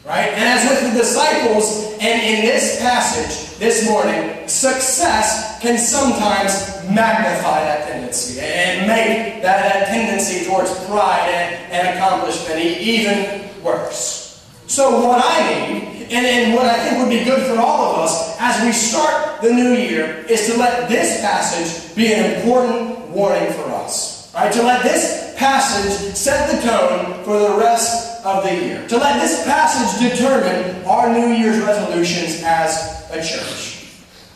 Right? 0.08 0.30
And 0.30 0.44
as 0.48 0.70
with 0.70 0.94
the 0.94 1.00
disciples, 1.00 1.98
and 2.00 2.22
in 2.22 2.46
this 2.46 2.80
passage 2.80 3.60
this 3.60 3.90
morning, 3.90 4.48
success 4.48 5.60
can 5.62 5.78
sometimes 5.78 6.82
magnify 6.90 7.60
that 7.66 7.90
tendency 7.90 8.40
and 8.40 8.88
make 8.88 9.42
that, 9.42 9.64
that 9.64 9.88
tendency 9.88 10.46
towards 10.46 10.74
pride 10.86 11.28
and, 11.28 11.74
and 11.74 11.98
accomplishment 11.98 12.58
even 12.58 13.50
worse. 13.62 14.42
So, 14.68 15.06
what 15.06 15.22
I 15.22 15.74
need, 15.74 16.04
and, 16.04 16.26
and 16.26 16.54
what 16.54 16.68
I 16.68 16.88
think 16.88 17.00
would 17.00 17.10
be 17.10 17.26
good 17.26 17.46
for 17.46 17.60
all 17.60 17.96
of 17.96 18.00
us 18.00 18.38
as 18.40 18.64
we 18.64 18.72
start 18.72 19.42
the 19.42 19.52
new 19.52 19.74
year, 19.74 20.24
is 20.30 20.48
to 20.48 20.58
let 20.58 20.88
this 20.88 21.20
passage 21.20 21.94
be 21.98 22.14
an 22.14 22.32
important 22.36 23.10
warning 23.10 23.52
for 23.52 23.64
us. 23.72 24.17
Right? 24.38 24.54
To 24.54 24.62
let 24.62 24.84
this 24.84 25.34
passage 25.36 26.16
set 26.16 26.52
the 26.52 26.62
tone 26.62 27.24
for 27.24 27.40
the 27.40 27.58
rest 27.58 28.24
of 28.24 28.44
the 28.44 28.54
year. 28.54 28.88
To 28.88 28.98
let 28.98 29.20
this 29.20 29.44
passage 29.46 30.12
determine 30.12 30.86
our 30.86 31.12
New 31.12 31.34
Year's 31.34 31.60
resolutions 31.60 32.44
as 32.46 33.10
a 33.10 33.16
church. 33.16 33.88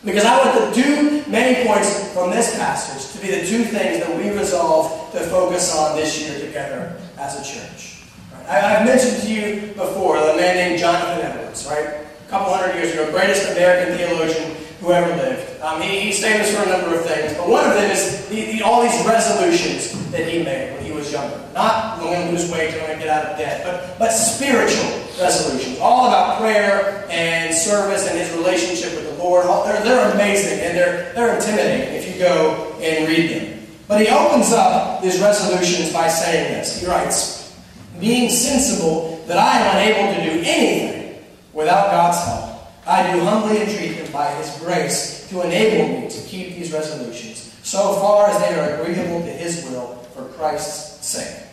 Because 0.04 0.26
I 0.26 0.44
want 0.44 0.74
the 0.74 0.82
two 0.82 1.30
main 1.30 1.68
points 1.68 2.12
from 2.14 2.32
this 2.32 2.56
passage 2.56 3.14
to 3.14 3.22
be 3.22 3.32
the 3.32 3.46
two 3.46 3.64
things 3.64 4.04
that 4.04 4.18
we 4.18 4.32
resolve 4.32 5.12
to 5.12 5.20
focus 5.20 5.78
on 5.78 5.96
this 5.96 6.20
year 6.20 6.48
together 6.48 7.00
as 7.20 7.40
a 7.40 7.44
church. 7.44 8.02
Right? 8.34 8.48
I, 8.48 8.60
have 8.72 8.88
mentioned 8.88 9.22
to 9.22 9.32
you 9.32 9.68
before 9.74 10.20
the 10.20 10.34
man 10.36 10.56
named 10.56 10.80
Jonathan 10.80 11.24
Edwards, 11.24 11.68
right? 11.68 11.86
A 11.86 12.30
couple 12.30 12.52
hundred 12.52 12.74
years 12.74 12.92
ago, 12.94 13.12
greatest 13.12 13.52
American 13.52 13.96
theologian 13.96 14.56
who 14.80 14.94
ever 14.94 15.16
lived. 15.16 15.51
Um, 15.62 15.80
he, 15.80 16.00
he's 16.00 16.20
famous 16.20 16.56
for 16.56 16.64
a 16.64 16.70
number 16.70 16.98
of 16.98 17.06
things, 17.06 17.38
but 17.38 17.48
one 17.48 17.64
of 17.64 17.76
them 17.76 17.92
is 17.92 18.28
the, 18.30 18.52
the, 18.52 18.62
all 18.64 18.82
these 18.82 19.06
resolutions 19.06 19.94
that 20.10 20.28
he 20.28 20.44
made 20.44 20.74
when 20.74 20.84
he 20.84 20.92
was 20.92 21.12
younger. 21.12 21.38
Not 21.54 21.94
I'm 21.94 22.00
going 22.00 22.26
to 22.26 22.32
lose 22.32 22.52
weight, 22.52 22.74
I'm 22.74 22.80
going 22.80 22.94
to 22.94 23.06
get 23.06 23.10
out 23.10 23.26
of 23.26 23.38
debt, 23.38 23.62
but, 23.64 24.00
but 24.00 24.10
spiritual 24.10 24.90
resolutions. 25.22 25.78
All 25.78 26.08
about 26.08 26.40
prayer 26.40 27.06
and 27.12 27.54
service 27.54 28.08
and 28.10 28.18
his 28.18 28.36
relationship 28.36 28.96
with 28.96 29.06
the 29.06 29.24
Lord. 29.24 29.46
They're, 29.46 29.84
they're 29.84 30.12
amazing 30.14 30.60
and 30.62 30.76
they're, 30.76 31.14
they're 31.14 31.36
intimidating 31.36 31.94
if 31.94 32.12
you 32.12 32.20
go 32.20 32.76
and 32.82 33.08
read 33.08 33.30
them. 33.30 33.68
But 33.88 34.02
he 34.02 34.08
opens 34.08 34.52
up 34.54 35.04
his 35.04 35.20
resolutions 35.20 35.94
by 35.94 36.08
saying 36.08 36.54
this. 36.54 36.82
He 36.82 36.88
writes, 36.88 37.56
Being 38.00 38.32
sensible 38.32 39.24
that 39.28 39.38
I 39.38 39.60
am 39.60 39.76
unable 39.76 40.16
to 40.16 40.34
do 40.34 40.44
anything 40.44 41.24
without 41.54 41.92
God's 41.92 42.18
help 42.26 42.51
I 42.88 43.14
do 43.14 43.24
humbly 43.24 43.62
entreat 43.62 43.92
him 43.92 44.12
by 44.12 44.34
his 44.36 44.58
grace 44.60 45.30
to 45.30 45.42
enable 45.42 46.02
me 46.02 46.10
to 46.10 46.22
keep 46.28 46.56
these 46.56 46.74
resolutions, 46.74 47.56
so 47.64 47.94
far 47.96 48.28
as 48.30 48.40
they 48.42 48.60
are 48.60 48.82
agreeable 48.82 49.22
to 49.22 49.32
his 49.32 49.64
will 49.66 49.98
for 50.16 50.26
Christ's 50.34 51.06
sake. 51.06 51.46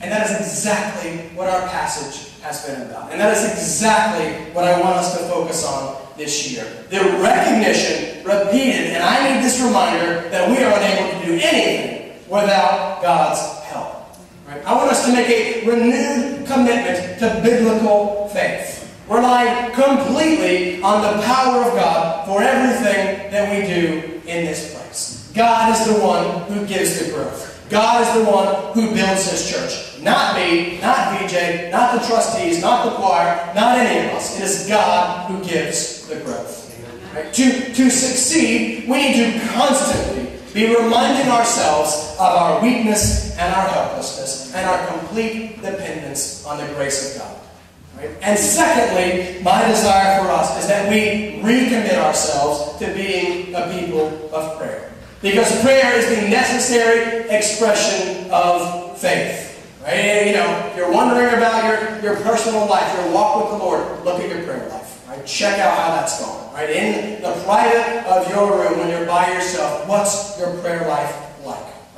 And 0.00 0.10
that 0.10 0.28
is 0.28 0.36
exactly 0.36 1.36
what 1.36 1.48
our 1.48 1.68
passage 1.68 2.32
has 2.42 2.66
been 2.66 2.82
about. 2.82 3.12
And 3.12 3.20
that 3.20 3.36
is 3.36 3.44
exactly 3.52 4.52
what 4.52 4.64
I 4.64 4.80
want 4.80 4.96
us 4.96 5.16
to 5.16 5.24
focus 5.28 5.64
on 5.64 5.96
this 6.16 6.50
year. 6.50 6.64
The 6.90 6.98
recognition, 7.22 8.24
repeated, 8.24 8.94
and 8.94 9.02
I 9.04 9.32
need 9.32 9.44
this 9.44 9.62
reminder 9.62 10.28
that 10.30 10.50
we 10.50 10.58
are 10.64 10.74
unable 10.76 11.20
to 11.20 11.26
do 11.26 11.38
anything 11.40 12.18
without 12.28 13.00
God's 13.00 13.62
help. 13.66 14.16
Right? 14.48 14.64
I 14.66 14.74
want 14.74 14.90
us 14.90 15.06
to 15.06 15.12
make 15.12 15.28
a 15.28 15.64
renewed 15.64 16.46
commitment 16.48 17.20
to 17.20 17.40
biblical 17.40 18.28
faith 18.28 18.81
relying 19.14 19.72
completely 19.72 20.82
on 20.82 21.02
the 21.02 21.22
power 21.22 21.64
of 21.64 21.74
God 21.74 22.26
for 22.26 22.42
everything 22.42 23.30
that 23.30 23.50
we 23.50 23.66
do 23.66 24.20
in 24.26 24.44
this 24.44 24.74
place. 24.74 25.30
God 25.34 25.72
is 25.72 25.86
the 25.86 26.04
one 26.04 26.42
who 26.52 26.66
gives 26.66 26.98
the 26.98 27.12
growth. 27.12 27.52
God 27.70 28.02
is 28.02 28.22
the 28.22 28.30
one 28.30 28.74
who 28.74 28.94
builds 28.94 29.30
his 29.30 29.50
church. 29.50 30.02
Not 30.02 30.36
me, 30.36 30.80
not 30.80 31.18
VJ, 31.18 31.70
not 31.72 31.98
the 31.98 32.06
trustees, 32.06 32.60
not 32.60 32.84
the 32.84 32.90
choir, 32.96 33.52
not 33.54 33.78
any 33.78 34.08
of 34.08 34.14
us. 34.16 34.38
It 34.38 34.42
is 34.42 34.68
God 34.68 35.30
who 35.30 35.42
gives 35.42 36.06
the 36.06 36.16
growth. 36.16 36.58
Right? 37.14 37.32
To, 37.32 37.74
to 37.74 37.90
succeed, 37.90 38.88
we 38.88 38.96
need 38.96 39.32
to 39.32 39.48
constantly 39.48 40.38
be 40.52 40.74
reminding 40.74 41.30
ourselves 41.30 42.14
of 42.18 42.20
our 42.20 42.62
weakness 42.62 43.36
and 43.38 43.54
our 43.54 43.68
helplessness 43.68 44.54
and 44.54 44.68
our 44.68 44.86
complete 44.98 45.62
dependence 45.62 46.44
on 46.44 46.58
the 46.58 46.66
grace 46.74 47.16
of 47.16 47.22
God. 47.22 47.41
And 48.22 48.38
secondly, 48.38 49.42
my 49.42 49.66
desire 49.68 50.22
for 50.22 50.30
us 50.30 50.58
is 50.62 50.68
that 50.68 50.88
we 50.88 51.40
recommit 51.42 51.96
ourselves 51.98 52.78
to 52.78 52.86
being 52.94 53.54
a 53.54 53.68
people 53.70 54.30
of 54.34 54.58
prayer. 54.58 54.92
Because 55.20 55.62
prayer 55.62 55.96
is 55.96 56.08
the 56.08 56.28
necessary 56.28 57.28
expression 57.30 58.30
of 58.30 58.98
faith. 58.98 59.48
Right? 59.82 60.26
You 60.26 60.32
know, 60.34 60.68
if 60.70 60.76
you're 60.76 60.92
wondering 60.92 61.34
about 61.34 61.64
your, 61.64 62.00
your 62.02 62.22
personal 62.22 62.66
life, 62.68 62.92
your 62.98 63.12
walk 63.12 63.42
with 63.42 63.58
the 63.58 63.64
Lord, 63.64 64.04
look 64.04 64.20
at 64.20 64.28
your 64.28 64.44
prayer 64.44 64.68
life. 64.68 65.08
Right? 65.08 65.24
Check 65.26 65.58
out 65.58 65.76
how 65.76 65.88
that's 65.96 66.20
going. 66.20 66.54
Right? 66.54 66.70
In 66.70 67.22
the 67.22 67.32
private 67.44 68.06
of 68.06 68.28
your 68.30 68.50
room, 68.50 68.78
when 68.78 68.88
you're 68.88 69.06
by 69.06 69.32
yourself, 69.32 69.88
what's 69.88 70.38
your 70.38 70.56
prayer 70.58 70.88
life 70.88 71.31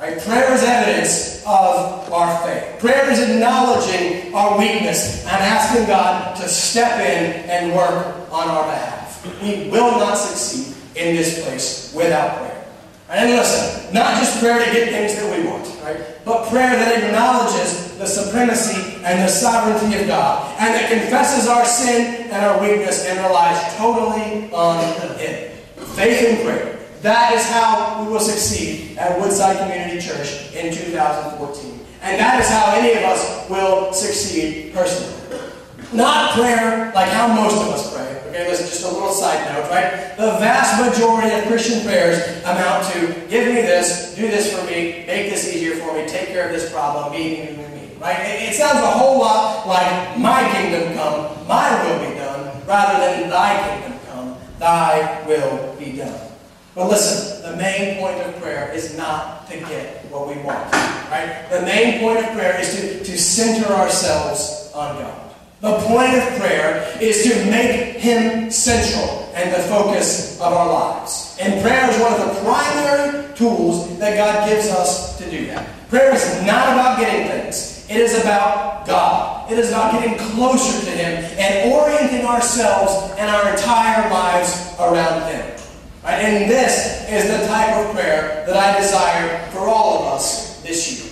Right? 0.05 0.21
Prayer 0.21 0.53
is 0.53 0.63
evidence 0.63 1.41
of 1.47 2.13
our 2.13 2.37
faith. 2.45 2.79
Prayer 2.79 3.09
is 3.09 3.27
acknowledging 3.27 4.35
our 4.35 4.55
weakness 4.55 5.23
and 5.23 5.31
asking 5.31 5.87
God 5.87 6.35
to 6.37 6.47
step 6.47 6.99
in 6.99 7.49
and 7.49 7.75
work 7.75 8.29
on 8.31 8.47
our 8.47 8.65
behalf. 8.65 9.25
We 9.41 9.67
will 9.71 9.97
not 9.97 10.13
succeed 10.13 10.75
in 10.95 11.15
this 11.15 11.43
place 11.43 11.91
without 11.95 12.37
prayer. 12.37 12.67
And 13.09 13.31
listen, 13.31 13.91
not 13.95 14.19
just 14.19 14.39
prayer 14.39 14.63
to 14.63 14.71
get 14.71 14.89
things 14.89 15.15
that 15.15 15.39
we 15.39 15.47
want, 15.47 15.65
right? 15.81 15.99
But 16.23 16.49
prayer 16.49 16.69
that 16.69 17.03
acknowledges 17.03 17.97
the 17.97 18.05
supremacy 18.05 18.97
and 19.03 19.21
the 19.21 19.27
sovereignty 19.27 19.99
of 19.99 20.05
God 20.07 20.55
and 20.59 20.71
that 20.75 20.91
confesses 20.91 21.47
our 21.47 21.65
sin 21.65 22.29
and 22.29 22.45
our 22.45 22.61
weakness 22.61 23.05
and 23.05 23.17
relies 23.25 23.75
totally 23.75 24.51
on 24.53 24.83
Him. 25.17 25.51
Faith 25.95 26.21
in 26.29 26.45
prayer 26.45 26.74
that 27.05 27.33
is 27.33 27.45
how 27.45 28.01
we 28.01 28.11
will 28.11 28.19
succeed 28.19 28.97
at 28.97 29.19
Woodside 29.19 29.57
Community 29.57 30.01
Church 30.01 30.51
in 30.53 30.73
2014. 30.73 31.79
And 32.01 32.19
that 32.19 32.41
is 32.41 32.49
how 32.49 32.73
any 32.73 32.97
of 32.97 33.03
us 33.05 33.47
will 33.47 33.93
succeed 33.93 34.73
personally. 34.73 35.13
Not 35.93 36.33
prayer 36.33 36.91
like 36.95 37.09
how 37.09 37.27
most 37.27 37.61
of 37.61 37.69
us 37.69 37.93
pray. 37.93 38.09
Okay, 38.29 38.49
listen, 38.49 38.65
just 38.65 38.83
a 38.83 38.89
little 38.89 39.11
side 39.11 39.37
note. 39.53 39.69
right? 39.69 40.17
The 40.17 40.33
vast 40.41 40.81
majority 40.81 41.33
of 41.37 41.45
Christian 41.45 41.85
prayers 41.85 42.17
amount 42.41 42.91
to 42.93 42.99
give 43.29 43.47
me 43.53 43.61
this, 43.61 44.15
do 44.15 44.27
this 44.27 44.51
for 44.51 44.65
me, 44.65 45.05
make 45.05 45.29
this 45.29 45.53
easier 45.53 45.75
for 45.75 45.93
me, 45.93 46.07
take 46.07 46.29
care 46.29 46.47
of 46.47 46.51
this 46.51 46.71
problem, 46.71 47.13
me, 47.13 47.37
me, 47.37 47.51
me, 47.51 47.67
me. 47.69 47.89
Right? 48.01 48.17
It, 48.21 48.49
it 48.49 48.55
sounds 48.55 48.79
a 48.79 48.91
whole 48.91 49.19
lot 49.19 49.67
like 49.67 50.17
my 50.17 50.41
kingdom 50.51 50.95
come, 50.95 51.47
my 51.47 51.69
will 51.85 52.09
be 52.09 52.15
done, 52.15 52.65
rather 52.65 52.99
than 52.99 53.29
thy 53.29 53.69
kingdom 53.69 53.99
come, 54.09 54.37
thy 54.57 55.23
will 55.27 55.75
be 55.77 55.97
done. 55.97 56.24
But 56.75 56.89
listen, 56.89 57.49
the 57.49 57.55
main 57.55 57.99
point 57.99 58.19
of 58.19 58.35
prayer 58.41 58.69
is 58.73 58.97
not 58.97 59.49
to 59.49 59.57
get 59.57 60.03
what 60.11 60.27
we 60.27 60.35
want. 60.43 60.71
Right? 61.09 61.47
The 61.49 61.61
main 61.61 62.01
point 62.01 62.19
of 62.19 62.33
prayer 62.33 62.59
is 62.59 62.75
to, 62.75 63.03
to 63.03 63.17
center 63.17 63.71
ourselves 63.71 64.71
on 64.75 64.99
God. 64.99 65.21
The 65.61 65.77
point 65.87 66.13
of 66.13 66.37
prayer 66.37 66.97
is 67.01 67.23
to 67.23 67.49
make 67.49 67.95
Him 67.95 68.51
central 68.51 69.31
and 69.33 69.53
the 69.53 69.67
focus 69.69 70.35
of 70.41 70.51
our 70.51 70.67
lives. 70.67 71.37
And 71.39 71.61
prayer 71.61 71.89
is 71.89 71.97
one 72.01 72.13
of 72.13 72.19
the 72.19 72.41
primary 72.41 73.33
tools 73.35 73.97
that 73.99 74.17
God 74.17 74.49
gives 74.49 74.67
us 74.67 75.17
to 75.17 75.31
do 75.31 75.47
that. 75.47 75.69
Prayer 75.87 76.13
is 76.13 76.41
not 76.41 76.73
about 76.73 76.99
getting 76.99 77.29
things. 77.29 77.87
It 77.89 77.97
is 77.97 78.19
about 78.19 78.85
God. 78.85 79.49
It 79.49 79.57
is 79.57 79.69
about 79.69 79.93
getting 79.93 80.17
closer 80.17 80.85
to 80.85 80.91
Him 80.91 81.23
and 81.39 81.71
orienting 81.71 82.25
ourselves 82.25 83.13
and 83.17 83.29
our 83.29 83.51
entire 83.51 84.09
lives 84.09 84.75
around 84.77 85.31
Him. 85.31 85.64
Right? 86.05 86.21
And 86.21 86.49
this 86.49 87.09
is 87.09 87.27
the 87.27 87.47
type 87.47 87.75
of 87.83 87.95
prayer 87.95 88.45
that 88.45 88.55
I 88.55 88.79
desire 88.79 89.49
for 89.49 89.67
all 89.67 90.03
of 90.03 90.13
us 90.13 90.61
this 90.61 91.03
year. 91.03 91.11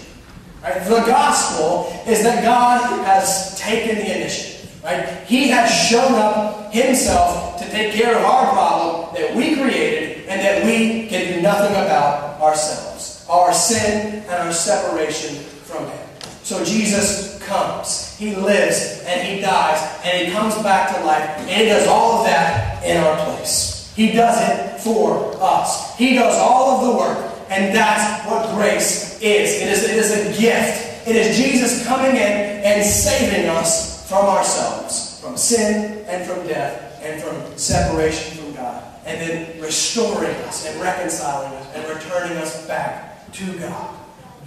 Right? 0.62 0.84
The 0.86 1.02
gospel 1.08 1.92
is 2.08 2.22
that 2.22 2.44
God 2.44 3.04
has 3.04 3.60
taken 3.60 3.96
the 3.96 4.16
initiative. 4.16 4.72
Right? 4.84 5.04
He 5.26 5.50
has 5.50 5.74
shown 5.90 6.14
up 6.14 6.72
himself 6.72 7.60
to 7.60 7.70
take 7.72 7.94
care 7.94 8.16
of 8.18 8.24
our 8.24 8.52
problem 8.54 9.16
that 9.16 9.36
we 9.36 9.56
created 9.56 10.28
and 10.28 10.42
that 10.42 10.64
we 10.64 11.08
can 11.08 11.34
do 11.34 11.42
nothing 11.42 11.72
about 11.72 12.40
ourselves. 12.40 13.26
Our 13.30 13.52
sin 13.52 14.24
and 14.24 14.30
our 14.30 14.54
separation 14.54 15.36
from 15.64 15.88
Him. 15.88 16.08
So 16.44 16.64
Jesus 16.64 17.42
comes. 17.44 18.16
He 18.18 18.36
lives 18.36 19.04
and 19.06 19.28
He 19.28 19.42
dies 19.42 20.02
and 20.04 20.28
He 20.28 20.34
comes 20.34 20.56
back 20.62 20.96
to 20.96 21.04
life 21.04 21.30
and 21.40 21.50
He 21.50 21.66
does 21.66 21.88
all 21.88 22.20
of 22.20 22.26
that 22.26 22.84
in 22.84 22.98
our 22.98 23.16
place. 23.26 23.73
He 23.96 24.12
does 24.12 24.38
it 24.50 24.82
for 24.82 25.36
us. 25.40 25.96
He 25.98 26.16
does 26.16 26.36
all 26.38 26.72
of 26.72 26.88
the 26.88 26.98
work. 26.98 27.34
And 27.50 27.76
that's 27.76 28.28
what 28.28 28.56
grace 28.56 29.22
is. 29.22 29.62
It 29.62 29.68
is, 29.68 29.84
it 29.84 29.98
is 29.98 30.12
a 30.12 30.42
gift. 30.42 31.08
It 31.08 31.16
is 31.16 31.38
Jesus 31.38 31.86
coming 31.86 32.16
in 32.16 32.18
and 32.18 32.84
saving 32.84 33.50
us 33.50 34.08
from 34.10 34.26
ourselves, 34.26 35.20
from 35.22 35.38
sin 35.38 36.06
and 36.08 36.26
from 36.26 36.48
death 36.48 37.00
and 37.04 37.22
from 37.22 37.58
separation 37.58 38.38
from 38.38 38.56
God. 38.56 38.84
And 39.06 39.22
then 39.22 39.62
restoring 39.62 40.36
us 40.48 40.66
and 40.66 40.82
reconciling 40.82 41.54
us 41.54 41.76
and 41.76 41.88
returning 41.88 42.38
us 42.38 42.66
back 42.68 43.32
to 43.34 43.60
God. 43.60 43.96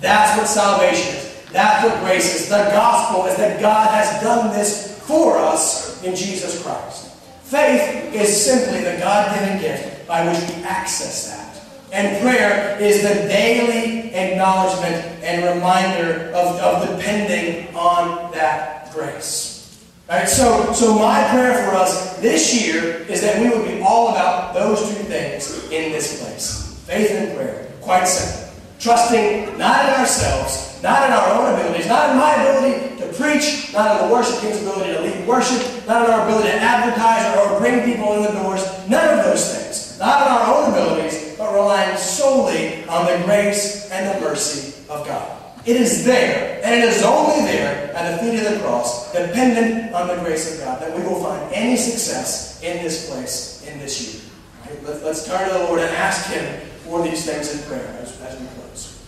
That's 0.00 0.38
what 0.38 0.48
salvation 0.48 1.14
is. 1.14 1.36
That's 1.52 1.84
what 1.84 2.00
grace 2.00 2.34
is. 2.34 2.48
The 2.48 2.68
gospel 2.72 3.26
is 3.26 3.36
that 3.36 3.60
God 3.60 3.90
has 3.90 4.22
done 4.22 4.52
this 4.52 4.98
for 5.06 5.36
us 5.38 6.02
in 6.02 6.16
Jesus 6.16 6.62
Christ. 6.62 7.05
Faith 7.46 8.12
is 8.12 8.44
simply 8.44 8.80
the 8.80 8.98
God 8.98 9.38
given 9.38 9.60
gift 9.60 10.08
by 10.08 10.26
which 10.26 10.40
we 10.50 10.64
access 10.64 11.30
that. 11.30 11.62
And 11.92 12.20
prayer 12.20 12.76
is 12.80 13.02
the 13.02 13.28
daily 13.28 14.12
acknowledgement 14.12 14.96
and 15.22 15.54
reminder 15.54 16.32
of, 16.34 16.58
of 16.58 16.88
depending 16.88 17.72
on 17.76 18.32
that 18.32 18.92
grace. 18.92 19.80
Right? 20.08 20.28
So, 20.28 20.72
so 20.72 20.98
my 20.98 21.22
prayer 21.30 21.70
for 21.70 21.76
us 21.76 22.18
this 22.18 22.52
year 22.52 23.06
is 23.08 23.20
that 23.20 23.40
we 23.40 23.48
would 23.48 23.64
be 23.64 23.80
all 23.80 24.08
about 24.08 24.52
those 24.52 24.80
two 24.80 25.04
things 25.04 25.70
in 25.70 25.92
this 25.92 26.20
place. 26.20 26.82
Faith 26.84 27.12
and 27.12 27.36
prayer. 27.36 27.70
Quite 27.80 28.06
simple. 28.06 28.54
Trusting 28.80 29.56
not 29.56 29.86
in 29.86 29.94
ourselves, 29.94 30.82
not 30.82 31.06
in 31.06 31.12
our 31.12 31.30
own 31.30 31.54
abilities, 31.54 31.86
not 31.86 32.10
in 32.10 32.16
my 32.16 32.34
ability 32.34 32.95
preach, 33.16 33.72
not 33.72 34.00
in 34.00 34.08
the 34.08 34.14
worship 34.14 34.36
ability 34.76 34.92
to 34.92 35.00
lead 35.02 35.26
worship, 35.26 35.86
not 35.86 36.06
in 36.06 36.14
our 36.14 36.26
ability 36.26 36.48
to 36.48 36.56
advertise 36.56 37.36
or, 37.36 37.52
or 37.52 37.60
bring 37.60 37.84
people 37.84 38.14
in 38.14 38.22
the 38.22 38.40
doors. 38.40 38.62
None 38.88 39.18
of 39.18 39.24
those 39.24 39.56
things. 39.56 39.98
Not 39.98 40.22
in 40.22 40.28
our 40.32 40.54
own 40.54 40.72
abilities, 40.72 41.36
but 41.38 41.52
relying 41.54 41.96
solely 41.96 42.84
on 42.84 43.06
the 43.06 43.24
grace 43.24 43.90
and 43.90 44.14
the 44.14 44.20
mercy 44.26 44.74
of 44.88 45.06
God. 45.06 45.42
It 45.64 45.76
is 45.76 46.04
there, 46.04 46.60
and 46.62 46.74
it 46.74 46.84
is 46.84 47.02
only 47.02 47.44
there 47.44 47.92
at 47.92 48.12
the 48.12 48.18
feet 48.18 48.46
of 48.46 48.52
the 48.52 48.60
cross, 48.60 49.12
dependent 49.12 49.92
on 49.94 50.06
the 50.06 50.22
grace 50.22 50.54
of 50.54 50.64
God, 50.64 50.80
that 50.80 50.96
we 50.96 51.02
will 51.02 51.20
find 51.20 51.52
any 51.52 51.76
success 51.76 52.62
in 52.62 52.84
this 52.84 53.10
place, 53.10 53.66
in 53.66 53.78
this 53.78 54.14
year. 54.14 54.22
Right? 54.64 54.84
Let, 54.84 55.02
us 55.02 55.26
turn 55.26 55.48
to 55.48 55.54
the 55.54 55.64
Lord 55.64 55.80
and 55.80 55.90
ask 55.96 56.30
Him 56.30 56.60
for 56.84 57.02
these 57.02 57.26
things 57.26 57.52
in 57.52 57.66
prayer 57.68 57.98
as, 58.00 58.20
as 58.20 58.40
we 58.40 58.46
close. 58.46 59.02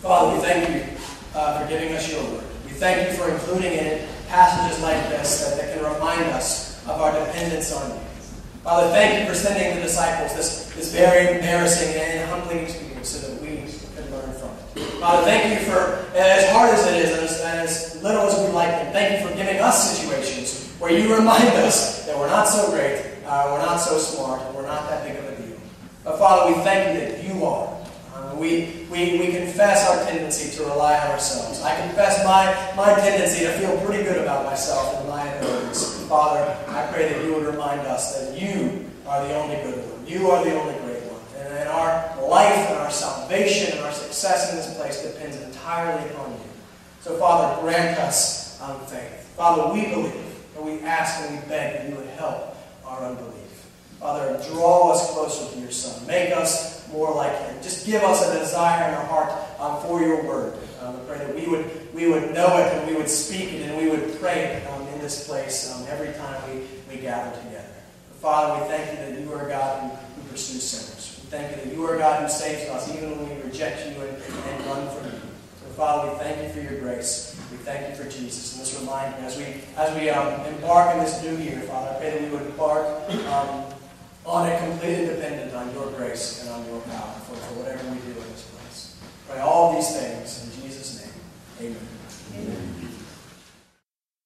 Father, 0.00 0.36
we 0.36 0.42
thank 0.42 0.92
you 0.92 0.97
uh, 1.38 1.62
for 1.62 1.68
giving 1.68 1.94
us 1.94 2.10
your 2.10 2.22
word. 2.32 2.44
We 2.64 2.72
thank 2.72 3.08
you 3.08 3.16
for 3.16 3.30
including 3.30 3.72
in 3.72 3.86
it 3.86 4.08
passages 4.26 4.82
like 4.82 5.08
this 5.08 5.44
that, 5.44 5.56
that 5.56 5.72
can 5.72 5.94
remind 5.94 6.22
us 6.34 6.84
of 6.86 7.00
our 7.00 7.12
dependence 7.12 7.72
on 7.72 7.90
you. 7.90 8.00
Father, 8.64 8.88
thank 8.88 9.20
you 9.20 9.26
for 9.26 9.38
sending 9.38 9.76
the 9.76 9.82
disciples 9.82 10.34
this, 10.34 10.74
this 10.74 10.92
very 10.92 11.36
embarrassing 11.36 11.94
and 11.94 12.28
humbling 12.28 12.58
experience 12.58 13.08
so 13.08 13.28
that 13.28 13.40
we 13.40 13.64
can 13.94 14.10
learn 14.10 14.32
from 14.34 14.50
it. 14.50 14.82
Father, 15.00 15.24
thank 15.24 15.48
you 15.48 15.64
for, 15.64 16.04
as 16.18 16.50
hard 16.50 16.74
as 16.74 16.86
it 16.86 16.96
is, 16.96 17.12
and 17.12 17.20
as, 17.22 17.40
and 17.40 17.60
as 17.60 18.02
little 18.02 18.22
as 18.22 18.36
we 18.44 18.52
like 18.52 18.68
it, 18.68 18.92
thank 18.92 19.18
you 19.18 19.26
for 19.26 19.34
giving 19.36 19.60
us 19.60 19.96
situations 19.96 20.68
where 20.80 20.90
you 20.90 21.14
remind 21.14 21.48
us 21.64 22.04
that 22.04 22.18
we're 22.18 22.28
not 22.28 22.48
so 22.48 22.68
great, 22.70 23.00
uh, 23.26 23.48
we're 23.52 23.64
not 23.64 23.76
so 23.78 23.96
smart, 23.96 24.42
and 24.42 24.56
we're 24.56 24.66
not 24.66 24.88
that 24.90 25.06
big 25.06 25.16
of 25.16 25.24
a 25.24 25.40
deal. 25.40 25.56
But 26.04 26.18
Father, 26.18 26.52
we 26.52 26.60
thank 26.62 26.94
you 26.94 27.06
that 27.06 27.24
you 27.24 27.44
are. 27.44 27.67
We, 28.38 28.86
we, 28.90 29.18
we 29.18 29.32
confess 29.32 29.88
our 29.88 30.04
tendency 30.04 30.56
to 30.56 30.62
rely 30.64 30.98
on 30.98 31.10
ourselves. 31.10 31.60
I 31.62 31.74
confess 31.86 32.24
my, 32.24 32.46
my 32.76 32.94
tendency 32.94 33.44
to 33.44 33.52
feel 33.58 33.84
pretty 33.84 34.04
good 34.04 34.22
about 34.22 34.44
myself 34.44 35.00
and 35.00 35.08
my 35.08 35.26
abilities. 35.26 36.06
Father, 36.06 36.56
I 36.68 36.86
pray 36.92 37.12
that 37.12 37.24
you 37.24 37.34
would 37.34 37.46
remind 37.46 37.80
us 37.80 38.14
that 38.18 38.40
you 38.40 38.88
are 39.06 39.26
the 39.26 39.34
only 39.34 39.56
good 39.56 39.84
one. 39.90 40.06
You 40.06 40.30
are 40.30 40.44
the 40.44 40.54
only 40.58 40.74
great 40.80 41.02
one. 41.04 41.20
And, 41.36 41.52
that 41.52 41.66
our 41.66 42.28
life 42.28 42.68
and 42.68 42.78
our 42.78 42.90
salvation 42.90 43.72
and 43.72 43.84
our 43.84 43.92
success 43.92 44.50
in 44.50 44.56
this 44.56 44.76
place 44.76 45.02
depends 45.02 45.36
entirely 45.42 46.08
upon 46.10 46.32
you. 46.32 46.38
So, 47.00 47.16
Father, 47.18 47.60
grant 47.62 47.98
us 47.98 48.60
um, 48.60 48.78
faith. 48.86 49.34
Father, 49.36 49.72
we 49.72 49.86
believe, 49.86 50.14
and 50.56 50.64
we 50.64 50.80
ask 50.80 51.20
and 51.22 51.40
we 51.40 51.48
beg 51.48 51.74
that 51.74 51.88
you 51.88 51.96
would 51.96 52.06
help 52.10 52.56
our 52.84 53.04
unbelief. 53.04 53.37
Father, 54.00 54.40
draw 54.50 54.92
us 54.92 55.12
closer 55.12 55.52
to 55.52 55.60
your 55.60 55.72
Son. 55.72 56.06
Make 56.06 56.32
us 56.32 56.88
more 56.92 57.14
like 57.14 57.36
him. 57.42 57.56
Just 57.62 57.84
give 57.84 58.02
us 58.02 58.26
a 58.28 58.38
desire 58.38 58.88
in 58.88 58.94
our 58.94 59.04
heart 59.06 59.32
um, 59.58 59.82
for 59.82 60.00
your 60.00 60.24
word. 60.24 60.54
Um, 60.80 61.00
pray 61.06 61.18
that 61.18 61.34
we 61.34 61.46
would, 61.48 61.92
we 61.92 62.08
would 62.08 62.32
know 62.32 62.58
it 62.58 62.72
and 62.72 62.88
we 62.88 62.96
would 62.96 63.10
speak 63.10 63.52
it 63.52 63.68
and 63.68 63.76
we 63.76 63.90
would 63.90 64.20
pray 64.20 64.44
it 64.44 64.66
um, 64.70 64.86
in 64.88 65.00
this 65.00 65.26
place 65.26 65.74
um, 65.74 65.84
every 65.88 66.12
time 66.14 66.40
we, 66.48 66.62
we 66.94 67.02
gather 67.02 67.36
together. 67.36 67.66
Father, 68.20 68.62
we 68.62 68.68
thank 68.68 68.90
you 68.90 69.04
that 69.04 69.20
you 69.20 69.32
are 69.34 69.48
God 69.48 69.82
who, 69.82 69.88
who 70.22 70.28
pursues 70.30 70.62
sinners. 70.62 71.20
We 71.24 71.30
thank 71.30 71.50
you 71.50 71.64
that 71.64 71.74
you 71.74 71.84
are 71.84 71.98
God 71.98 72.22
who 72.22 72.28
saves 72.28 72.68
us 72.70 72.94
even 72.94 73.18
when 73.18 73.36
we 73.36 73.42
reject 73.42 73.86
you 73.86 74.00
and, 74.00 74.16
and 74.16 74.66
run 74.66 74.88
from 74.96 75.06
you. 75.06 75.20
So, 75.60 75.66
Father, 75.76 76.12
we 76.12 76.18
thank 76.18 76.42
you 76.42 76.48
for 76.50 76.60
your 76.60 76.80
grace. 76.80 77.36
We 77.50 77.56
thank 77.58 77.88
you 77.88 78.02
for 78.02 78.08
Jesus. 78.08 78.52
And 78.54 78.62
this 78.62 78.78
reminder, 78.78 79.18
as 79.18 79.36
we, 79.36 79.44
as 79.76 79.94
we 79.98 80.08
um, 80.10 80.40
embark 80.46 80.94
in 80.94 81.00
this 81.00 81.20
new 81.22 81.36
year, 81.36 81.60
Father, 81.62 81.90
I 81.90 81.98
pray 81.98 82.10
that 82.10 82.22
we 82.22 82.36
would 82.36 82.46
embark 82.46 82.86
um, 83.26 83.64
on 84.28 84.46
it 84.46 84.60
completely 84.60 85.06
dependent 85.06 85.54
on 85.54 85.72
your 85.72 85.90
grace 85.92 86.42
and 86.42 86.50
on 86.50 86.64
your 86.66 86.80
power 86.82 87.14
for, 87.26 87.34
for 87.34 87.54
whatever 87.60 87.82
we 87.88 87.98
do 88.00 88.12
in 88.12 88.28
this 88.28 88.44
place. 88.52 88.96
Pray 89.26 89.40
all 89.40 89.74
these 89.74 89.96
things 89.96 90.44
in 90.44 90.62
Jesus' 90.62 91.02
name. 91.02 91.72
Amen. 91.72 91.88
Amen. 92.36 92.77